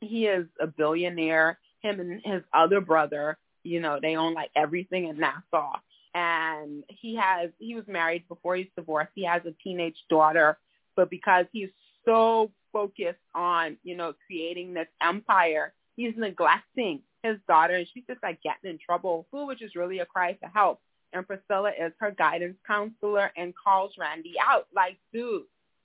He 0.00 0.26
is 0.26 0.46
a 0.60 0.66
billionaire. 0.66 1.58
Him 1.80 2.00
and 2.00 2.20
his 2.24 2.42
other 2.52 2.80
brother 2.80 3.38
you 3.62 3.80
know, 3.80 3.98
they 4.00 4.16
own 4.16 4.34
like 4.34 4.50
everything 4.56 5.08
in 5.08 5.18
Nassau. 5.18 5.72
And 6.14 6.84
he 6.88 7.16
has, 7.16 7.50
he 7.58 7.74
was 7.74 7.84
married 7.86 8.26
before 8.28 8.56
he's 8.56 8.68
divorced. 8.76 9.12
He 9.14 9.24
has 9.24 9.42
a 9.46 9.54
teenage 9.62 9.96
daughter, 10.08 10.58
but 10.96 11.10
because 11.10 11.46
he's 11.52 11.68
so 12.04 12.50
focused 12.72 13.18
on, 13.34 13.76
you 13.82 13.96
know, 13.96 14.14
creating 14.26 14.74
this 14.74 14.88
empire, 15.02 15.72
he's 15.96 16.14
neglecting 16.16 17.00
his 17.22 17.36
daughter 17.46 17.74
and 17.74 17.86
she's 17.92 18.04
just 18.08 18.22
like 18.22 18.42
getting 18.42 18.70
in 18.70 18.78
trouble, 18.78 19.26
who 19.30 19.46
which 19.46 19.62
is 19.62 19.76
really 19.76 19.98
a 19.98 20.06
cry 20.06 20.36
for 20.40 20.48
help. 20.48 20.80
And 21.12 21.26
Priscilla 21.26 21.70
is 21.70 21.92
her 22.00 22.10
guidance 22.10 22.56
counselor 22.66 23.30
and 23.36 23.54
calls 23.54 23.92
Randy 23.98 24.34
out 24.44 24.66
like, 24.74 24.98
dude, 25.12 25.44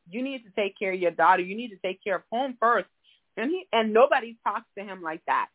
you 0.09 0.21
need 0.21 0.43
to 0.43 0.51
take 0.55 0.77
care 0.77 0.93
of 0.93 0.99
your 0.99 1.11
daughter. 1.11 1.41
You 1.41 1.55
need 1.55 1.69
to 1.69 1.77
take 1.77 2.03
care 2.03 2.17
of 2.17 2.23
home 2.31 2.57
first. 2.59 2.87
And 3.37 3.49
he 3.49 3.65
and 3.71 3.93
nobody 3.93 4.37
talks 4.43 4.67
to 4.77 4.83
him 4.83 5.01
like 5.01 5.21
that 5.27 5.47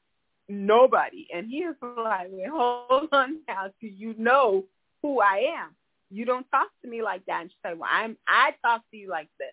nobody. 0.48 1.26
And 1.34 1.48
he 1.48 1.58
is 1.58 1.76
like, 1.82 2.28
Wait, 2.30 2.48
hold 2.48 3.08
on 3.12 3.40
now, 3.46 3.70
do 3.80 3.86
you 3.86 4.14
know 4.16 4.64
who 5.02 5.20
I 5.20 5.54
am? 5.60 5.74
You 6.10 6.24
don't 6.24 6.50
talk 6.50 6.68
to 6.82 6.88
me 6.88 7.02
like 7.02 7.26
that. 7.26 7.42
And 7.42 7.50
she's 7.50 7.58
like, 7.62 7.78
well, 7.78 7.90
I'm, 7.92 8.16
I 8.26 8.54
talk 8.62 8.82
to 8.90 8.96
you 8.96 9.08
like 9.10 9.28
this. 9.38 9.52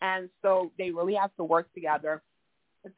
And 0.00 0.30
so 0.40 0.72
they 0.78 0.90
really 0.90 1.14
have 1.14 1.34
to 1.36 1.44
work 1.44 1.72
together 1.74 2.22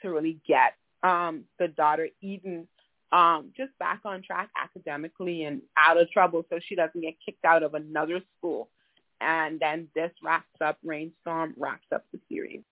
to 0.03 0.09
really 0.09 0.41
get 0.47 0.75
um, 1.03 1.45
the 1.59 1.69
daughter 1.69 2.09
Eden 2.21 2.69
um, 3.13 3.53
just 3.57 3.77
back 3.79 4.01
on 4.05 4.23
track 4.23 4.49
academically 4.57 5.45
and 5.45 5.63
out 5.77 6.01
of 6.01 6.11
trouble 6.11 6.45
so 6.49 6.59
she 6.67 6.75
doesn't 6.75 7.01
get 7.01 7.15
kicked 7.25 7.45
out 7.45 7.63
of 7.63 7.75
another 7.75 8.21
school. 8.39 8.69
And 9.21 9.61
then 9.61 9.89
this 9.95 10.11
wraps 10.23 10.47
up, 10.61 10.79
Reign 10.85 11.13
Storm 11.21 11.55
wraps 11.57 11.87
up 11.93 12.05
the 12.13 12.21
series 12.29 12.63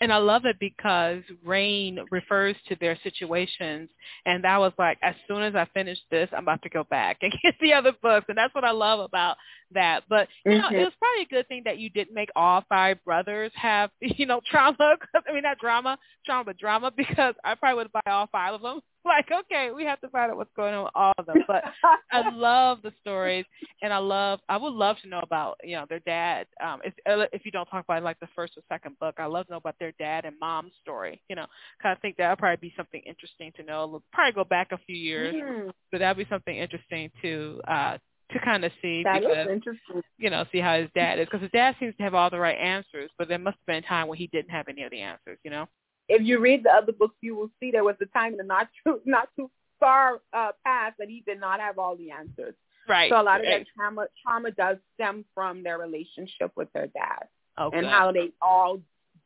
and 0.00 0.10
I 0.12 0.16
love 0.16 0.46
it 0.46 0.56
because 0.58 1.22
rain 1.44 1.98
refers 2.10 2.56
to 2.68 2.76
their 2.80 2.98
situations. 3.02 3.90
And 4.24 4.42
that 4.44 4.58
was 4.58 4.72
like, 4.78 4.98
as 5.02 5.14
soon 5.28 5.42
as 5.42 5.54
I 5.54 5.66
finish 5.74 5.98
this, 6.10 6.28
I'm 6.32 6.44
about 6.44 6.62
to 6.62 6.70
go 6.70 6.84
back 6.84 7.18
and 7.20 7.32
get 7.42 7.54
the 7.60 7.74
other 7.74 7.92
books. 8.02 8.26
And 8.28 8.38
that's 8.38 8.54
what 8.54 8.64
I 8.64 8.70
love 8.70 9.00
about 9.00 9.36
that. 9.72 10.04
But, 10.08 10.28
you 10.46 10.52
mm-hmm. 10.52 10.74
know, 10.74 10.80
it 10.80 10.84
was 10.84 10.94
probably 10.98 11.22
a 11.24 11.28
good 11.28 11.48
thing 11.48 11.62
that 11.66 11.78
you 11.78 11.90
didn't 11.90 12.14
make 12.14 12.30
all 12.34 12.64
five 12.68 13.02
brothers 13.04 13.52
have, 13.54 13.90
you 14.00 14.24
know, 14.24 14.40
trauma. 14.50 14.96
I 15.14 15.32
mean, 15.32 15.42
not 15.42 15.58
drama, 15.58 15.98
trauma, 16.24 16.44
but 16.44 16.58
drama, 16.58 16.90
because 16.96 17.34
I 17.44 17.54
probably 17.54 17.84
would 17.84 17.92
buy 17.92 18.10
all 18.10 18.28
five 18.32 18.54
of 18.54 18.62
them. 18.62 18.80
like, 19.04 19.30
okay, 19.30 19.70
we 19.74 19.84
have 19.84 20.00
to 20.00 20.08
find 20.08 20.30
out 20.30 20.36
what's 20.36 20.50
going 20.56 20.74
on 20.74 20.84
with 20.84 20.92
all 20.94 21.12
of 21.16 21.26
them. 21.26 21.38
But 21.46 21.64
I 22.12 22.28
love 22.34 22.78
the 22.82 22.92
stories, 23.00 23.44
and 23.82 23.92
I 23.92 23.98
love. 23.98 24.40
I 24.48 24.56
would 24.56 24.72
love 24.72 24.96
to 25.02 25.08
know 25.08 25.20
about 25.20 25.56
you 25.62 25.76
know 25.76 25.86
their 25.88 26.00
dad. 26.00 26.46
Um, 26.62 26.80
if 26.84 26.94
if 27.32 27.44
you 27.44 27.50
don't 27.50 27.66
talk 27.66 27.84
about 27.84 28.02
like 28.02 28.20
the 28.20 28.28
first 28.34 28.54
or 28.56 28.62
second 28.68 28.98
book, 28.98 29.14
I 29.18 29.26
love 29.26 29.46
to 29.46 29.52
know 29.52 29.58
about 29.58 29.76
their 29.78 29.92
dad 29.98 30.24
and 30.24 30.36
mom's 30.40 30.72
story. 30.82 31.22
You 31.28 31.36
know, 31.36 31.46
because 31.78 31.96
I 31.96 32.00
think 32.00 32.16
that 32.16 32.30
would 32.30 32.38
probably 32.38 32.68
be 32.68 32.74
something 32.76 33.02
interesting 33.06 33.52
to 33.56 33.62
know. 33.62 33.86
We'll 33.86 34.02
probably 34.12 34.32
go 34.32 34.44
back 34.44 34.68
a 34.72 34.78
few 34.78 34.96
years, 34.96 35.34
mm. 35.34 35.70
but 35.90 35.98
that'd 35.98 36.16
be 36.16 36.30
something 36.30 36.56
interesting 36.56 37.10
to 37.22 37.60
uh 37.66 37.98
to 38.32 38.38
kind 38.44 38.64
of 38.64 38.70
see 38.80 39.02
that 39.02 39.22
because, 39.22 39.48
interesting. 39.50 40.02
you 40.18 40.30
know, 40.30 40.44
see 40.52 40.60
how 40.60 40.78
his 40.78 40.88
dad 40.94 41.18
is 41.18 41.26
because 41.26 41.42
his 41.42 41.50
dad 41.50 41.74
seems 41.80 41.96
to 41.96 42.02
have 42.02 42.14
all 42.14 42.30
the 42.30 42.38
right 42.38 42.58
answers, 42.58 43.10
but 43.18 43.28
there 43.28 43.38
must 43.38 43.56
have 43.56 43.66
been 43.66 43.84
a 43.84 43.88
time 43.88 44.06
when 44.06 44.18
he 44.18 44.28
didn't 44.28 44.50
have 44.50 44.68
any 44.68 44.84
of 44.84 44.90
the 44.90 45.00
answers, 45.00 45.38
you 45.42 45.50
know 45.50 45.66
if 46.10 46.26
you 46.26 46.40
read 46.40 46.64
the 46.64 46.70
other 46.70 46.92
books, 46.92 47.14
you 47.20 47.36
will 47.36 47.50
see 47.60 47.70
there 47.70 47.84
was 47.84 47.94
a 48.02 48.06
time 48.06 48.32
in 48.32 48.38
the 48.38 48.44
not 48.44 48.68
too 48.84 49.00
not 49.06 49.28
too 49.36 49.50
far 49.78 50.20
uh, 50.32 50.52
past 50.64 50.96
that 50.98 51.08
he 51.08 51.22
did 51.26 51.40
not 51.40 51.60
have 51.60 51.78
all 51.78 51.96
the 51.96 52.10
answers. 52.10 52.54
Right. 52.88 53.10
So 53.10 53.20
a 53.20 53.22
lot 53.22 53.40
of 53.40 53.46
right. 53.46 53.64
their 53.64 53.64
trauma 53.74 54.06
trauma 54.22 54.50
does 54.50 54.76
stem 54.94 55.24
from 55.34 55.62
their 55.62 55.78
relationship 55.78 56.50
with 56.56 56.70
their 56.72 56.88
dad 56.88 57.28
oh, 57.56 57.70
and 57.70 57.86
how 57.86 58.12
they 58.12 58.32
all 58.42 58.80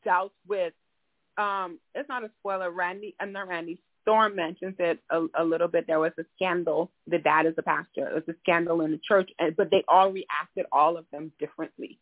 dealt 0.04 0.32
with. 0.46 0.74
Um, 1.38 1.80
it's 1.94 2.08
not 2.08 2.22
a 2.22 2.30
spoiler. 2.40 2.70
Randy, 2.70 3.16
and 3.18 3.32
not 3.32 3.48
Randy. 3.48 3.80
Storm 4.02 4.36
mentions 4.36 4.74
it 4.78 4.98
a, 5.10 5.24
a 5.38 5.42
little 5.42 5.66
bit. 5.66 5.86
There 5.86 5.98
was 5.98 6.12
a 6.18 6.24
scandal. 6.36 6.90
The 7.06 7.18
dad 7.18 7.46
is 7.46 7.54
a 7.56 7.62
pastor. 7.62 8.06
It 8.06 8.14
was 8.14 8.22
a 8.28 8.38
scandal 8.42 8.82
in 8.82 8.90
the 8.90 9.00
church, 9.02 9.30
and, 9.38 9.56
but 9.56 9.70
they 9.70 9.82
all 9.88 10.12
reacted, 10.12 10.66
all 10.70 10.98
of 10.98 11.06
them, 11.10 11.32
differently. 11.40 11.98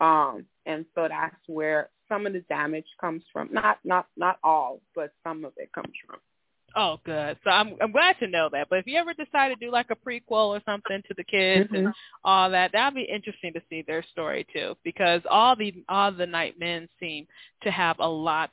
Um, 0.00 0.46
and 0.66 0.84
so 0.94 1.06
that's 1.08 1.36
where 1.46 1.90
some 2.08 2.26
of 2.26 2.32
the 2.32 2.40
damage 2.48 2.86
comes 3.00 3.22
from. 3.32 3.48
Not 3.52 3.78
not 3.84 4.06
not 4.16 4.38
all, 4.42 4.80
but 4.94 5.12
some 5.24 5.44
of 5.44 5.52
it 5.56 5.72
comes 5.72 5.92
from. 6.06 6.18
Oh, 6.76 7.00
good. 7.04 7.36
So 7.44 7.50
I'm 7.50 7.76
I'm 7.80 7.92
glad 7.92 8.16
to 8.20 8.28
know 8.28 8.48
that. 8.52 8.68
But 8.68 8.80
if 8.80 8.86
you 8.86 8.98
ever 8.98 9.12
decide 9.14 9.48
to 9.48 9.56
do 9.56 9.70
like 9.70 9.90
a 9.90 9.96
prequel 9.96 10.48
or 10.48 10.60
something 10.64 11.02
to 11.08 11.14
the 11.16 11.24
kids 11.24 11.66
mm-hmm. 11.66 11.86
and 11.86 11.94
all 12.24 12.50
that, 12.50 12.72
that'd 12.72 12.94
be 12.94 13.02
interesting 13.02 13.52
to 13.54 13.62
see 13.68 13.82
their 13.86 14.04
story 14.12 14.46
too, 14.52 14.76
because 14.84 15.20
all 15.28 15.56
the 15.56 15.84
all 15.88 16.12
the 16.12 16.26
Knight 16.26 16.58
men 16.58 16.88
seem 17.00 17.26
to 17.62 17.70
have 17.70 17.96
a 17.98 18.08
lot 18.08 18.50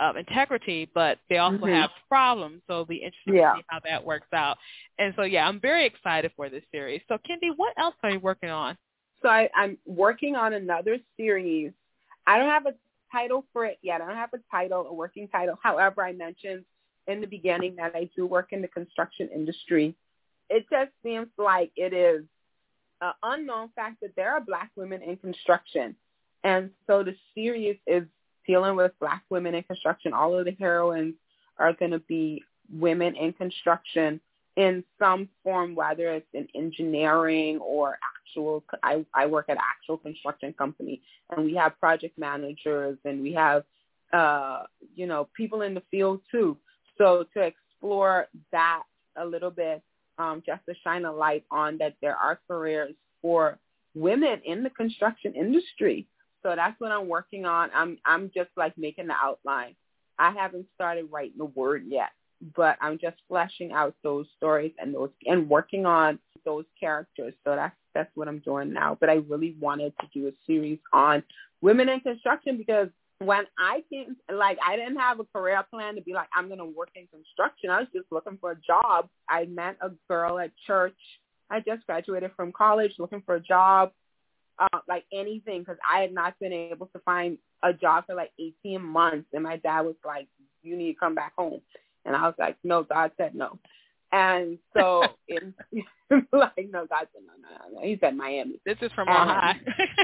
of 0.00 0.16
integrity, 0.16 0.90
but 0.92 1.18
they 1.30 1.38
also 1.38 1.58
mm-hmm. 1.58 1.74
have 1.74 1.90
problems. 2.08 2.60
So 2.66 2.74
it'll 2.74 2.84
be 2.84 2.96
interesting 2.96 3.36
yeah. 3.36 3.52
to 3.52 3.58
see 3.58 3.64
how 3.68 3.80
that 3.84 4.04
works 4.04 4.26
out. 4.34 4.58
And 4.98 5.14
so 5.16 5.22
yeah, 5.22 5.46
I'm 5.46 5.60
very 5.60 5.86
excited 5.86 6.32
for 6.36 6.48
this 6.50 6.64
series. 6.72 7.00
So 7.08 7.14
Kendy, 7.14 7.50
what 7.56 7.72
else 7.78 7.94
are 8.02 8.10
you 8.10 8.20
working 8.20 8.50
on? 8.50 8.76
So 9.24 9.30
I, 9.30 9.48
I'm 9.54 9.78
working 9.86 10.36
on 10.36 10.52
another 10.52 10.98
series. 11.16 11.72
I 12.26 12.38
don't 12.38 12.50
have 12.50 12.66
a 12.66 12.74
title 13.10 13.46
for 13.54 13.64
it 13.64 13.78
yet. 13.80 14.02
I 14.02 14.06
don't 14.06 14.16
have 14.16 14.34
a 14.34 14.40
title, 14.50 14.86
a 14.86 14.92
working 14.92 15.28
title. 15.28 15.58
However, 15.62 16.04
I 16.04 16.12
mentioned 16.12 16.64
in 17.06 17.22
the 17.22 17.26
beginning 17.26 17.76
that 17.76 17.92
I 17.94 18.10
do 18.14 18.26
work 18.26 18.48
in 18.52 18.60
the 18.60 18.68
construction 18.68 19.30
industry. 19.34 19.94
It 20.50 20.66
just 20.70 20.90
seems 21.02 21.28
like 21.38 21.72
it 21.74 21.94
is 21.94 22.24
an 23.00 23.12
unknown 23.22 23.70
fact 23.74 24.02
that 24.02 24.14
there 24.14 24.32
are 24.32 24.42
black 24.42 24.70
women 24.76 25.00
in 25.00 25.16
construction. 25.16 25.96
And 26.42 26.70
so 26.86 27.02
the 27.02 27.16
series 27.34 27.78
is 27.86 28.04
dealing 28.46 28.76
with 28.76 28.92
black 29.00 29.22
women 29.30 29.54
in 29.54 29.62
construction. 29.62 30.12
All 30.12 30.38
of 30.38 30.44
the 30.44 30.56
heroines 30.58 31.14
are 31.58 31.72
going 31.72 31.92
to 31.92 31.98
be 32.00 32.44
women 32.70 33.16
in 33.16 33.32
construction 33.32 34.20
in 34.56 34.84
some 34.98 35.28
form, 35.42 35.74
whether 35.74 36.12
it's 36.12 36.26
in 36.32 36.46
engineering 36.54 37.58
or 37.58 37.98
actual, 38.16 38.62
I, 38.82 39.04
I 39.12 39.26
work 39.26 39.46
at 39.48 39.58
actual 39.58 39.98
construction 39.98 40.52
company 40.52 41.02
and 41.30 41.44
we 41.44 41.54
have 41.54 41.78
project 41.80 42.18
managers 42.18 42.98
and 43.04 43.22
we 43.22 43.32
have, 43.32 43.64
uh, 44.12 44.62
you 44.94 45.06
know, 45.06 45.28
people 45.36 45.62
in 45.62 45.74
the 45.74 45.82
field 45.90 46.20
too. 46.30 46.56
So 46.98 47.26
to 47.34 47.40
explore 47.40 48.28
that 48.52 48.82
a 49.16 49.24
little 49.24 49.50
bit, 49.50 49.82
um, 50.18 50.42
just 50.46 50.64
to 50.68 50.74
shine 50.84 51.04
a 51.04 51.12
light 51.12 51.44
on 51.50 51.78
that 51.78 51.96
there 52.00 52.16
are 52.16 52.38
careers 52.46 52.94
for 53.20 53.58
women 53.94 54.40
in 54.44 54.62
the 54.62 54.70
construction 54.70 55.34
industry. 55.34 56.06
So 56.42 56.54
that's 56.54 56.78
what 56.78 56.92
I'm 56.92 57.08
working 57.08 57.46
on. 57.46 57.70
I'm 57.74 57.98
I'm 58.04 58.30
just 58.34 58.50
like 58.56 58.76
making 58.76 59.06
the 59.08 59.14
outline. 59.14 59.74
I 60.18 60.30
haven't 60.30 60.66
started 60.74 61.08
writing 61.10 61.38
the 61.38 61.46
word 61.46 61.84
yet, 61.88 62.10
but 62.56 62.76
I'm 62.80 62.98
just 62.98 63.16
fleshing 63.28 63.72
out 63.72 63.94
those 64.02 64.26
stories 64.36 64.72
and 64.78 64.94
those 64.94 65.10
and 65.26 65.48
working 65.48 65.86
on 65.86 66.18
those 66.44 66.64
characters. 66.78 67.34
So 67.44 67.54
that's 67.54 67.74
that's 67.94 68.10
what 68.14 68.28
I'm 68.28 68.40
doing 68.40 68.72
now. 68.72 68.96
But 69.00 69.10
I 69.10 69.14
really 69.14 69.56
wanted 69.60 69.92
to 70.00 70.06
do 70.12 70.28
a 70.28 70.32
series 70.46 70.78
on 70.92 71.22
women 71.60 71.88
in 71.88 72.00
construction 72.00 72.58
because 72.58 72.88
when 73.18 73.44
I 73.58 73.82
came, 73.90 74.16
like 74.32 74.58
I 74.66 74.76
didn't 74.76 74.96
have 74.96 75.20
a 75.20 75.24
career 75.24 75.64
plan 75.70 75.94
to 75.94 76.02
be 76.02 76.12
like, 76.12 76.28
I'm 76.34 76.48
to 76.48 76.64
work 76.64 76.90
in 76.94 77.06
construction. 77.06 77.70
I 77.70 77.80
was 77.80 77.88
just 77.94 78.06
looking 78.10 78.38
for 78.40 78.52
a 78.52 78.56
job. 78.56 79.08
I 79.28 79.46
met 79.46 79.76
a 79.80 79.90
girl 80.08 80.38
at 80.38 80.50
church. 80.66 80.96
I 81.50 81.60
just 81.60 81.86
graduated 81.86 82.32
from 82.36 82.52
college 82.52 82.92
looking 82.98 83.22
for 83.24 83.36
a 83.36 83.40
job, 83.40 83.92
uh, 84.58 84.78
like 84.88 85.04
anything, 85.12 85.60
because 85.60 85.76
I 85.88 86.00
had 86.00 86.12
not 86.12 86.38
been 86.40 86.52
able 86.52 86.86
to 86.86 86.98
find 87.00 87.38
a 87.62 87.72
job 87.72 88.06
for 88.06 88.14
like 88.14 88.32
18 88.38 88.82
months. 88.82 89.28
And 89.32 89.42
my 89.42 89.58
dad 89.58 89.82
was 89.82 89.94
like, 90.04 90.26
you 90.62 90.76
need 90.76 90.94
to 90.94 90.98
come 90.98 91.14
back 91.14 91.34
home. 91.36 91.60
And 92.04 92.14
I 92.14 92.22
was 92.22 92.34
like, 92.38 92.56
no, 92.64 92.82
God 92.82 93.12
said 93.16 93.34
no. 93.34 93.58
And 94.12 94.58
so 94.76 95.04
it's 95.28 95.44
like, 96.32 96.68
no, 96.70 96.86
God 96.86 97.08
said 97.12 97.22
no, 97.26 97.34
no, 97.40 97.80
no. 97.80 97.86
He 97.86 97.98
said 98.00 98.16
Miami. 98.16 98.60
This 98.64 98.78
is 98.80 98.92
from 98.92 99.08
Ohio. 99.08 99.54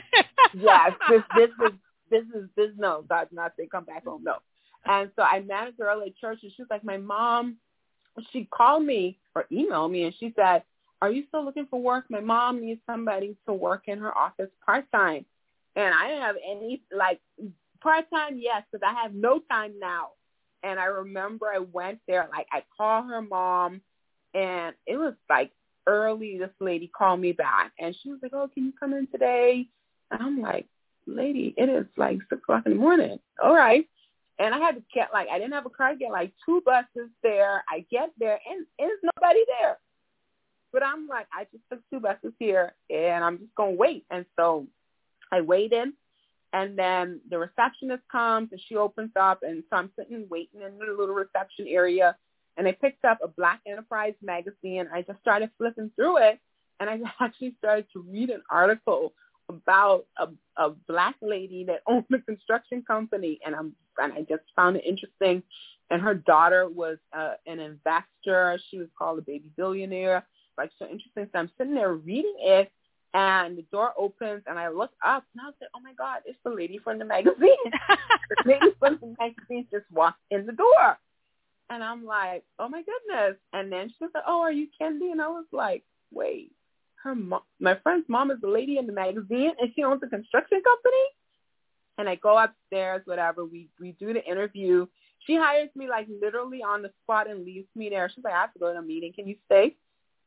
yes, 0.54 0.92
this, 1.08 1.22
this 1.36 1.50
is 1.66 1.72
this 2.10 2.24
is 2.34 2.48
this 2.56 2.70
no, 2.76 3.04
God's 3.08 3.32
not 3.32 3.52
say 3.56 3.68
come 3.70 3.84
back 3.84 4.04
home. 4.04 4.22
No. 4.24 4.36
And 4.84 5.10
so 5.14 5.22
I 5.22 5.40
met 5.40 5.68
a 5.68 5.72
girl 5.72 6.02
at 6.02 6.16
church 6.16 6.40
and 6.42 6.52
she 6.56 6.62
was 6.62 6.70
like, 6.70 6.84
My 6.84 6.96
mom 6.96 7.56
she 8.32 8.46
called 8.46 8.84
me 8.84 9.18
or 9.34 9.46
emailed 9.52 9.90
me 9.90 10.04
and 10.04 10.14
she 10.18 10.32
said, 10.36 10.62
Are 11.00 11.10
you 11.10 11.24
still 11.28 11.44
looking 11.44 11.66
for 11.70 11.80
work? 11.80 12.06
My 12.08 12.20
mom 12.20 12.60
needs 12.60 12.80
somebody 12.86 13.36
to 13.46 13.52
work 13.52 13.84
in 13.86 13.98
her 13.98 14.16
office 14.16 14.50
part 14.64 14.90
time. 14.92 15.24
And 15.76 15.94
I 15.94 16.08
didn't 16.08 16.22
have 16.22 16.36
any 16.44 16.82
like 16.96 17.20
part 17.80 18.06
time, 18.10 18.38
yes, 18.38 18.62
because 18.70 18.86
I 18.86 19.00
have 19.02 19.14
no 19.14 19.40
time 19.50 19.74
now. 19.78 20.10
And 20.62 20.78
I 20.78 20.86
remember 20.86 21.46
I 21.46 21.58
went 21.58 22.00
there, 22.06 22.28
like 22.30 22.46
I 22.52 22.62
called 22.76 23.06
her 23.10 23.22
mom 23.22 23.80
and 24.34 24.74
it 24.86 24.96
was 24.96 25.14
like 25.28 25.50
early 25.86 26.38
this 26.38 26.50
lady 26.60 26.90
called 26.96 27.20
me 27.20 27.32
back 27.32 27.72
and 27.78 27.96
she 28.00 28.10
was 28.10 28.20
like, 28.22 28.32
Oh, 28.34 28.48
can 28.52 28.66
you 28.66 28.72
come 28.78 28.92
in 28.94 29.06
today? 29.08 29.66
And 30.10 30.22
I'm 30.22 30.40
like, 30.40 30.66
lady, 31.06 31.54
it 31.56 31.68
is 31.68 31.86
like 31.96 32.18
six 32.28 32.42
o'clock 32.42 32.64
in 32.66 32.72
the 32.72 32.78
morning. 32.78 33.18
All 33.42 33.54
right. 33.54 33.86
And 34.38 34.54
I 34.54 34.58
had 34.58 34.76
to 34.76 34.82
get 34.94 35.08
like 35.12 35.28
I 35.28 35.38
didn't 35.38 35.52
have 35.52 35.66
a 35.66 35.70
car, 35.70 35.94
get 35.94 36.10
like 36.12 36.32
two 36.44 36.62
buses 36.64 37.10
there. 37.22 37.64
I 37.68 37.84
get 37.90 38.10
there 38.18 38.38
and 38.48 38.66
there's 38.78 39.00
nobody 39.02 39.40
there. 39.60 39.78
But 40.72 40.84
I'm 40.84 41.08
like, 41.08 41.26
I 41.32 41.44
just 41.44 41.64
took 41.70 41.80
two 41.90 42.00
buses 42.00 42.32
here 42.38 42.74
and 42.88 43.24
I'm 43.24 43.38
just 43.38 43.54
gonna 43.56 43.72
wait. 43.72 44.04
And 44.10 44.24
so 44.38 44.66
I 45.32 45.40
waited 45.40 45.88
and 46.52 46.76
then 46.78 47.20
the 47.30 47.38
receptionist 47.38 48.02
comes 48.10 48.48
and 48.52 48.60
she 48.68 48.76
opens 48.76 49.12
up 49.18 49.40
and 49.42 49.62
so 49.70 49.76
I'm 49.76 49.90
sitting 49.98 50.26
waiting 50.28 50.62
in 50.62 50.78
the 50.78 50.92
little 50.92 51.14
reception 51.14 51.66
area 51.68 52.16
and 52.56 52.66
I 52.66 52.72
picked 52.72 53.04
up 53.04 53.18
a 53.22 53.28
Black 53.28 53.60
Enterprise 53.66 54.14
magazine. 54.22 54.88
I 54.92 55.02
just 55.02 55.20
started 55.20 55.50
flipping 55.56 55.90
through 55.96 56.18
it 56.18 56.40
and 56.80 56.90
I 56.90 56.98
actually 57.24 57.54
started 57.58 57.86
to 57.92 58.04
read 58.08 58.30
an 58.30 58.42
article 58.50 59.12
about 59.50 60.06
a, 60.16 60.28
a 60.56 60.70
black 60.88 61.16
lady 61.20 61.64
that 61.64 61.82
owned 61.86 62.06
a 62.12 62.18
construction 62.18 62.82
company, 62.86 63.38
and 63.44 63.54
I'm 63.54 63.74
and 63.98 64.12
I 64.12 64.20
just 64.22 64.44
found 64.56 64.76
it 64.76 64.84
interesting. 64.86 65.42
And 65.90 66.00
her 66.00 66.14
daughter 66.14 66.68
was 66.68 66.98
uh, 67.12 67.34
an 67.46 67.58
investor. 67.58 68.58
She 68.70 68.78
was 68.78 68.86
called 68.96 69.18
a 69.18 69.22
baby 69.22 69.50
billionaire. 69.56 70.24
Like 70.56 70.70
so 70.78 70.84
interesting. 70.84 71.28
So 71.32 71.38
I'm 71.38 71.50
sitting 71.58 71.74
there 71.74 71.92
reading 71.92 72.36
it, 72.38 72.70
and 73.14 73.58
the 73.58 73.64
door 73.72 73.92
opens, 73.96 74.42
and 74.46 74.58
I 74.58 74.68
look 74.68 74.92
up, 75.04 75.24
and 75.34 75.42
I 75.42 75.46
was 75.46 75.54
like, 75.60 75.70
"Oh 75.74 75.80
my 75.80 75.92
God, 75.94 76.20
it's 76.26 76.38
the 76.44 76.50
lady 76.50 76.78
from 76.78 76.98
the 76.98 77.04
magazine." 77.04 77.56
the 78.28 78.36
lady 78.44 78.74
from 78.78 78.98
the 79.00 79.14
magazine 79.18 79.66
just 79.70 79.90
walked 79.92 80.20
in 80.30 80.46
the 80.46 80.52
door, 80.52 80.98
and 81.70 81.82
I'm 81.82 82.04
like, 82.04 82.44
"Oh 82.58 82.68
my 82.68 82.82
goodness!" 82.82 83.36
And 83.52 83.70
then 83.72 83.88
she 83.88 83.96
was 84.04 84.10
like, 84.14 84.24
"Oh, 84.26 84.42
are 84.42 84.52
you 84.52 84.68
Kendy?" 84.80 85.12
And 85.12 85.20
I 85.20 85.28
was 85.28 85.46
like, 85.52 85.84
"Wait." 86.12 86.52
her 87.02 87.14
mom, 87.14 87.40
my 87.58 87.76
friend's 87.82 88.08
mom 88.08 88.30
is 88.30 88.38
the 88.40 88.48
lady 88.48 88.78
in 88.78 88.86
the 88.86 88.92
magazine, 88.92 89.52
and 89.60 89.70
she 89.74 89.82
owns 89.82 90.02
a 90.04 90.08
construction 90.08 90.60
company. 90.62 91.04
And 91.98 92.08
I 92.08 92.14
go 92.14 92.38
upstairs, 92.38 93.02
whatever. 93.04 93.44
We 93.44 93.68
we 93.78 93.92
do 93.92 94.12
the 94.12 94.24
interview. 94.24 94.86
She 95.26 95.36
hires 95.36 95.68
me 95.74 95.88
like 95.88 96.06
literally 96.20 96.62
on 96.62 96.82
the 96.82 96.90
spot 97.02 97.28
and 97.28 97.44
leaves 97.44 97.68
me 97.74 97.90
there. 97.90 98.10
She's 98.14 98.24
like, 98.24 98.32
I 98.32 98.40
have 98.40 98.52
to 98.54 98.58
go 98.58 98.72
to 98.72 98.78
a 98.78 98.82
meeting. 98.82 99.12
Can 99.12 99.26
you 99.26 99.36
stay? 99.46 99.76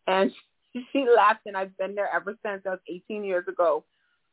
And 0.05 0.31
she, 0.31 0.37
she 0.91 1.05
left, 1.05 1.41
and 1.45 1.55
I've 1.55 1.77
been 1.77 1.95
there 1.95 2.09
ever 2.13 2.37
since. 2.45 2.63
That 2.63 2.71
was 2.71 2.79
18 2.87 3.23
years 3.23 3.47
ago. 3.47 3.83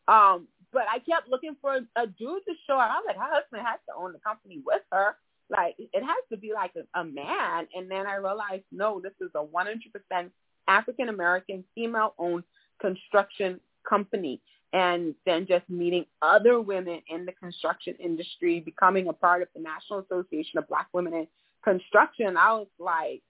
Um, 0.08 0.48
but 0.72 0.84
I 0.90 0.98
kept 0.98 1.28
looking 1.28 1.56
for 1.60 1.76
a, 1.96 2.06
dude 2.06 2.44
to 2.46 2.54
show 2.66 2.74
up. 2.74 2.90
I 2.90 2.96
was 2.96 3.04
like, 3.06 3.16
her 3.16 3.32
husband 3.32 3.62
has 3.66 3.80
to 3.88 3.94
own 3.96 4.12
the 4.12 4.18
company 4.18 4.60
with 4.64 4.82
her. 4.92 5.16
Like, 5.48 5.74
it 5.78 6.02
has 6.02 6.24
to 6.30 6.36
be 6.36 6.52
like 6.52 6.72
a, 6.76 7.00
a 7.00 7.04
man. 7.04 7.66
And 7.74 7.90
then 7.90 8.06
I 8.06 8.16
realized, 8.16 8.64
no, 8.70 9.00
this 9.00 9.12
is 9.20 9.30
a 9.34 9.44
100% 9.44 10.30
African 10.68 11.08
American 11.08 11.64
female 11.74 12.14
owned 12.18 12.44
construction 12.80 13.60
company 13.88 14.40
and 14.72 15.14
then 15.26 15.46
just 15.46 15.68
meeting 15.68 16.06
other 16.22 16.60
women 16.60 17.00
in 17.08 17.26
the 17.26 17.32
construction 17.32 17.94
industry, 17.98 18.60
becoming 18.60 19.08
a 19.08 19.12
part 19.12 19.42
of 19.42 19.48
the 19.54 19.60
National 19.60 19.98
Association 20.00 20.58
of 20.58 20.68
Black 20.68 20.86
Women 20.92 21.14
in 21.14 21.26
Construction, 21.64 22.36
I 22.36 22.52
was 22.54 22.68
like, 22.78 23.22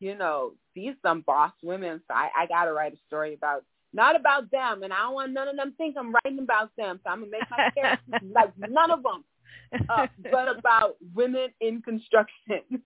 you 0.00 0.16
know, 0.16 0.52
these 0.74 0.94
some 1.02 1.22
boss 1.22 1.52
women. 1.62 2.00
So 2.08 2.14
I, 2.14 2.28
I 2.36 2.46
got 2.46 2.64
to 2.64 2.72
write 2.72 2.94
a 2.94 2.98
story 3.06 3.34
about, 3.34 3.64
not 3.92 4.16
about 4.16 4.50
them. 4.50 4.82
And 4.82 4.92
I 4.92 4.98
don't 5.02 5.14
want 5.14 5.32
none 5.32 5.48
of 5.48 5.56
them 5.56 5.74
think 5.76 5.96
I'm 5.98 6.12
writing 6.12 6.40
about 6.40 6.70
them. 6.76 7.00
So 7.04 7.10
I'm 7.10 7.20
going 7.20 7.30
to 7.30 7.38
make 7.38 7.50
my 7.50 7.70
characters 7.74 8.30
like 8.34 8.52
none 8.58 8.90
of 8.90 9.02
them, 9.02 9.24
uh, 9.88 10.06
but 10.30 10.58
about 10.58 10.96
women 11.14 11.48
in 11.60 11.82
construction. 11.82 12.62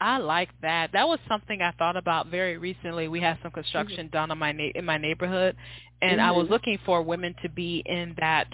I 0.00 0.18
like 0.18 0.50
that. 0.60 0.90
That 0.92 1.06
was 1.06 1.20
something 1.28 1.62
I 1.62 1.70
thought 1.72 1.96
about 1.96 2.26
very 2.26 2.58
recently. 2.58 3.08
We 3.08 3.20
had 3.20 3.38
some 3.42 3.52
construction 3.52 4.06
mm-hmm. 4.06 4.12
done 4.12 4.30
on 4.32 4.38
my 4.38 4.52
na- 4.52 4.72
in 4.74 4.84
my 4.84 4.98
neighborhood, 4.98 5.56
and 6.02 6.18
mm-hmm. 6.18 6.28
I 6.28 6.32
was 6.32 6.44
mm-hmm. 6.44 6.52
looking 6.52 6.78
for 6.84 7.00
women 7.00 7.34
to 7.42 7.48
be 7.48 7.82
in 7.86 8.14
that 8.18 8.48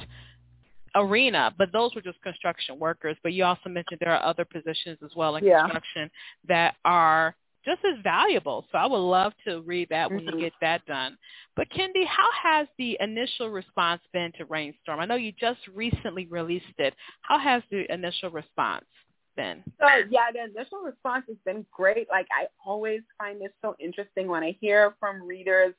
arena, 0.95 1.55
but 1.57 1.72
those 1.72 1.95
were 1.95 2.03
just 2.03 2.20
construction 2.22 2.78
workers. 2.78 3.16
But 3.22 3.33
you 3.33 3.45
also 3.45 3.68
mentioned 3.68 4.01
there 4.01 4.12
are 4.12 4.24
other 4.24 4.45
positions 4.45 4.99
as 5.05 5.11
well 5.16 5.37
in 5.37 5.45
yeah. 5.45 5.62
construction 5.62 6.11
that 6.49 6.76
are 6.85 7.35
just 7.64 7.80
as 7.84 8.02
valuable. 8.02 8.66
So 8.72 8.78
I 8.78 8.86
would 8.86 8.96
love 8.96 9.32
to 9.46 9.61
read 9.62 9.88
that 9.90 10.11
when 10.11 10.20
mm-hmm. 10.20 10.38
you 10.38 10.44
get 10.44 10.52
that 10.61 10.84
done. 10.86 11.16
But 11.56 11.68
Kendy, 11.70 12.06
how 12.06 12.28
has 12.42 12.66
the 12.78 12.96
initial 13.00 13.50
response 13.50 14.00
been 14.12 14.32
to 14.38 14.44
Reign 14.46 14.74
Storm? 14.82 15.00
I 15.00 15.06
know 15.06 15.16
you 15.16 15.32
just 15.38 15.61
recently 15.74 16.26
released 16.26 16.66
it. 16.78 16.94
How 17.22 17.38
has 17.38 17.62
the 17.70 17.90
initial 17.92 18.30
response? 18.30 18.84
been? 19.36 19.62
So 19.80 19.86
yeah, 20.11 20.30
the 20.32 20.44
initial 20.44 20.78
response 20.84 21.24
has 21.28 21.36
been 21.44 21.64
great. 21.70 22.08
Like 22.11 22.26
I 22.32 22.46
always 22.64 23.00
find 23.18 23.40
this 23.40 23.52
so 23.62 23.74
interesting 23.78 24.28
when 24.28 24.42
I 24.42 24.56
hear 24.61 24.94
from 25.00 25.22
readers 25.22 25.74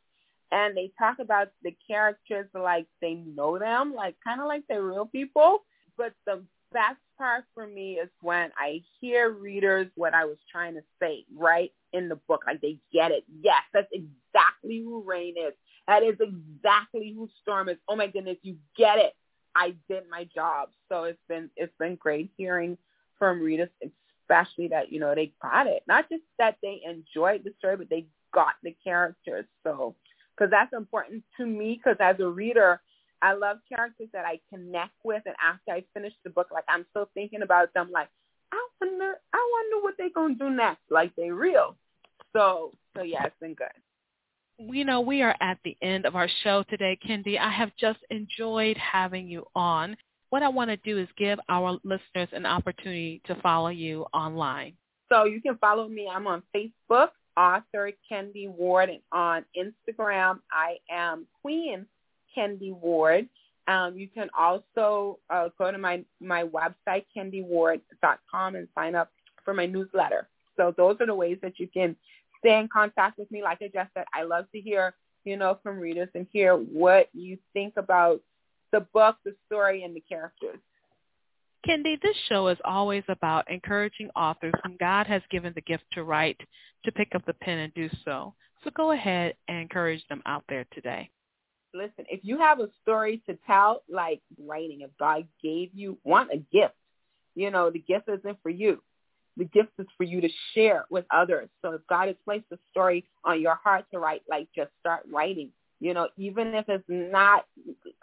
and 0.52 0.76
they 0.76 0.92
talk 1.00 1.20
about 1.20 1.50
the 1.64 1.76
characters 1.88 2.48
like 2.54 2.88
they 3.02 3.14
know 3.14 3.58
them, 3.58 3.94
like 3.96 4.16
kind 4.24 4.42
of 4.42 4.48
like 4.48 4.64
they're 4.68 4.84
real 4.84 5.06
people. 5.06 5.60
But 5.98 6.14
the 6.26 6.44
best 6.72 6.98
part 7.22 7.44
for 7.54 7.68
me 7.68 8.00
is 8.04 8.10
when 8.22 8.50
I 8.58 8.82
hear 9.00 9.30
readers 9.30 9.88
what 9.94 10.16
I 10.16 10.26
was 10.26 10.38
trying 10.52 10.74
to 10.74 10.82
say 11.00 11.24
right 11.38 11.72
in 11.94 12.10
the 12.10 12.16
book. 12.16 12.42
Like 12.48 12.62
they 12.62 12.80
get 12.92 13.12
it. 13.12 13.24
Yes, 13.44 13.62
that's 13.74 13.92
exactly 13.94 14.80
who 14.80 15.04
Reign 15.06 15.36
is. 15.38 15.54
That 15.88 16.02
is 16.02 16.16
exactly 16.20 17.14
who 17.16 17.30
Storm 17.44 17.70
is. 17.70 17.78
Oh 17.88 17.96
my 17.96 18.08
goodness, 18.08 18.38
you 18.42 18.56
get 18.76 18.98
it. 18.98 19.14
I 19.56 19.76
did 19.88 20.06
my 20.10 20.28
job. 20.34 20.70
So 20.90 21.04
it's 21.04 21.20
been 21.30 21.52
it's 21.56 21.74
been 21.78 21.96
great 21.96 22.32
hearing 22.38 22.76
from 23.20 23.40
readers, 23.40 23.70
especially 23.84 24.70
that 24.70 24.92
you 24.92 25.00
know 25.00 25.14
they 25.14 25.32
got 25.44 25.68
it. 25.68 25.84
Not 25.88 26.10
just 26.10 26.24
that 26.40 26.58
they 26.64 26.82
enjoyed 26.84 27.44
the 27.44 27.54
story, 27.60 27.78
but 27.78 27.90
they 27.92 28.08
got 28.34 28.54
the 28.64 28.76
characters. 28.84 29.46
So 29.64 29.94
because 30.36 30.50
that's 30.50 30.74
important 30.74 31.24
to 31.38 31.46
me. 31.46 31.76
Because 31.76 31.98
as 32.00 32.20
a 32.20 32.28
reader, 32.28 32.82
I 33.22 33.34
love 33.34 33.58
characters 33.70 34.10
that 34.14 34.26
I 34.26 34.40
connect 34.50 34.94
with, 35.04 35.24
and 35.26 35.36
after 35.44 35.72
I 35.72 35.84
finish 35.94 36.14
the 36.24 36.30
book, 36.30 36.48
like 36.52 36.66
I'm 36.68 36.86
still 36.90 37.10
thinking 37.14 37.42
about 37.42 37.74
them. 37.74 37.90
Like 37.92 38.10
I 38.52 38.68
wonder, 38.80 39.16
I 39.34 39.50
wonder 39.54 39.84
what 39.84 39.96
they're 39.98 40.10
gonna 40.14 40.36
do 40.36 40.50
next. 40.50 40.82
Like 40.90 41.16
they 41.16 41.32
real. 41.32 41.76
So 42.34 42.74
so 42.96 43.04
yeah, 43.04 43.26
it's 43.26 43.36
been 43.40 43.54
good 43.54 43.68
you 44.70 44.86
know, 44.86 45.02
we 45.02 45.22
are 45.22 45.36
at 45.42 45.58
the 45.64 45.76
end 45.82 46.06
of 46.06 46.16
our 46.16 46.30
show 46.44 46.64
today, 46.70 46.98
Kendy. 47.08 47.40
I 47.40 47.50
have 47.50 47.72
just 47.80 48.00
enjoyed 48.10 48.78
having 48.78 49.28
you 49.28 49.46
on. 49.56 49.96
What 50.30 50.44
I 50.44 50.50
want 50.50 50.70
to 50.70 50.78
do 50.78 50.98
is 50.98 51.08
give 51.18 51.40
our 51.50 51.80
listeners 51.84 52.30
an 52.32 52.46
opportunity 52.46 53.22
to 53.26 53.36
follow 53.42 53.70
you 53.70 54.06
online. 54.14 54.74
So 55.12 55.26
you 55.26 55.42
can 55.42 55.58
follow 55.58 55.88
me. 55.90 56.08
I'm 56.14 56.28
on 56.28 56.42
Facebook, 56.56 57.10
author 57.36 57.92
Kendy 58.10 58.48
Ward, 58.48 58.90
and 58.90 59.02
on 59.12 59.46
Instagram, 59.58 60.40
I 60.52 60.78
am 60.90 61.26
Queen 61.42 61.86
Kendy 62.36 62.74
Ward. 62.74 63.28
Um, 63.68 63.98
you 63.98 64.08
can 64.08 64.30
also 64.38 65.20
uh, 65.30 65.50
go 65.58 65.72
to 65.72 65.78
my, 65.78 66.04
my 66.20 66.44
website, 66.44 67.06
kendyward.com, 67.16 68.56
and 68.56 68.68
sign 68.76 68.96
up 68.96 69.12
for 69.46 69.54
my 69.54 69.66
newsletter. 69.66 70.28
So 70.58 70.74
those 70.76 70.98
are 71.00 71.06
the 71.06 71.16
ways 71.16 71.38
that 71.42 71.60
you 71.60 71.68
can 71.68 71.96
stay 72.40 72.60
in 72.60 72.68
contact 72.68 73.18
with 73.18 73.32
me. 73.32 73.42
Like 73.44 73.60
I 73.62 73.70
just 73.74 73.94
said, 73.94 74.06
I 74.14 74.24
love 74.24 74.46
to 74.54 74.60
hear, 74.60 74.94
you 75.24 75.38
know, 75.38 75.60
from 75.64 75.80
readers 75.80 76.10
and 76.16 76.28
hear 76.32 76.56
what 76.56 77.10
you 77.14 77.38
think 77.54 77.76
about 77.78 78.22
the 78.72 78.82
book, 78.94 79.18
the 79.24 79.36
story, 79.48 79.84
and 79.84 79.96
the 79.96 80.02
characters. 80.02 80.60
Kendy, 81.68 82.02
this 82.02 82.16
show 82.28 82.48
is 82.48 82.58
always 82.66 83.04
about 83.08 83.50
encouraging 83.50 84.10
authors 84.16 84.54
whom 84.64 84.78
God 84.80 85.06
has 85.06 85.22
given 85.30 85.54
the 85.54 85.62
gift 85.62 85.84
to 85.94 86.04
write 86.04 86.40
to 86.86 86.92
pick 86.92 87.14
up 87.14 87.24
the 87.26 87.34
pen 87.34 87.60
and 87.60 87.74
do 87.76 87.90
so. 88.04 88.34
So 88.64 88.72
go 88.76 88.92
ahead 88.92 89.36
and 89.48 89.58
encourage 89.58 90.06
them 90.08 90.24
out 90.26 90.44
there 90.50 90.66
today. 90.74 91.10
Listen, 91.74 92.06
if 92.10 92.20
you 92.24 92.38
have 92.38 92.60
a 92.60 92.70
story 92.82 93.22
to 93.28 93.38
tell, 93.48 93.84
like 93.90 94.22
writing, 94.38 94.82
if 94.82 94.90
God 95.00 95.26
gave 95.42 95.70
you 95.74 95.98
one 96.04 96.28
a 96.32 96.38
gift, 96.38 96.76
you 97.36 97.50
know, 97.50 97.70
the 97.70 97.80
gift 97.80 98.10
isn't 98.10 98.38
for 98.44 98.50
you 98.50 98.82
the 99.38 99.46
gift 99.46 99.72
is 99.80 99.88
for 99.98 100.04
you 100.04 100.22
to 100.22 100.30
share 100.54 100.86
with 100.90 101.06
others. 101.12 101.50
So 101.62 101.72
if 101.72 101.82
God 101.88 102.08
has 102.08 102.18
placed 102.26 102.46
a 102.52 102.58
story 102.72 103.06
on 103.24 103.42
your 103.42 103.56
heart 103.56 103.86
to 103.92 104.00
write, 104.00 104.24
like 104.30 104.48
just 104.56 104.72
start 104.80 105.02
writing. 105.12 105.50
You 105.80 105.94
know, 105.94 106.10
even 106.18 106.54
if 106.54 106.66
it's 106.68 106.84
not, 106.88 107.46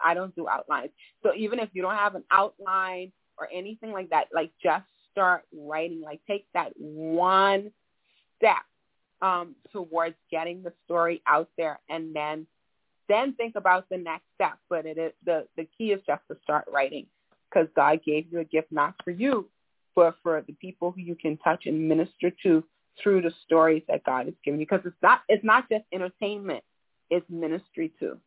I 0.05 0.15
don't 0.15 0.35
do 0.35 0.49
outlines. 0.49 0.91
So 1.23 1.33
even 1.37 1.61
if 1.61 1.69
you 1.73 1.83
don't 1.83 1.95
have 1.95 2.17
an 2.17 2.25
outline 2.33 3.13
or 3.39 3.49
anything 3.55 3.93
like 3.93 4.11
that, 4.11 4.29
like 4.35 4.51
just 4.63 4.85
start 5.13 5.43
writing. 5.53 6.01
Like 6.01 6.21
take 6.27 6.47
that 6.55 6.73
one 6.77 7.71
step 8.37 8.57
um, 9.23 9.55
towards 9.73 10.17
getting 10.31 10.63
the 10.63 10.73
story 10.85 11.23
out 11.27 11.49
there, 11.57 11.79
and 11.89 12.15
then 12.17 12.47
then 13.09 13.35
think 13.35 13.55
about 13.57 13.89
the 13.89 13.97
next 13.97 14.25
step. 14.35 14.59
But 14.69 14.87
it 14.87 14.99
is 14.99 15.13
the 15.25 15.47
the 15.57 15.67
key 15.77 15.93
is 15.93 16.01
just 16.07 16.23
to 16.29 16.37
start 16.43 16.65
writing 16.73 17.07
because 17.51 17.69
God 17.75 18.01
gave 18.05 18.27
you 18.31 18.41
a 18.41 18.45
gift 18.45 18.69
not 18.71 18.95
for 19.05 19.11
you, 19.11 19.49
but 19.95 20.17
for 20.23 20.43
the 20.47 20.53
people 20.55 20.93
who 20.93 21.01
you 21.01 21.15
can 21.15 21.37
touch 21.39 21.67
and 21.67 21.89
minister 21.89 22.31
to 22.43 22.65
through 23.03 23.23
the 23.23 23.33
stories 23.47 23.83
that 23.89 24.05
God 24.05 24.27
has 24.27 24.35
given 24.45 24.61
you. 24.61 24.67
Because 24.67 24.85
it's 24.85 25.03
not 25.03 25.21
it's 25.29 25.45
not 25.45 25.69
just 25.69 25.85
entertainment, 25.93 26.63
it's 27.11 27.29
ministry 27.29 27.93
too. 27.99 28.19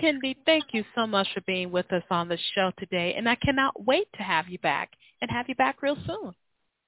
Kendy, 0.00 0.36
thank 0.46 0.66
you 0.72 0.84
so 0.94 1.06
much 1.06 1.26
for 1.34 1.40
being 1.40 1.72
with 1.72 1.92
us 1.92 2.04
on 2.10 2.28
the 2.28 2.38
show 2.54 2.70
today, 2.78 3.14
and 3.16 3.28
I 3.28 3.34
cannot 3.34 3.84
wait 3.84 4.06
to 4.16 4.22
have 4.22 4.48
you 4.48 4.58
back 4.58 4.92
and 5.20 5.30
have 5.30 5.48
you 5.48 5.56
back 5.56 5.82
real 5.82 5.96
soon. 6.06 6.32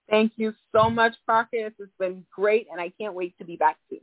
Thank 0.09 0.33
you 0.37 0.55
so 0.73 0.91
much, 0.91 1.14
Parker. 1.27 1.51
This 1.53 1.73
has 1.79 1.89
been 1.99 2.25
great, 2.35 2.66
and 2.71 2.81
I 2.81 2.93
can't 3.01 3.14
wait 3.14 3.37
to 3.39 3.45
be 3.45 3.57
back 3.57 3.79
too. 3.89 4.01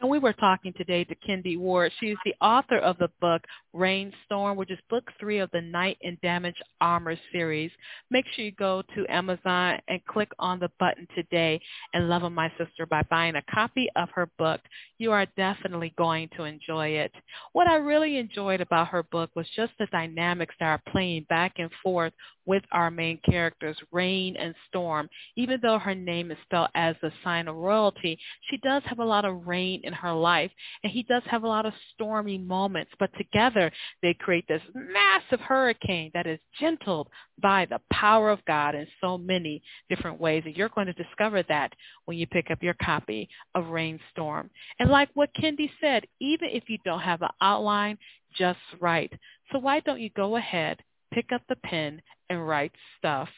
And 0.00 0.08
we 0.08 0.18
were 0.18 0.32
talking 0.32 0.72
today 0.72 1.04
to 1.04 1.14
Kendy 1.14 1.58
Ward. 1.58 1.92
She's 2.00 2.16
the 2.24 2.34
author 2.40 2.78
of 2.78 2.96
the 2.96 3.10
book 3.20 3.42
Reign 3.74 4.14
Storm, 4.24 4.56
which 4.56 4.70
is 4.70 4.78
book 4.88 5.04
three 5.20 5.40
of 5.40 5.50
the 5.50 5.60
Knight 5.60 5.98
in 6.00 6.16
Damaged 6.22 6.62
Armor 6.80 7.16
series. 7.32 7.70
Make 8.10 8.24
sure 8.34 8.46
you 8.46 8.52
go 8.52 8.82
to 8.94 9.06
Amazon 9.10 9.78
and 9.88 10.04
click 10.06 10.30
on 10.38 10.58
the 10.58 10.70
button 10.80 11.06
today 11.14 11.60
and 11.92 12.08
love 12.08 12.24
on 12.24 12.32
my 12.32 12.50
sister 12.56 12.86
by 12.86 13.02
buying 13.10 13.36
a 13.36 13.42
copy 13.52 13.88
of 13.94 14.08
her 14.14 14.30
book. 14.38 14.62
You 14.96 15.12
are 15.12 15.26
definitely 15.36 15.92
going 15.98 16.30
to 16.34 16.44
enjoy 16.44 16.88
it. 16.88 17.12
What 17.52 17.68
I 17.68 17.74
really 17.74 18.16
enjoyed 18.16 18.62
about 18.62 18.88
her 18.88 19.02
book 19.02 19.28
was 19.36 19.46
just 19.54 19.72
the 19.78 19.86
dynamics 19.92 20.54
that 20.60 20.66
are 20.66 20.92
playing 20.92 21.26
back 21.28 21.56
and 21.58 21.70
forth 21.82 22.14
with 22.50 22.64
our 22.72 22.90
main 22.90 23.16
characters, 23.24 23.76
Reign 23.92 24.34
and 24.36 24.56
Storm. 24.66 25.08
Even 25.36 25.60
though 25.62 25.78
her 25.78 25.94
name 25.94 26.32
is 26.32 26.36
spelled 26.42 26.66
as 26.74 26.96
the 27.00 27.12
sign 27.22 27.46
of 27.46 27.54
royalty, 27.54 28.18
she 28.50 28.56
does 28.56 28.82
have 28.86 28.98
a 28.98 29.04
lot 29.04 29.24
of 29.24 29.46
rain 29.46 29.80
in 29.84 29.92
her 29.92 30.12
life, 30.12 30.50
and 30.82 30.92
he 30.92 31.04
does 31.04 31.22
have 31.26 31.44
a 31.44 31.46
lot 31.46 31.64
of 31.64 31.72
stormy 31.94 32.38
moments. 32.38 32.90
But 32.98 33.10
together, 33.16 33.70
they 34.02 34.14
create 34.14 34.48
this 34.48 34.62
massive 34.74 35.38
hurricane 35.38 36.10
that 36.12 36.26
is 36.26 36.40
gentled 36.58 37.06
by 37.40 37.66
the 37.66 37.78
power 37.92 38.30
of 38.30 38.44
God 38.46 38.74
in 38.74 38.84
so 39.00 39.16
many 39.16 39.62
different 39.88 40.20
ways. 40.20 40.42
And 40.44 40.56
you're 40.56 40.70
going 40.70 40.88
to 40.88 40.92
discover 40.92 41.44
that 41.48 41.72
when 42.06 42.18
you 42.18 42.26
pick 42.26 42.50
up 42.50 42.64
your 42.64 42.74
copy 42.82 43.28
of 43.54 43.68
Reign 43.68 44.00
Storm. 44.10 44.50
And 44.80 44.90
like 44.90 45.08
what 45.14 45.30
Kendy 45.40 45.70
said, 45.80 46.02
even 46.18 46.48
if 46.50 46.64
you 46.66 46.78
don't 46.84 46.98
have 46.98 47.22
an 47.22 47.28
outline, 47.40 47.96
just 48.36 48.58
write. 48.80 49.12
So 49.52 49.60
why 49.60 49.78
don't 49.78 50.00
you 50.00 50.10
go 50.16 50.34
ahead, 50.34 50.78
pick 51.14 51.26
up 51.32 51.42
the 51.48 51.56
pen, 51.56 52.02
and 52.30 52.46
Write 52.46 52.72
Stuff. 52.98 53.28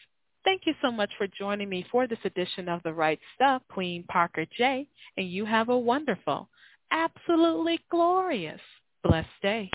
Thank 0.45 0.63
you 0.65 0.75
so 0.83 0.91
much 0.91 1.11
for 1.19 1.27
joining 1.39 1.69
me 1.69 1.87
for 1.91 2.07
this 2.07 2.19
edition 2.25 2.69
of 2.69 2.83
The 2.83 2.93
Write 2.93 3.21
Stuff, 3.35 3.63
Queen 3.69 4.05
Parker 4.09 4.45
J. 4.57 4.89
And 5.17 5.31
you 5.31 5.45
have 5.45 5.69
a 5.69 5.79
wonderful, 5.79 6.49
absolutely 6.91 7.79
glorious, 7.91 8.61
blessed 9.05 9.29
day. 9.41 9.71